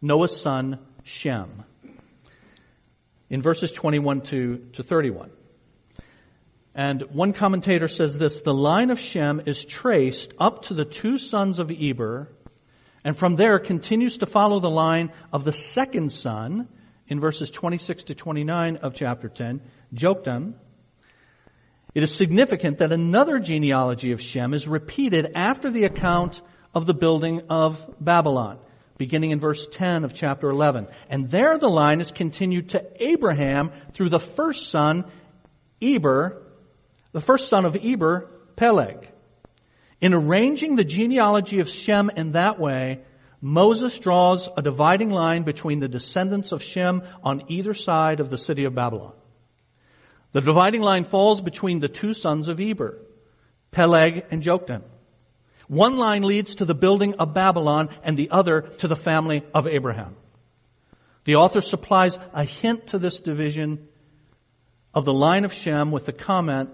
Noah's 0.00 0.40
son 0.40 0.80
Shem. 1.04 1.62
In 3.30 3.40
verses 3.40 3.70
21 3.70 4.22
to, 4.22 4.56
to 4.72 4.82
31. 4.82 5.30
And 6.74 7.02
one 7.12 7.32
commentator 7.32 7.86
says 7.86 8.18
this, 8.18 8.40
the 8.40 8.52
line 8.52 8.90
of 8.90 8.98
Shem 8.98 9.42
is 9.46 9.64
traced 9.64 10.34
up 10.40 10.62
to 10.62 10.74
the 10.74 10.84
two 10.84 11.18
sons 11.18 11.60
of 11.60 11.70
Eber, 11.70 12.28
and 13.04 13.16
from 13.16 13.36
there 13.36 13.58
continues 13.58 14.18
to 14.18 14.26
follow 14.26 14.60
the 14.60 14.70
line 14.70 15.12
of 15.32 15.44
the 15.44 15.52
second 15.52 16.12
son 16.12 16.68
in 17.08 17.20
verses 17.20 17.50
26 17.50 18.04
to 18.04 18.14
29 18.14 18.76
of 18.76 18.94
chapter 18.94 19.28
10, 19.28 19.60
Joktan, 19.94 20.54
it 21.94 22.02
is 22.02 22.14
significant 22.14 22.78
that 22.78 22.92
another 22.92 23.38
genealogy 23.38 24.12
of 24.12 24.20
Shem 24.20 24.54
is 24.54 24.66
repeated 24.66 25.32
after 25.34 25.70
the 25.70 25.84
account 25.84 26.40
of 26.74 26.86
the 26.86 26.94
building 26.94 27.42
of 27.50 27.86
Babylon, 28.00 28.58
beginning 28.96 29.30
in 29.30 29.40
verse 29.40 29.66
10 29.66 30.04
of 30.04 30.14
chapter 30.14 30.48
11. 30.48 30.88
And 31.10 31.28
there 31.28 31.58
the 31.58 31.68
line 31.68 32.00
is 32.00 32.10
continued 32.10 32.70
to 32.70 32.86
Abraham 32.98 33.72
through 33.92 34.08
the 34.08 34.20
first 34.20 34.70
son, 34.70 35.04
Eber, 35.82 36.42
the 37.12 37.20
first 37.20 37.48
son 37.48 37.66
of 37.66 37.76
Eber, 37.76 38.30
Peleg. 38.56 39.11
In 40.02 40.14
arranging 40.14 40.74
the 40.74 40.84
genealogy 40.84 41.60
of 41.60 41.68
Shem 41.68 42.10
in 42.16 42.32
that 42.32 42.58
way, 42.58 43.02
Moses 43.40 43.96
draws 44.00 44.48
a 44.56 44.60
dividing 44.60 45.10
line 45.10 45.44
between 45.44 45.78
the 45.78 45.88
descendants 45.88 46.50
of 46.50 46.60
Shem 46.60 47.04
on 47.22 47.44
either 47.46 47.72
side 47.72 48.18
of 48.18 48.28
the 48.28 48.36
city 48.36 48.64
of 48.64 48.74
Babylon. 48.74 49.12
The 50.32 50.40
dividing 50.40 50.80
line 50.80 51.04
falls 51.04 51.40
between 51.40 51.78
the 51.78 51.88
two 51.88 52.14
sons 52.14 52.48
of 52.48 52.60
Eber, 52.60 52.98
Peleg 53.70 54.24
and 54.32 54.42
Joktan. 54.42 54.82
One 55.68 55.96
line 55.96 56.24
leads 56.24 56.56
to 56.56 56.64
the 56.64 56.74
building 56.74 57.14
of 57.14 57.32
Babylon 57.32 57.88
and 58.02 58.16
the 58.16 58.30
other 58.32 58.62
to 58.78 58.88
the 58.88 58.96
family 58.96 59.44
of 59.54 59.68
Abraham. 59.68 60.16
The 61.24 61.36
author 61.36 61.60
supplies 61.60 62.18
a 62.32 62.42
hint 62.42 62.88
to 62.88 62.98
this 62.98 63.20
division 63.20 63.86
of 64.92 65.04
the 65.04 65.12
line 65.12 65.44
of 65.44 65.52
Shem 65.52 65.92
with 65.92 66.06
the 66.06 66.12
comment 66.12 66.70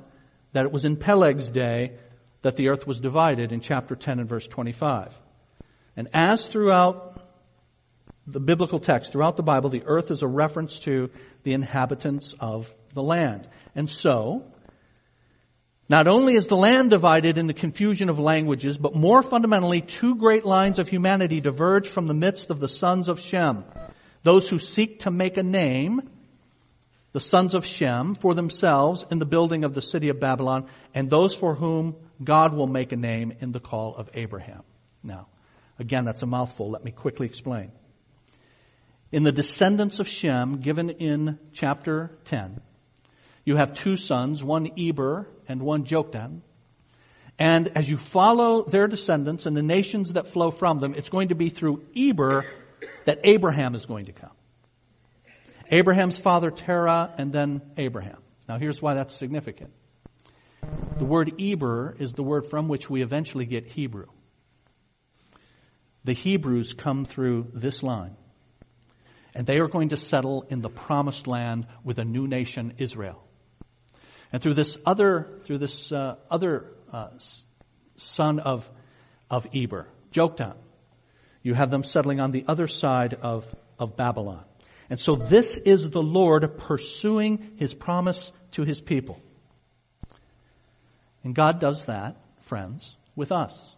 that 0.53 0.65
it 0.65 0.73
was 0.73 0.87
in 0.87 0.97
Peleg's 0.97 1.51
day 1.51 1.93
that 2.49 2.57
the 2.57 2.71
earth 2.71 2.87
was 2.87 2.99
divided 2.99 3.53
in 3.53 3.61
chapter 3.61 3.95
10 3.95 4.21
and 4.21 4.27
verse 4.27 4.47
25. 4.47 5.15
And 5.99 6.09
as 6.15 6.47
throughout 6.47 7.21
the 8.27 8.41
biblical 8.41 8.79
text, 8.79 9.13
throughout 9.13 9.37
the 9.37 9.43
Bible, 9.43 9.69
the 9.69 9.83
earth 9.85 10.11
is 10.11 10.23
a 10.23 10.27
reference 10.27 10.81
to 10.81 11.11
the 11.43 11.53
inhabitants 11.53 12.35
of 12.41 12.75
the 12.95 13.03
land. 13.03 13.47
And 13.75 13.91
so, 13.91 14.51
not 15.91 16.09
only 16.09 16.37
is 16.37 16.47
the 16.47 16.57
land 16.57 16.89
divided 16.89 17.37
in 17.37 17.49
the 17.49 17.53
confusion 17.53 18.09
of 18.09 18.19
languages, 18.19 18.79
but 18.79 18.95
more 18.95 19.23
fundamentally, 19.23 19.83
two 19.83 20.17
great 20.17 20.47
lines 20.47 20.79
of 20.79 20.89
humanity 20.89 21.43
diverge 21.43 21.91
from 21.91 22.07
the 22.07 22.15
midst 22.15 22.49
of 22.51 22.61
the 22.61 22.69
sons 22.71 23.11
of 23.11 23.21
Shem. 23.21 23.63
Those 24.23 24.49
who 24.49 24.59
seek 24.59 25.01
to 25.01 25.11
make 25.11 25.37
a 25.37 25.43
name, 25.43 26.01
the 27.13 27.21
sons 27.21 27.53
of 27.53 27.67
Shem, 27.67 28.15
for 28.15 28.33
themselves 28.33 29.05
in 29.11 29.19
the 29.19 29.27
building 29.27 29.65
of 29.65 29.75
the 29.75 29.83
city 29.83 30.09
of 30.09 30.19
Babylon, 30.19 30.67
and 30.95 31.11
those 31.11 31.35
for 31.35 31.55
whom 31.55 31.95
God 32.23 32.55
will 32.55 32.67
make 32.67 32.93
a 32.93 32.97
name 32.97 33.33
in 33.41 33.53
the 33.53 33.61
call 33.61 33.95
of 33.95 34.11
Abraham. 34.15 34.63
Now, 35.03 35.29
again, 35.79 36.05
that's 36.05 36.23
a 36.23 36.27
mouthful. 36.27 36.71
Let 36.71 36.85
me 36.85 36.91
quickly 36.91 37.27
explain. 37.27 37.73
In 39.11 39.23
the 39.23 39.33
descendants 39.33 40.01
of 40.01 40.09
Shem, 40.09 40.61
given 40.61 40.91
in 40.91 41.39
chapter 41.53 42.19
10, 42.27 42.61
you 43.45 43.57
have 43.57 43.73
two 43.73 43.97
sons, 43.97 44.45
one 44.45 44.71
Eber 44.79 45.27
and 45.49 45.63
one 45.63 45.85
Joktan. 45.85 46.43
And 47.39 47.69
as 47.77 47.89
you 47.89 47.97
follow 47.97 48.63
their 48.65 48.89
descendants 48.89 49.47
and 49.47 49.57
the 49.57 49.63
nations 49.63 50.13
that 50.15 50.29
flow 50.29 50.51
from 50.51 50.81
them, 50.81 50.95
it's 50.95 51.09
going 51.09 51.29
to 51.29 51.35
be 51.35 51.49
through 51.49 51.85
Eber 51.97 52.45
that 53.07 53.21
Abraham 53.25 53.75
is 53.75 53.87
going 53.87 54.07
to 54.07 54.13
come. 54.13 54.33
Abraham's 55.71 56.19
father 56.19 56.51
Terah 56.51 57.15
and 57.17 57.33
then 57.33 57.63
Abraham. 57.77 58.19
Now 58.49 58.59
here's 58.59 58.83
why 58.83 58.95
that's 58.95 59.15
significant. 59.15 59.71
The 60.99 61.05
word 61.05 61.41
Eber 61.41 61.97
is 61.99 62.15
the 62.15 62.23
word 62.23 62.47
from 62.47 62.69
which 62.69 62.91
we 62.91 63.03
eventually 63.03 63.47
get 63.47 63.67
Hebrew. 63.67 64.07
The 66.05 66.13
Hebrews 66.13 66.73
come 66.73 67.05
through 67.05 67.49
this 67.55 67.83
line. 67.83 68.17
And 69.35 69.47
they 69.47 69.59
are 69.59 69.69
going 69.69 69.91
to 69.91 69.97
settle 69.97 70.47
in 70.49 70.63
the 70.63 70.71
promised 70.71 71.27
land 71.27 71.67
with 71.85 71.99
a 71.99 72.05
new 72.05 72.27
nation, 72.27 72.75
Israel. 72.79 73.23
And 74.33 74.43
through 74.43 74.55
this 74.55 74.77
other, 74.85 75.39
through 75.45 75.59
this 75.59 75.93
uh, 75.93 76.17
other 76.31 76.73
uh, 76.93 77.11
son 77.97 78.41
of 78.41 78.69
of 79.31 79.47
Eber, 79.55 79.87
Joktan, 80.13 80.55
You 81.43 81.55
have 81.55 81.71
them 81.71 81.85
settling 81.85 82.21
on 82.21 82.31
the 82.31 82.45
other 82.49 82.67
side 82.67 83.15
of, 83.15 83.47
of 83.79 83.97
Babylon. 83.97 84.45
And 84.91 84.99
so 84.99 85.17
this 85.17 85.57
is 85.57 85.91
the 85.91 86.03
Lord 86.03 86.59
pursuing 86.59 87.53
His 87.57 87.75
promise 87.75 88.33
to 88.53 88.65
His 88.65 88.81
people. 88.81 89.21
And 91.25 91.35
God 91.35 91.61
does 91.61 91.87
that, 91.87 92.17
friends, 92.43 92.97
with 93.17 93.33
us. 93.33 93.73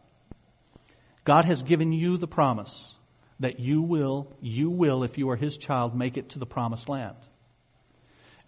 God 1.24 1.44
has 1.44 1.62
given 1.62 1.92
you 1.92 2.16
the 2.16 2.26
promise 2.26 2.94
that 3.40 3.58
you 3.58 3.82
will, 3.82 4.32
you 4.40 4.70
will, 4.70 5.02
if 5.02 5.18
you 5.18 5.30
are 5.30 5.36
His 5.36 5.56
child, 5.56 5.96
make 5.96 6.16
it 6.16 6.30
to 6.30 6.38
the 6.38 6.46
promised 6.46 6.88
land. 6.88 7.16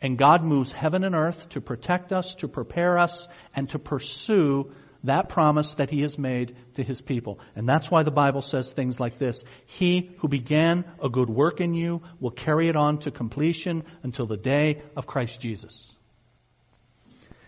And 0.00 0.18
God 0.18 0.44
moves 0.44 0.72
heaven 0.72 1.04
and 1.04 1.14
earth 1.14 1.48
to 1.50 1.60
protect 1.60 2.12
us, 2.12 2.34
to 2.36 2.48
prepare 2.48 2.98
us, 2.98 3.28
and 3.54 3.70
to 3.70 3.78
pursue 3.78 4.72
that 5.04 5.28
promise 5.28 5.74
that 5.74 5.90
He 5.90 6.02
has 6.02 6.18
made 6.18 6.56
to 6.74 6.82
His 6.82 7.00
people. 7.00 7.40
And 7.56 7.68
that's 7.68 7.90
why 7.90 8.02
the 8.02 8.10
Bible 8.10 8.42
says 8.42 8.72
things 8.72 9.00
like 9.00 9.18
this. 9.18 9.44
He 9.66 10.10
who 10.18 10.28
began 10.28 10.84
a 11.02 11.08
good 11.08 11.30
work 11.30 11.60
in 11.60 11.74
you 11.74 12.02
will 12.20 12.30
carry 12.30 12.68
it 12.68 12.76
on 12.76 12.98
to 13.00 13.10
completion 13.10 13.84
until 14.02 14.26
the 14.26 14.36
day 14.36 14.82
of 14.96 15.06
Christ 15.06 15.40
Jesus. 15.40 15.92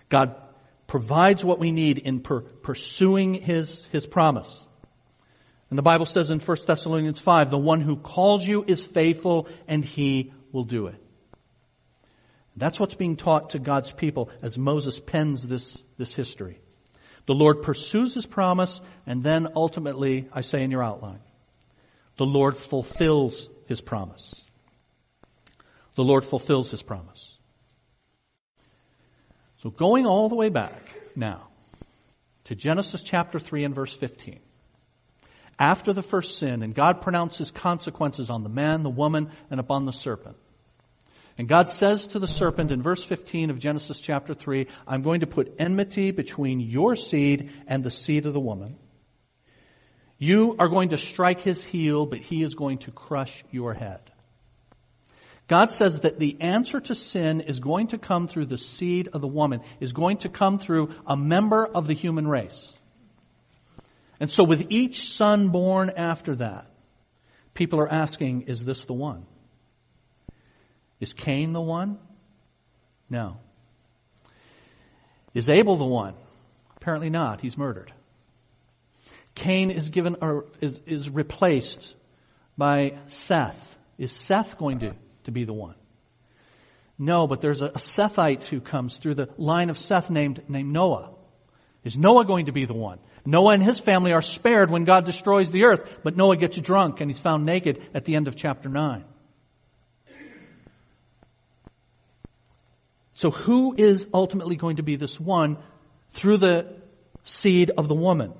God 0.09 0.37
provides 0.87 1.45
what 1.45 1.59
we 1.59 1.73
need 1.73 1.99
in 1.99 2.21
per- 2.21 2.41
pursuing 2.41 3.35
His, 3.35 3.83
His 3.91 4.07
promise. 4.07 4.67
And 5.71 5.79
the 5.79 5.83
Bible 5.83 6.07
says 6.07 6.31
in 6.31 6.41
1 6.41 6.57
Thessalonians 6.67 7.19
5, 7.21 7.51
the 7.51 7.59
one 7.59 7.81
who 7.81 7.97
calls 7.97 8.47
you 8.47 8.65
is 8.65 8.87
faithful 8.87 9.49
and 9.67 9.85
he 9.85 10.33
will 10.53 10.65
do 10.65 10.87
it. 10.87 10.95
That's 12.57 12.79
what's 12.79 12.95
being 12.95 13.17
taught 13.17 13.51
to 13.51 13.59
God's 13.59 13.91
people 13.91 14.31
as 14.41 14.57
Moses 14.57 15.01
pens 15.01 15.45
this, 15.45 15.83
this 15.99 16.15
history. 16.15 16.61
The 17.27 17.35
Lord 17.35 17.63
pursues 17.63 18.15
his 18.15 18.27
promise 18.27 18.81
and 19.07 19.25
then 19.25 19.49
ultimately, 19.57 20.29
I 20.33 20.43
say 20.43 20.63
in 20.63 20.71
your 20.71 20.85
outline, 20.85 21.21
the 22.17 22.27
Lord 22.27 22.57
fulfills 22.57 23.49
his 23.67 23.81
promise. 23.81 24.45
The 25.97 26.05
Lord 26.05 26.25
fulfills 26.25 26.71
his 26.71 26.83
promise. 26.83 27.34
So 29.65 29.71
going 29.71 30.05
all 30.05 30.29
the 30.29 30.35
way 30.35 30.51
back 30.51 30.75
now 31.17 31.49
to 32.45 32.55
Genesis 32.55 33.03
chapter 33.03 33.39
3 33.39 33.65
and 33.65 33.75
verse 33.75 33.97
15 33.97 34.41
after 35.59 35.95
the 35.95 36.03
first 36.03 36.39
sin, 36.39 36.63
and 36.63 36.75
God 36.75 37.01
pronounces 37.01 37.51
consequences 37.51 38.29
on 38.29 38.43
the 38.43 38.51
man, 38.51 38.83
the 38.83 38.91
woman, 38.91 39.31
and 39.51 39.59
upon 39.59 39.87
the 39.87 39.93
serpent. 39.93 40.37
And 41.39 41.49
God 41.49 41.71
says 41.71 42.09
to 42.09 42.19
the 42.19 42.27
serpent 42.27 42.73
in 42.73 42.83
verse 42.83 43.03
15 43.03 43.49
of 43.49 43.59
Genesis 43.59 44.01
chapter 44.01 44.35
3, 44.35 44.67
I'm 44.87 45.01
going 45.01 45.21
to 45.21 45.27
put 45.27 45.55
enmity 45.59 46.11
between 46.11 46.61
your 46.61 46.95
seed 46.95 47.51
and 47.67 47.83
the 47.83 47.91
seed 47.91 48.27
of 48.27 48.35
the 48.35 48.41
woman. 48.41 48.77
You 50.19 50.57
are 50.59 50.69
going 50.69 50.91
to 50.91 50.99
strike 50.99 51.41
his 51.41 51.65
heel, 51.65 52.05
but 52.05 52.19
he 52.19 52.43
is 52.43 52.55
going 52.55 52.79
to 52.79 52.91
crush 52.91 53.43
your 53.51 53.73
head. 53.73 54.11
God 55.47 55.71
says 55.71 56.01
that 56.01 56.19
the 56.19 56.39
answer 56.41 56.81
to 56.81 56.95
sin 56.95 57.43
is 57.43 57.61
going 57.61 57.89
to 57.89 57.99
come 57.99 58.29
through 58.29 58.47
the 58.47 58.57
seed 58.57 59.09
of 59.13 59.21
the 59.21 59.29
woman, 59.29 59.61
is 59.79 59.93
going 59.93 60.19
to 60.19 60.29
come 60.29 60.59
through 60.59 60.91
a 61.07 61.17
member 61.17 61.67
of 61.67 61.87
the 61.87 61.93
human 61.93 62.27
race. 62.27 62.73
And 64.21 64.31
so 64.31 64.45
with 64.45 64.71
each 64.71 65.13
son 65.13 65.49
born 65.49 65.93
after 65.97 66.37
that, 66.37 66.71
people 67.53 67.79
are 67.81 67.93
asking, 67.93 68.43
is 68.43 68.65
this 68.65 68.87
the 68.87 68.95
one? 68.95 69.27
Is 70.99 71.13
Cain 71.13 71.53
the 71.53 71.61
one? 71.61 71.99
No. 73.11 73.37
Is 75.35 75.51
Abel 75.51 75.77
the 75.77 75.85
one? 75.85 76.15
Apparently 76.77 77.11
not. 77.11 77.41
He's 77.41 77.59
murdered. 77.59 77.93
Cain 79.35 79.71
is 79.71 79.91
given 79.91 80.17
or 80.23 80.47
is, 80.61 80.81
is 80.87 81.11
replaced 81.11 81.95
by 82.57 82.99
Seth. 83.09 83.77
Is 83.99 84.13
Seth 84.13 84.57
going 84.57 84.79
to, 84.81 84.95
to 85.25 85.31
be 85.31 85.45
the 85.45 85.53
one? 85.53 85.75
No, 86.99 87.27
but 87.27 87.41
there's 87.41 87.61
a, 87.61 87.71
Sethite 87.71 88.45
who 88.45 88.61
comes 88.61 88.97
through 88.97 89.15
the 89.15 89.29
line 89.37 89.71
of 89.71 89.79
Seth 89.79 90.11
named, 90.11 90.43
named 90.49 90.73
Noah. 90.73 91.11
Is 91.83 91.97
Noah 91.97 92.25
going 92.25 92.47
to 92.47 92.53
be 92.53 92.65
the 92.65 92.75
one? 92.75 92.99
Noah 93.27 93.55
and 93.55 93.63
his 93.63 93.81
family 93.81 94.13
are 94.13 94.23
spared 94.23 94.71
when 94.71 94.85
God 94.85 95.05
destroys 95.05 95.51
the 95.51 95.65
earth, 95.65 95.99
but 96.03 96.17
Noah 96.17 96.37
gets 96.37 96.59
drunk 96.59 97.01
and 97.01 97.11
he's 97.11 97.21
found 97.21 97.45
naked 97.45 97.83
at 97.95 98.05
the 98.05 98.17
end 98.17 98.29
of 98.29 98.37
chapter 98.37 98.69
9. 98.69 99.05
So 103.15 103.31
who 103.31 103.75
is 103.77 104.09
ultimately 104.13 104.57
going 104.57 104.77
to 104.77 104.83
be 104.83 104.97
this 104.97 105.19
one 105.19 105.59
through 106.11 106.39
the 106.39 106.77
seed 107.23 107.71
of 107.71 107.89
the 107.89 107.95
woman? 107.95 108.35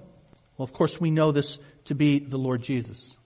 Well, 0.57 0.65
of 0.65 0.73
course 0.73 1.01
we 1.01 1.11
know 1.11 1.33
this 1.33 1.59
to 1.87 1.95
be 1.95 2.19
the 2.19 2.39
Lord 2.39 2.63
Jesus. 2.63 3.17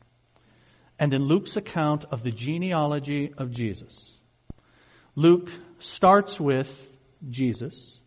And 0.98 1.14
in 1.14 1.22
Luke's 1.22 1.56
account 1.56 2.04
of 2.10 2.22
the 2.22 2.32
genealogy 2.32 3.32
of 3.36 3.50
Jesus, 3.50 4.12
Luke 5.14 5.50
starts 5.78 6.40
with 6.40 6.96
Jesus, 7.28 8.00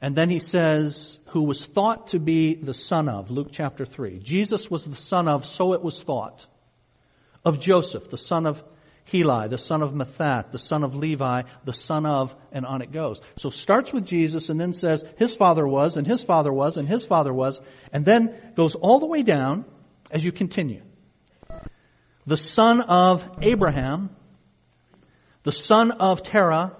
and 0.00 0.14
then 0.14 0.30
he 0.30 0.38
says, 0.38 1.18
who 1.28 1.42
was 1.42 1.66
thought 1.66 2.08
to 2.08 2.18
be 2.18 2.54
the 2.54 2.74
son 2.74 3.08
of, 3.08 3.30
Luke 3.30 3.48
chapter 3.50 3.84
3. 3.84 4.18
Jesus 4.18 4.70
was 4.70 4.84
the 4.84 4.96
son 4.96 5.28
of, 5.28 5.44
so 5.44 5.72
it 5.72 5.82
was 5.82 6.02
thought, 6.02 6.46
of 7.44 7.58
Joseph, 7.58 8.10
the 8.10 8.18
son 8.18 8.46
of 8.46 8.62
Heli, 9.10 9.48
the 9.48 9.58
son 9.58 9.82
of 9.82 9.92
Matthat, 9.92 10.52
the 10.52 10.58
son 10.58 10.84
of 10.84 10.94
Levi, 10.94 11.42
the 11.64 11.72
son 11.72 12.04
of, 12.04 12.36
and 12.52 12.66
on 12.66 12.82
it 12.82 12.92
goes. 12.92 13.20
So 13.38 13.48
starts 13.48 13.92
with 13.92 14.04
Jesus 14.04 14.50
and 14.50 14.60
then 14.60 14.74
says 14.74 15.02
his 15.16 15.34
father 15.34 15.66
was, 15.66 15.96
and 15.96 16.06
his 16.06 16.22
father 16.22 16.52
was, 16.52 16.76
and 16.76 16.86
his 16.86 17.06
father 17.06 17.32
was, 17.32 17.60
and 17.92 18.04
then 18.04 18.52
goes 18.54 18.74
all 18.74 19.00
the 19.00 19.06
way 19.06 19.22
down 19.22 19.64
as 20.10 20.24
you 20.24 20.30
continue. 20.30 20.82
The 22.28 22.36
son 22.36 22.82
of 22.82 23.26
Abraham, 23.40 24.10
the 25.44 25.52
son 25.52 25.92
of 25.92 26.22
Terah, 26.22 26.76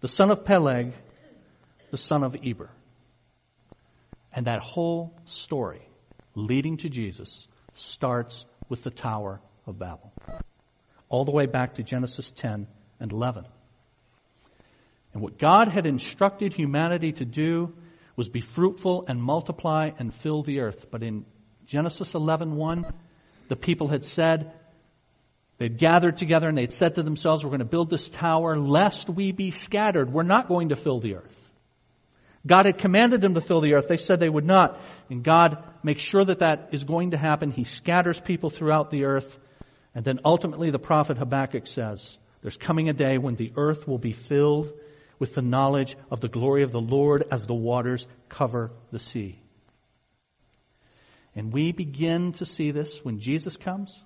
the 0.00 0.06
son 0.06 0.30
of 0.30 0.44
Peleg, 0.44 0.92
the 1.90 1.98
son 1.98 2.22
of 2.22 2.36
Eber. 2.40 2.70
And 4.32 4.46
that 4.46 4.60
whole 4.60 5.12
story 5.24 5.82
leading 6.36 6.76
to 6.78 6.88
Jesus 6.88 7.48
starts 7.72 8.46
with 8.68 8.84
the 8.84 8.90
Tower 8.90 9.40
of 9.66 9.76
Babel. 9.76 10.12
All 11.08 11.24
the 11.24 11.32
way 11.32 11.46
back 11.46 11.74
to 11.74 11.82
Genesis 11.82 12.30
10 12.30 12.68
and 13.00 13.10
11. 13.10 13.46
And 15.14 15.20
what 15.20 15.36
God 15.36 15.66
had 15.66 15.84
instructed 15.84 16.52
humanity 16.52 17.10
to 17.10 17.24
do 17.24 17.74
was 18.14 18.28
be 18.28 18.40
fruitful 18.40 19.06
and 19.08 19.20
multiply 19.20 19.90
and 19.98 20.14
fill 20.14 20.44
the 20.44 20.60
earth. 20.60 20.92
But 20.92 21.02
in 21.02 21.26
Genesis 21.66 22.14
11:1, 22.14 22.84
the 23.48 23.56
people 23.56 23.88
had 23.88 24.04
said, 24.04 24.52
they'd 25.58 25.76
gathered 25.76 26.16
together 26.16 26.48
and 26.48 26.58
they'd 26.58 26.72
said 26.72 26.96
to 26.96 27.02
themselves, 27.02 27.44
we're 27.44 27.50
going 27.50 27.58
to 27.60 27.64
build 27.64 27.90
this 27.90 28.08
tower 28.08 28.58
lest 28.58 29.08
we 29.08 29.32
be 29.32 29.50
scattered. 29.50 30.12
We're 30.12 30.22
not 30.22 30.48
going 30.48 30.70
to 30.70 30.76
fill 30.76 31.00
the 31.00 31.16
earth. 31.16 31.40
God 32.46 32.66
had 32.66 32.78
commanded 32.78 33.20
them 33.20 33.34
to 33.34 33.40
fill 33.40 33.60
the 33.60 33.74
earth. 33.74 33.88
They 33.88 33.96
said 33.96 34.20
they 34.20 34.28
would 34.28 34.44
not. 34.44 34.78
And 35.08 35.22
God 35.22 35.62
makes 35.82 36.02
sure 36.02 36.24
that 36.24 36.40
that 36.40 36.68
is 36.72 36.84
going 36.84 37.12
to 37.12 37.16
happen. 37.16 37.50
He 37.50 37.64
scatters 37.64 38.20
people 38.20 38.50
throughout 38.50 38.90
the 38.90 39.04
earth. 39.04 39.38
And 39.94 40.04
then 40.04 40.20
ultimately 40.24 40.70
the 40.70 40.78
prophet 40.78 41.16
Habakkuk 41.16 41.66
says, 41.66 42.18
there's 42.42 42.58
coming 42.58 42.90
a 42.90 42.92
day 42.92 43.16
when 43.16 43.36
the 43.36 43.52
earth 43.56 43.88
will 43.88 43.98
be 43.98 44.12
filled 44.12 44.70
with 45.18 45.34
the 45.34 45.40
knowledge 45.40 45.96
of 46.10 46.20
the 46.20 46.28
glory 46.28 46.62
of 46.62 46.72
the 46.72 46.80
Lord 46.80 47.24
as 47.30 47.46
the 47.46 47.54
waters 47.54 48.06
cover 48.28 48.72
the 48.90 49.00
sea. 49.00 49.38
And 51.36 51.52
we 51.52 51.72
begin 51.72 52.32
to 52.32 52.46
see 52.46 52.70
this 52.70 53.04
when 53.04 53.20
Jesus 53.20 53.56
comes. 53.56 54.00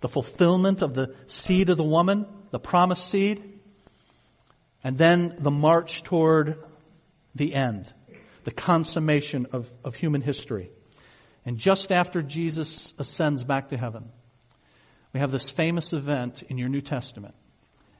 The 0.00 0.08
fulfillment 0.08 0.82
of 0.82 0.94
the 0.94 1.14
seed 1.26 1.70
of 1.70 1.76
the 1.76 1.84
woman, 1.84 2.26
the 2.50 2.58
promised 2.58 3.10
seed, 3.10 3.60
and 4.84 4.96
then 4.96 5.36
the 5.38 5.50
march 5.50 6.02
toward 6.02 6.62
the 7.34 7.54
end, 7.54 7.92
the 8.44 8.50
consummation 8.50 9.46
of, 9.52 9.70
of 9.84 9.94
human 9.94 10.22
history. 10.22 10.70
And 11.44 11.58
just 11.58 11.92
after 11.92 12.22
Jesus 12.22 12.94
ascends 12.98 13.44
back 13.44 13.68
to 13.70 13.76
heaven, 13.76 14.10
we 15.12 15.20
have 15.20 15.32
this 15.32 15.50
famous 15.50 15.92
event 15.92 16.42
in 16.42 16.58
your 16.58 16.68
New 16.68 16.80
Testament. 16.80 17.34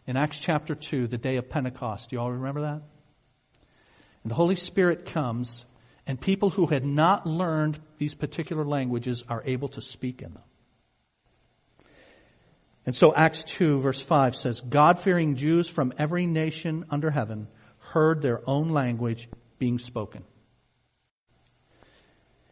In 0.07 0.17
Acts 0.17 0.39
chapter 0.39 0.75
2, 0.75 1.09
the 1.09 1.19
day 1.19 1.37
of 1.37 1.49
Pentecost. 1.49 2.11
Do 2.11 2.17
you 2.17 2.21
all 2.21 2.31
remember 2.31 2.63
that? 2.63 2.83
And 4.23 4.31
the 4.31 4.35
Holy 4.35 4.57
Spirit 4.57 5.07
comes, 5.07 5.65
and 6.07 6.21
people 6.21 6.51
who 6.51 6.67
had 6.67 6.85
not 6.85 7.27
learned 7.27 7.79
these 7.99 8.15
particular 8.15 8.65
languages 8.65 9.25
are 9.29 9.43
able 9.45 9.69
to 9.69 9.81
speak 9.81 10.23
in 10.23 10.33
them. 10.33 10.43
And 12.87 12.95
so 12.95 13.13
Acts 13.15 13.43
2 13.43 13.81
verse 13.81 14.01
5 14.01 14.37
says, 14.37 14.61
God-fearing 14.61 15.35
Jews 15.35 15.69
from 15.69 15.93
every 15.99 16.27
nation 16.27 16.87
under 16.91 17.11
heaven 17.11 17.49
heard 17.79 18.23
their 18.23 18.49
own 18.49 18.69
language 18.69 19.29
being 19.59 19.81
spoken. 19.81 20.23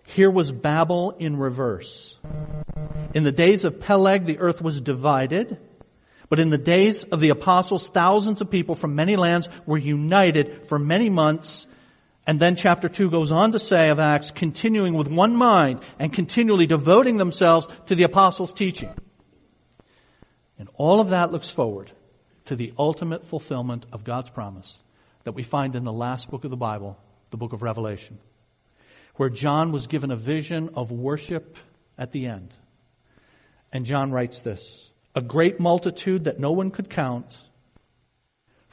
Here 0.07 0.31
was 0.31 0.51
Babel 0.51 1.13
in 1.13 1.37
reverse. 1.37 2.19
In 3.15 3.23
the 3.23 3.33
days 3.33 3.65
of 3.65 3.81
Peleg, 3.81 4.27
the 4.27 4.39
earth 4.39 4.61
was 4.61 4.81
divided. 4.81 5.59
But 6.29 6.41
in 6.41 6.51
the 6.51 6.59
days 6.59 7.05
of 7.05 7.21
the 7.21 7.31
apostles, 7.31 7.89
thousands 7.89 8.41
of 8.41 8.51
people 8.51 8.75
from 8.75 8.97
many 8.97 9.17
lands 9.17 9.49
were 9.67 9.79
united 9.79 10.67
for 10.69 10.79
many 10.79 11.09
months 11.09 11.67
And 12.27 12.41
then 12.41 12.57
chapter 12.57 12.89
2 12.89 13.11
goes 13.11 13.31
on 13.31 13.53
to 13.53 13.59
say 13.59 13.91
of 13.91 14.01
Acts, 14.01 14.31
continuing 14.31 14.95
with 14.95 15.09
one 15.09 15.37
mind 15.37 15.81
and 15.99 16.13
continually 16.13 16.67
devoting 16.67 17.19
themselves 17.19 17.69
to 17.87 17.95
the 17.95 18.05
apostles' 18.05 18.53
teaching. 18.53 18.93
And 20.59 20.69
all 20.75 21.01
of 21.01 21.11
that 21.11 21.33
looks 21.33 21.49
forward 21.49 21.91
to 22.47 22.57
the 22.57 22.73
ultimate 22.79 23.27
fulfillment 23.27 23.87
of 23.93 24.05
God's 24.05 24.31
promise 24.31 24.79
that 25.25 25.35
we 25.35 25.43
find 25.43 25.77
in 25.77 25.85
the 25.85 25.93
last 25.93 26.31
book 26.31 26.45
of 26.45 26.51
the 26.51 26.57
Bible, 26.57 26.99
the 27.31 27.37
book 27.37 27.53
of 27.53 27.63
Revelation, 27.63 28.19
where 29.17 29.31
John 29.31 29.73
was 29.73 29.87
given 29.87 30.11
a 30.11 30.17
vision 30.17 30.71
of 30.75 30.91
worship 30.91 31.59
at 31.99 32.13
the 32.13 32.27
end. 32.27 32.55
And 33.73 33.85
John 33.85 34.13
writes 34.13 34.41
this, 34.41 34.91
a 35.15 35.21
great 35.21 35.61
multitude 35.61 36.25
that 36.25 36.39
no 36.39 36.53
one 36.53 36.71
could 36.71 36.91
count 36.91 37.37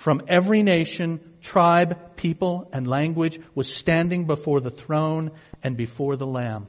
from 0.01 0.23
every 0.27 0.63
nation, 0.63 1.19
tribe, 1.41 2.15
people, 2.15 2.67
and 2.73 2.87
language 2.87 3.39
was 3.53 3.71
standing 3.71 4.25
before 4.25 4.59
the 4.59 4.71
throne 4.71 5.29
and 5.61 5.77
before 5.77 6.15
the 6.15 6.25
Lamb. 6.25 6.65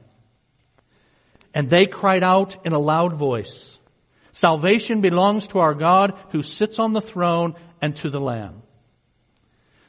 And 1.51 1.67
they 1.67 1.87
cried 1.87 2.21
out 2.21 2.63
in 2.63 2.73
a 2.73 2.79
loud 2.79 3.13
voice, 3.13 3.79
Salvation 4.33 5.01
belongs 5.01 5.47
to 5.47 5.59
our 5.59 5.73
God 5.73 6.15
who 6.29 6.43
sits 6.43 6.77
on 6.77 6.93
the 6.93 7.01
throne 7.01 7.55
and 7.81 7.95
to 7.97 8.11
the 8.11 8.19
Lamb. 8.19 8.61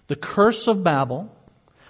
The 0.06 0.16
curse 0.16 0.66
of 0.66 0.82
Babel, 0.82 1.30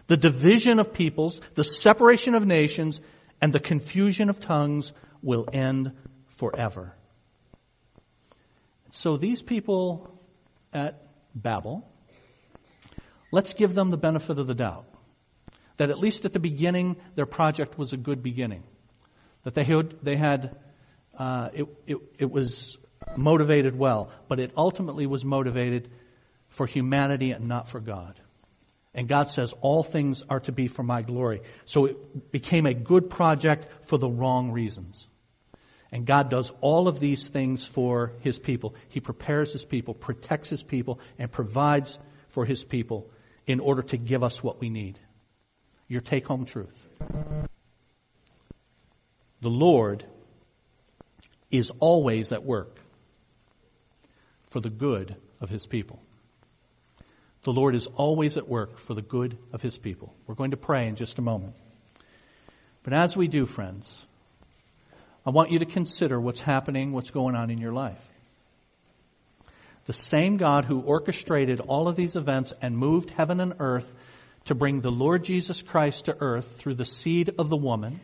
the 0.09 0.17
division 0.17 0.81
of 0.81 0.93
peoples, 0.93 1.41
the 1.55 1.65
separation 1.65 2.35
of 2.35 2.45
nations, 2.45 3.01
and 3.41 3.53
the 3.53 3.61
confusion 3.61 4.29
of 4.29 4.41
tongues 4.41 4.93
will 5.23 5.49
end 5.53 5.93
forever. 6.31 6.95
So 8.91 9.17
these 9.17 9.41
people 9.41 10.19
at 10.73 11.01
Babel, 11.35 11.89
let's 13.31 13.53
give 13.55 13.75
them 13.75 13.91
the 13.91 13.97
benefit 13.97 14.39
of 14.39 14.47
the 14.47 14.55
doubt. 14.55 14.87
That 15.77 15.91
at 15.91 15.99
least 15.99 16.25
at 16.25 16.33
the 16.33 16.39
beginning, 16.39 16.97
their 17.17 17.27
project 17.27 17.77
was 17.77 17.93
a 17.93 17.97
good 17.97 18.23
beginning. 18.23 18.63
That 19.43 19.55
they 19.55 19.65
had, 19.65 19.97
they 20.03 20.17
had 20.17 20.57
uh, 21.19 21.49
it, 21.53 21.67
it, 21.87 21.97
it 22.19 22.31
was 22.31 22.79
motivated 23.17 23.77
well, 23.77 24.11
but 24.29 24.41
it 24.41 24.53
ultimately 24.57 25.07
was 25.07 25.25
motivated 25.25 25.91
for 26.49 26.67
humanity 26.67 27.33
and 27.33 27.49
not 27.49 27.69
for 27.69 27.81
God. 27.81 28.21
And 28.95 29.09
God 29.09 29.29
says 29.29 29.53
all 29.61 29.83
things 29.83 30.23
are 30.29 30.41
to 30.41 30.53
be 30.53 30.69
for 30.69 30.85
my 30.85 31.03
glory. 31.03 31.43
So 31.65 31.87
it 31.87 32.31
became 32.31 32.65
a 32.67 32.75
good 32.75 33.11
project 33.11 33.67
for 33.83 33.99
the 33.99 34.09
wrong 34.09 34.53
reasons. 34.53 35.09
And 35.95 36.05
God 36.05 36.29
does 36.29 36.51
all 36.61 36.89
of 36.89 36.99
these 36.99 37.29
things 37.29 37.65
for 37.65 38.11
His 38.19 38.37
people. 38.37 38.75
He 38.89 38.99
prepares 38.99 39.53
His 39.53 39.65
people, 39.65 39.95
protects 39.95 40.49
His 40.49 40.61
people, 40.61 40.99
and 41.21 41.31
provides 41.31 42.01
for 42.31 42.45
His 42.45 42.65
people 42.65 43.09
in 43.47 43.61
order 43.61 43.83
to 43.83 43.97
give 43.97 44.25
us 44.25 44.43
what 44.43 44.61
we 44.61 44.71
need. 44.71 44.99
Your 45.87 46.01
take 46.01 46.27
home 46.27 46.47
truth. 46.47 46.77
The 49.41 49.49
Lord 49.49 50.05
is 51.53 51.71
always 51.79 52.33
at 52.33 52.43
work 52.43 52.81
for 54.49 54.59
the 54.59 54.71
good 54.71 55.15
of 55.41 55.49
His 55.49 55.65
people. 55.65 56.01
The 57.45 57.53
Lord 57.53 57.77
is 57.77 57.87
always 57.87 58.37
at 58.37 58.49
work 58.49 58.79
for 58.79 58.95
the 58.95 59.03
good 59.03 59.39
of 59.53 59.63
His 59.63 59.79
people. 59.79 60.13
We're 60.27 60.35
going 60.35 60.51
to 60.51 60.57
pray 60.57 60.89
in 60.89 60.97
just 60.97 61.21
a 61.21 61.23
moment. 61.23 61.55
But 62.83 62.95
as 62.95 63.15
we 63.15 63.29
do, 63.29 63.47
friends, 63.47 64.05
I 65.27 65.31
want 65.31 65.51
you 65.51 65.59
to 65.61 65.67
consider 65.67 66.21
what's 66.21 66.41
happening, 66.41 66.93
what's 66.93 67.11
going 67.11 67.35
on 67.35 67.51
in 67.51 67.59
your 67.59 67.73
life. 67.73 68.01
The 69.87 69.93
same 69.93 70.37
God 70.37 70.65
who 70.65 70.81
orchestrated 70.81 71.61
all 71.61 71.89
of 71.89 71.97
these 71.97 72.17
events 72.17 72.53
and 72.61 72.77
moved 72.77 73.11
heaven 73.11 73.41
and 73.41 73.55
earth 73.59 73.93
to 74.47 74.55
bring 74.55 74.81
the 74.81 74.91
Lord 74.91 75.25
Jesus 75.25 75.63
Christ 75.63 76.07
to 76.07 76.17
earth 76.21 76.59
through 76.59 76.75
the 76.75 76.85
seed 76.85 77.35
of 77.39 77.49
the 77.49 77.57
woman, 77.57 78.01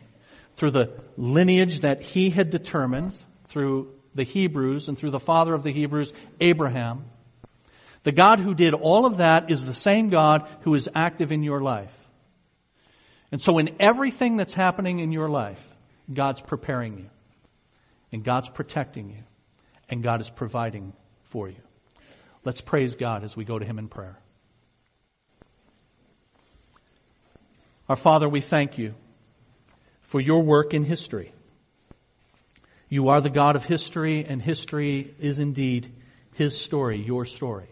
through 0.55 0.71
the 0.71 0.93
lineage 1.17 1.81
that 1.81 2.01
he 2.01 2.29
had 2.29 2.49
determined, 2.49 3.13
through 3.47 3.93
the 4.15 4.23
Hebrews 4.23 4.87
and 4.87 4.97
through 4.97 5.11
the 5.11 5.19
father 5.19 5.53
of 5.53 5.63
the 5.63 5.71
Hebrews, 5.71 6.13
Abraham, 6.39 7.05
the 8.03 8.11
God 8.11 8.39
who 8.39 8.55
did 8.55 8.73
all 8.73 9.05
of 9.05 9.17
that 9.17 9.51
is 9.51 9.63
the 9.63 9.73
same 9.73 10.09
God 10.09 10.47
who 10.61 10.73
is 10.73 10.89
active 10.95 11.31
in 11.31 11.43
your 11.43 11.61
life. 11.61 11.95
And 13.31 13.41
so 13.41 13.59
in 13.59 13.75
everything 13.79 14.37
that's 14.37 14.53
happening 14.53 14.99
in 14.99 15.11
your 15.11 15.29
life, 15.29 15.65
God's 16.15 16.41
preparing 16.41 16.97
you. 16.97 17.09
And 18.11 18.23
God's 18.23 18.49
protecting 18.49 19.09
you. 19.09 19.23
And 19.89 20.03
God 20.03 20.21
is 20.21 20.29
providing 20.29 20.93
for 21.23 21.47
you. 21.47 21.61
Let's 22.43 22.61
praise 22.61 22.95
God 22.95 23.23
as 23.23 23.35
we 23.35 23.45
go 23.45 23.59
to 23.59 23.65
Him 23.65 23.77
in 23.79 23.87
prayer. 23.87 24.17
Our 27.87 27.95
Father, 27.95 28.27
we 28.27 28.41
thank 28.41 28.77
you 28.77 28.93
for 30.01 30.19
your 30.19 30.43
work 30.43 30.73
in 30.73 30.83
history. 30.83 31.31
You 32.89 33.09
are 33.09 33.21
the 33.21 33.29
God 33.29 33.55
of 33.55 33.63
history, 33.63 34.25
and 34.25 34.41
history 34.41 35.13
is 35.19 35.39
indeed 35.39 35.91
His 36.33 36.57
story, 36.57 37.01
your 37.01 37.25
story. 37.25 37.69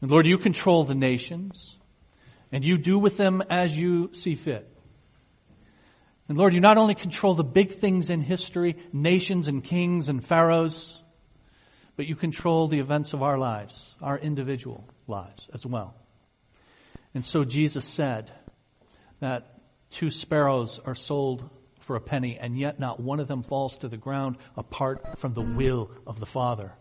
And 0.00 0.10
Lord, 0.10 0.26
you 0.26 0.38
control 0.38 0.84
the 0.84 0.94
nations, 0.94 1.76
and 2.52 2.64
you 2.64 2.78
do 2.78 2.98
with 2.98 3.16
them 3.16 3.42
as 3.50 3.76
you 3.76 4.10
see 4.12 4.34
fit. 4.34 4.68
And 6.28 6.36
Lord, 6.36 6.52
you 6.52 6.60
not 6.60 6.76
only 6.76 6.94
control 6.94 7.34
the 7.34 7.44
big 7.44 7.72
things 7.72 8.10
in 8.10 8.20
history, 8.20 8.76
nations 8.92 9.48
and 9.48 9.64
kings 9.64 10.08
and 10.08 10.24
pharaohs, 10.24 10.98
but 11.96 12.06
you 12.06 12.14
control 12.14 12.68
the 12.68 12.80
events 12.80 13.14
of 13.14 13.22
our 13.22 13.38
lives, 13.38 13.94
our 14.02 14.18
individual 14.18 14.84
lives 15.06 15.48
as 15.52 15.64
well. 15.64 15.94
And 17.14 17.24
so 17.24 17.44
Jesus 17.44 17.84
said 17.84 18.30
that 19.20 19.58
two 19.90 20.10
sparrows 20.10 20.78
are 20.84 20.94
sold 20.94 21.48
for 21.80 21.96
a 21.96 22.00
penny, 22.00 22.38
and 22.38 22.58
yet 22.58 22.78
not 22.78 23.00
one 23.00 23.18
of 23.18 23.28
them 23.28 23.42
falls 23.42 23.78
to 23.78 23.88
the 23.88 23.96
ground 23.96 24.36
apart 24.56 25.18
from 25.18 25.32
the 25.32 25.40
will 25.40 25.90
of 26.06 26.20
the 26.20 26.26
Father. 26.26 26.72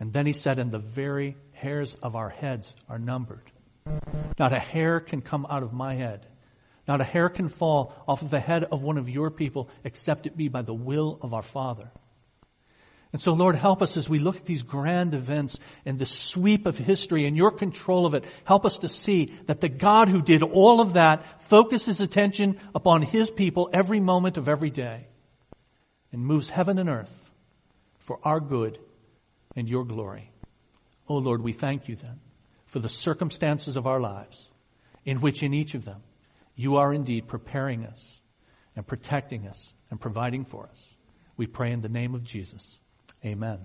And 0.00 0.12
then 0.12 0.26
he 0.26 0.32
said, 0.32 0.58
and 0.58 0.72
the 0.72 0.80
very 0.80 1.36
hairs 1.52 1.94
of 2.02 2.16
our 2.16 2.28
heads 2.28 2.74
are 2.88 2.98
numbered. 2.98 3.50
Not 4.38 4.52
a 4.52 4.58
hair 4.58 4.98
can 4.98 5.22
come 5.22 5.46
out 5.48 5.62
of 5.62 5.72
my 5.72 5.94
head. 5.94 6.26
Not 6.86 7.00
a 7.00 7.04
hair 7.04 7.28
can 7.28 7.48
fall 7.48 7.92
off 8.06 8.22
of 8.22 8.30
the 8.30 8.40
head 8.40 8.64
of 8.64 8.82
one 8.82 8.98
of 8.98 9.08
your 9.08 9.30
people 9.30 9.68
except 9.84 10.26
it 10.26 10.36
be 10.36 10.48
by 10.48 10.62
the 10.62 10.74
will 10.74 11.18
of 11.20 11.34
our 11.34 11.42
Father. 11.42 11.90
And 13.12 13.20
so 13.20 13.32
Lord, 13.32 13.56
help 13.56 13.82
us 13.82 13.96
as 13.96 14.08
we 14.08 14.18
look 14.18 14.36
at 14.36 14.44
these 14.44 14.62
grand 14.62 15.14
events 15.14 15.56
and 15.84 15.98
the 15.98 16.06
sweep 16.06 16.66
of 16.66 16.76
history 16.76 17.26
and 17.26 17.36
your 17.36 17.50
control 17.50 18.04
of 18.04 18.14
it. 18.14 18.24
Help 18.44 18.66
us 18.66 18.78
to 18.78 18.88
see 18.88 19.32
that 19.46 19.60
the 19.60 19.68
God 19.68 20.08
who 20.08 20.22
did 20.22 20.42
all 20.42 20.80
of 20.80 20.94
that 20.94 21.42
focuses 21.44 22.00
attention 22.00 22.60
upon 22.74 23.02
his 23.02 23.30
people 23.30 23.70
every 23.72 24.00
moment 24.00 24.36
of 24.36 24.48
every 24.48 24.70
day 24.70 25.06
and 26.12 26.26
moves 26.26 26.50
heaven 26.50 26.78
and 26.78 26.88
earth 26.88 27.30
for 28.00 28.18
our 28.22 28.40
good 28.40 28.78
and 29.56 29.68
your 29.68 29.84
glory. 29.84 30.30
Oh 31.08 31.16
Lord, 31.16 31.42
we 31.42 31.52
thank 31.52 31.88
you 31.88 31.96
then 31.96 32.20
for 32.66 32.80
the 32.80 32.88
circumstances 32.88 33.76
of 33.76 33.86
our 33.86 34.00
lives 34.00 34.48
in 35.04 35.20
which 35.20 35.42
in 35.42 35.54
each 35.54 35.74
of 35.74 35.84
them 35.84 36.02
you 36.56 36.76
are 36.76 36.92
indeed 36.92 37.28
preparing 37.28 37.84
us 37.84 38.20
and 38.74 38.86
protecting 38.86 39.46
us 39.46 39.74
and 39.90 40.00
providing 40.00 40.44
for 40.44 40.66
us. 40.66 40.94
We 41.36 41.46
pray 41.46 41.70
in 41.70 41.82
the 41.82 41.88
name 41.88 42.14
of 42.14 42.24
Jesus. 42.24 42.80
Amen. 43.24 43.58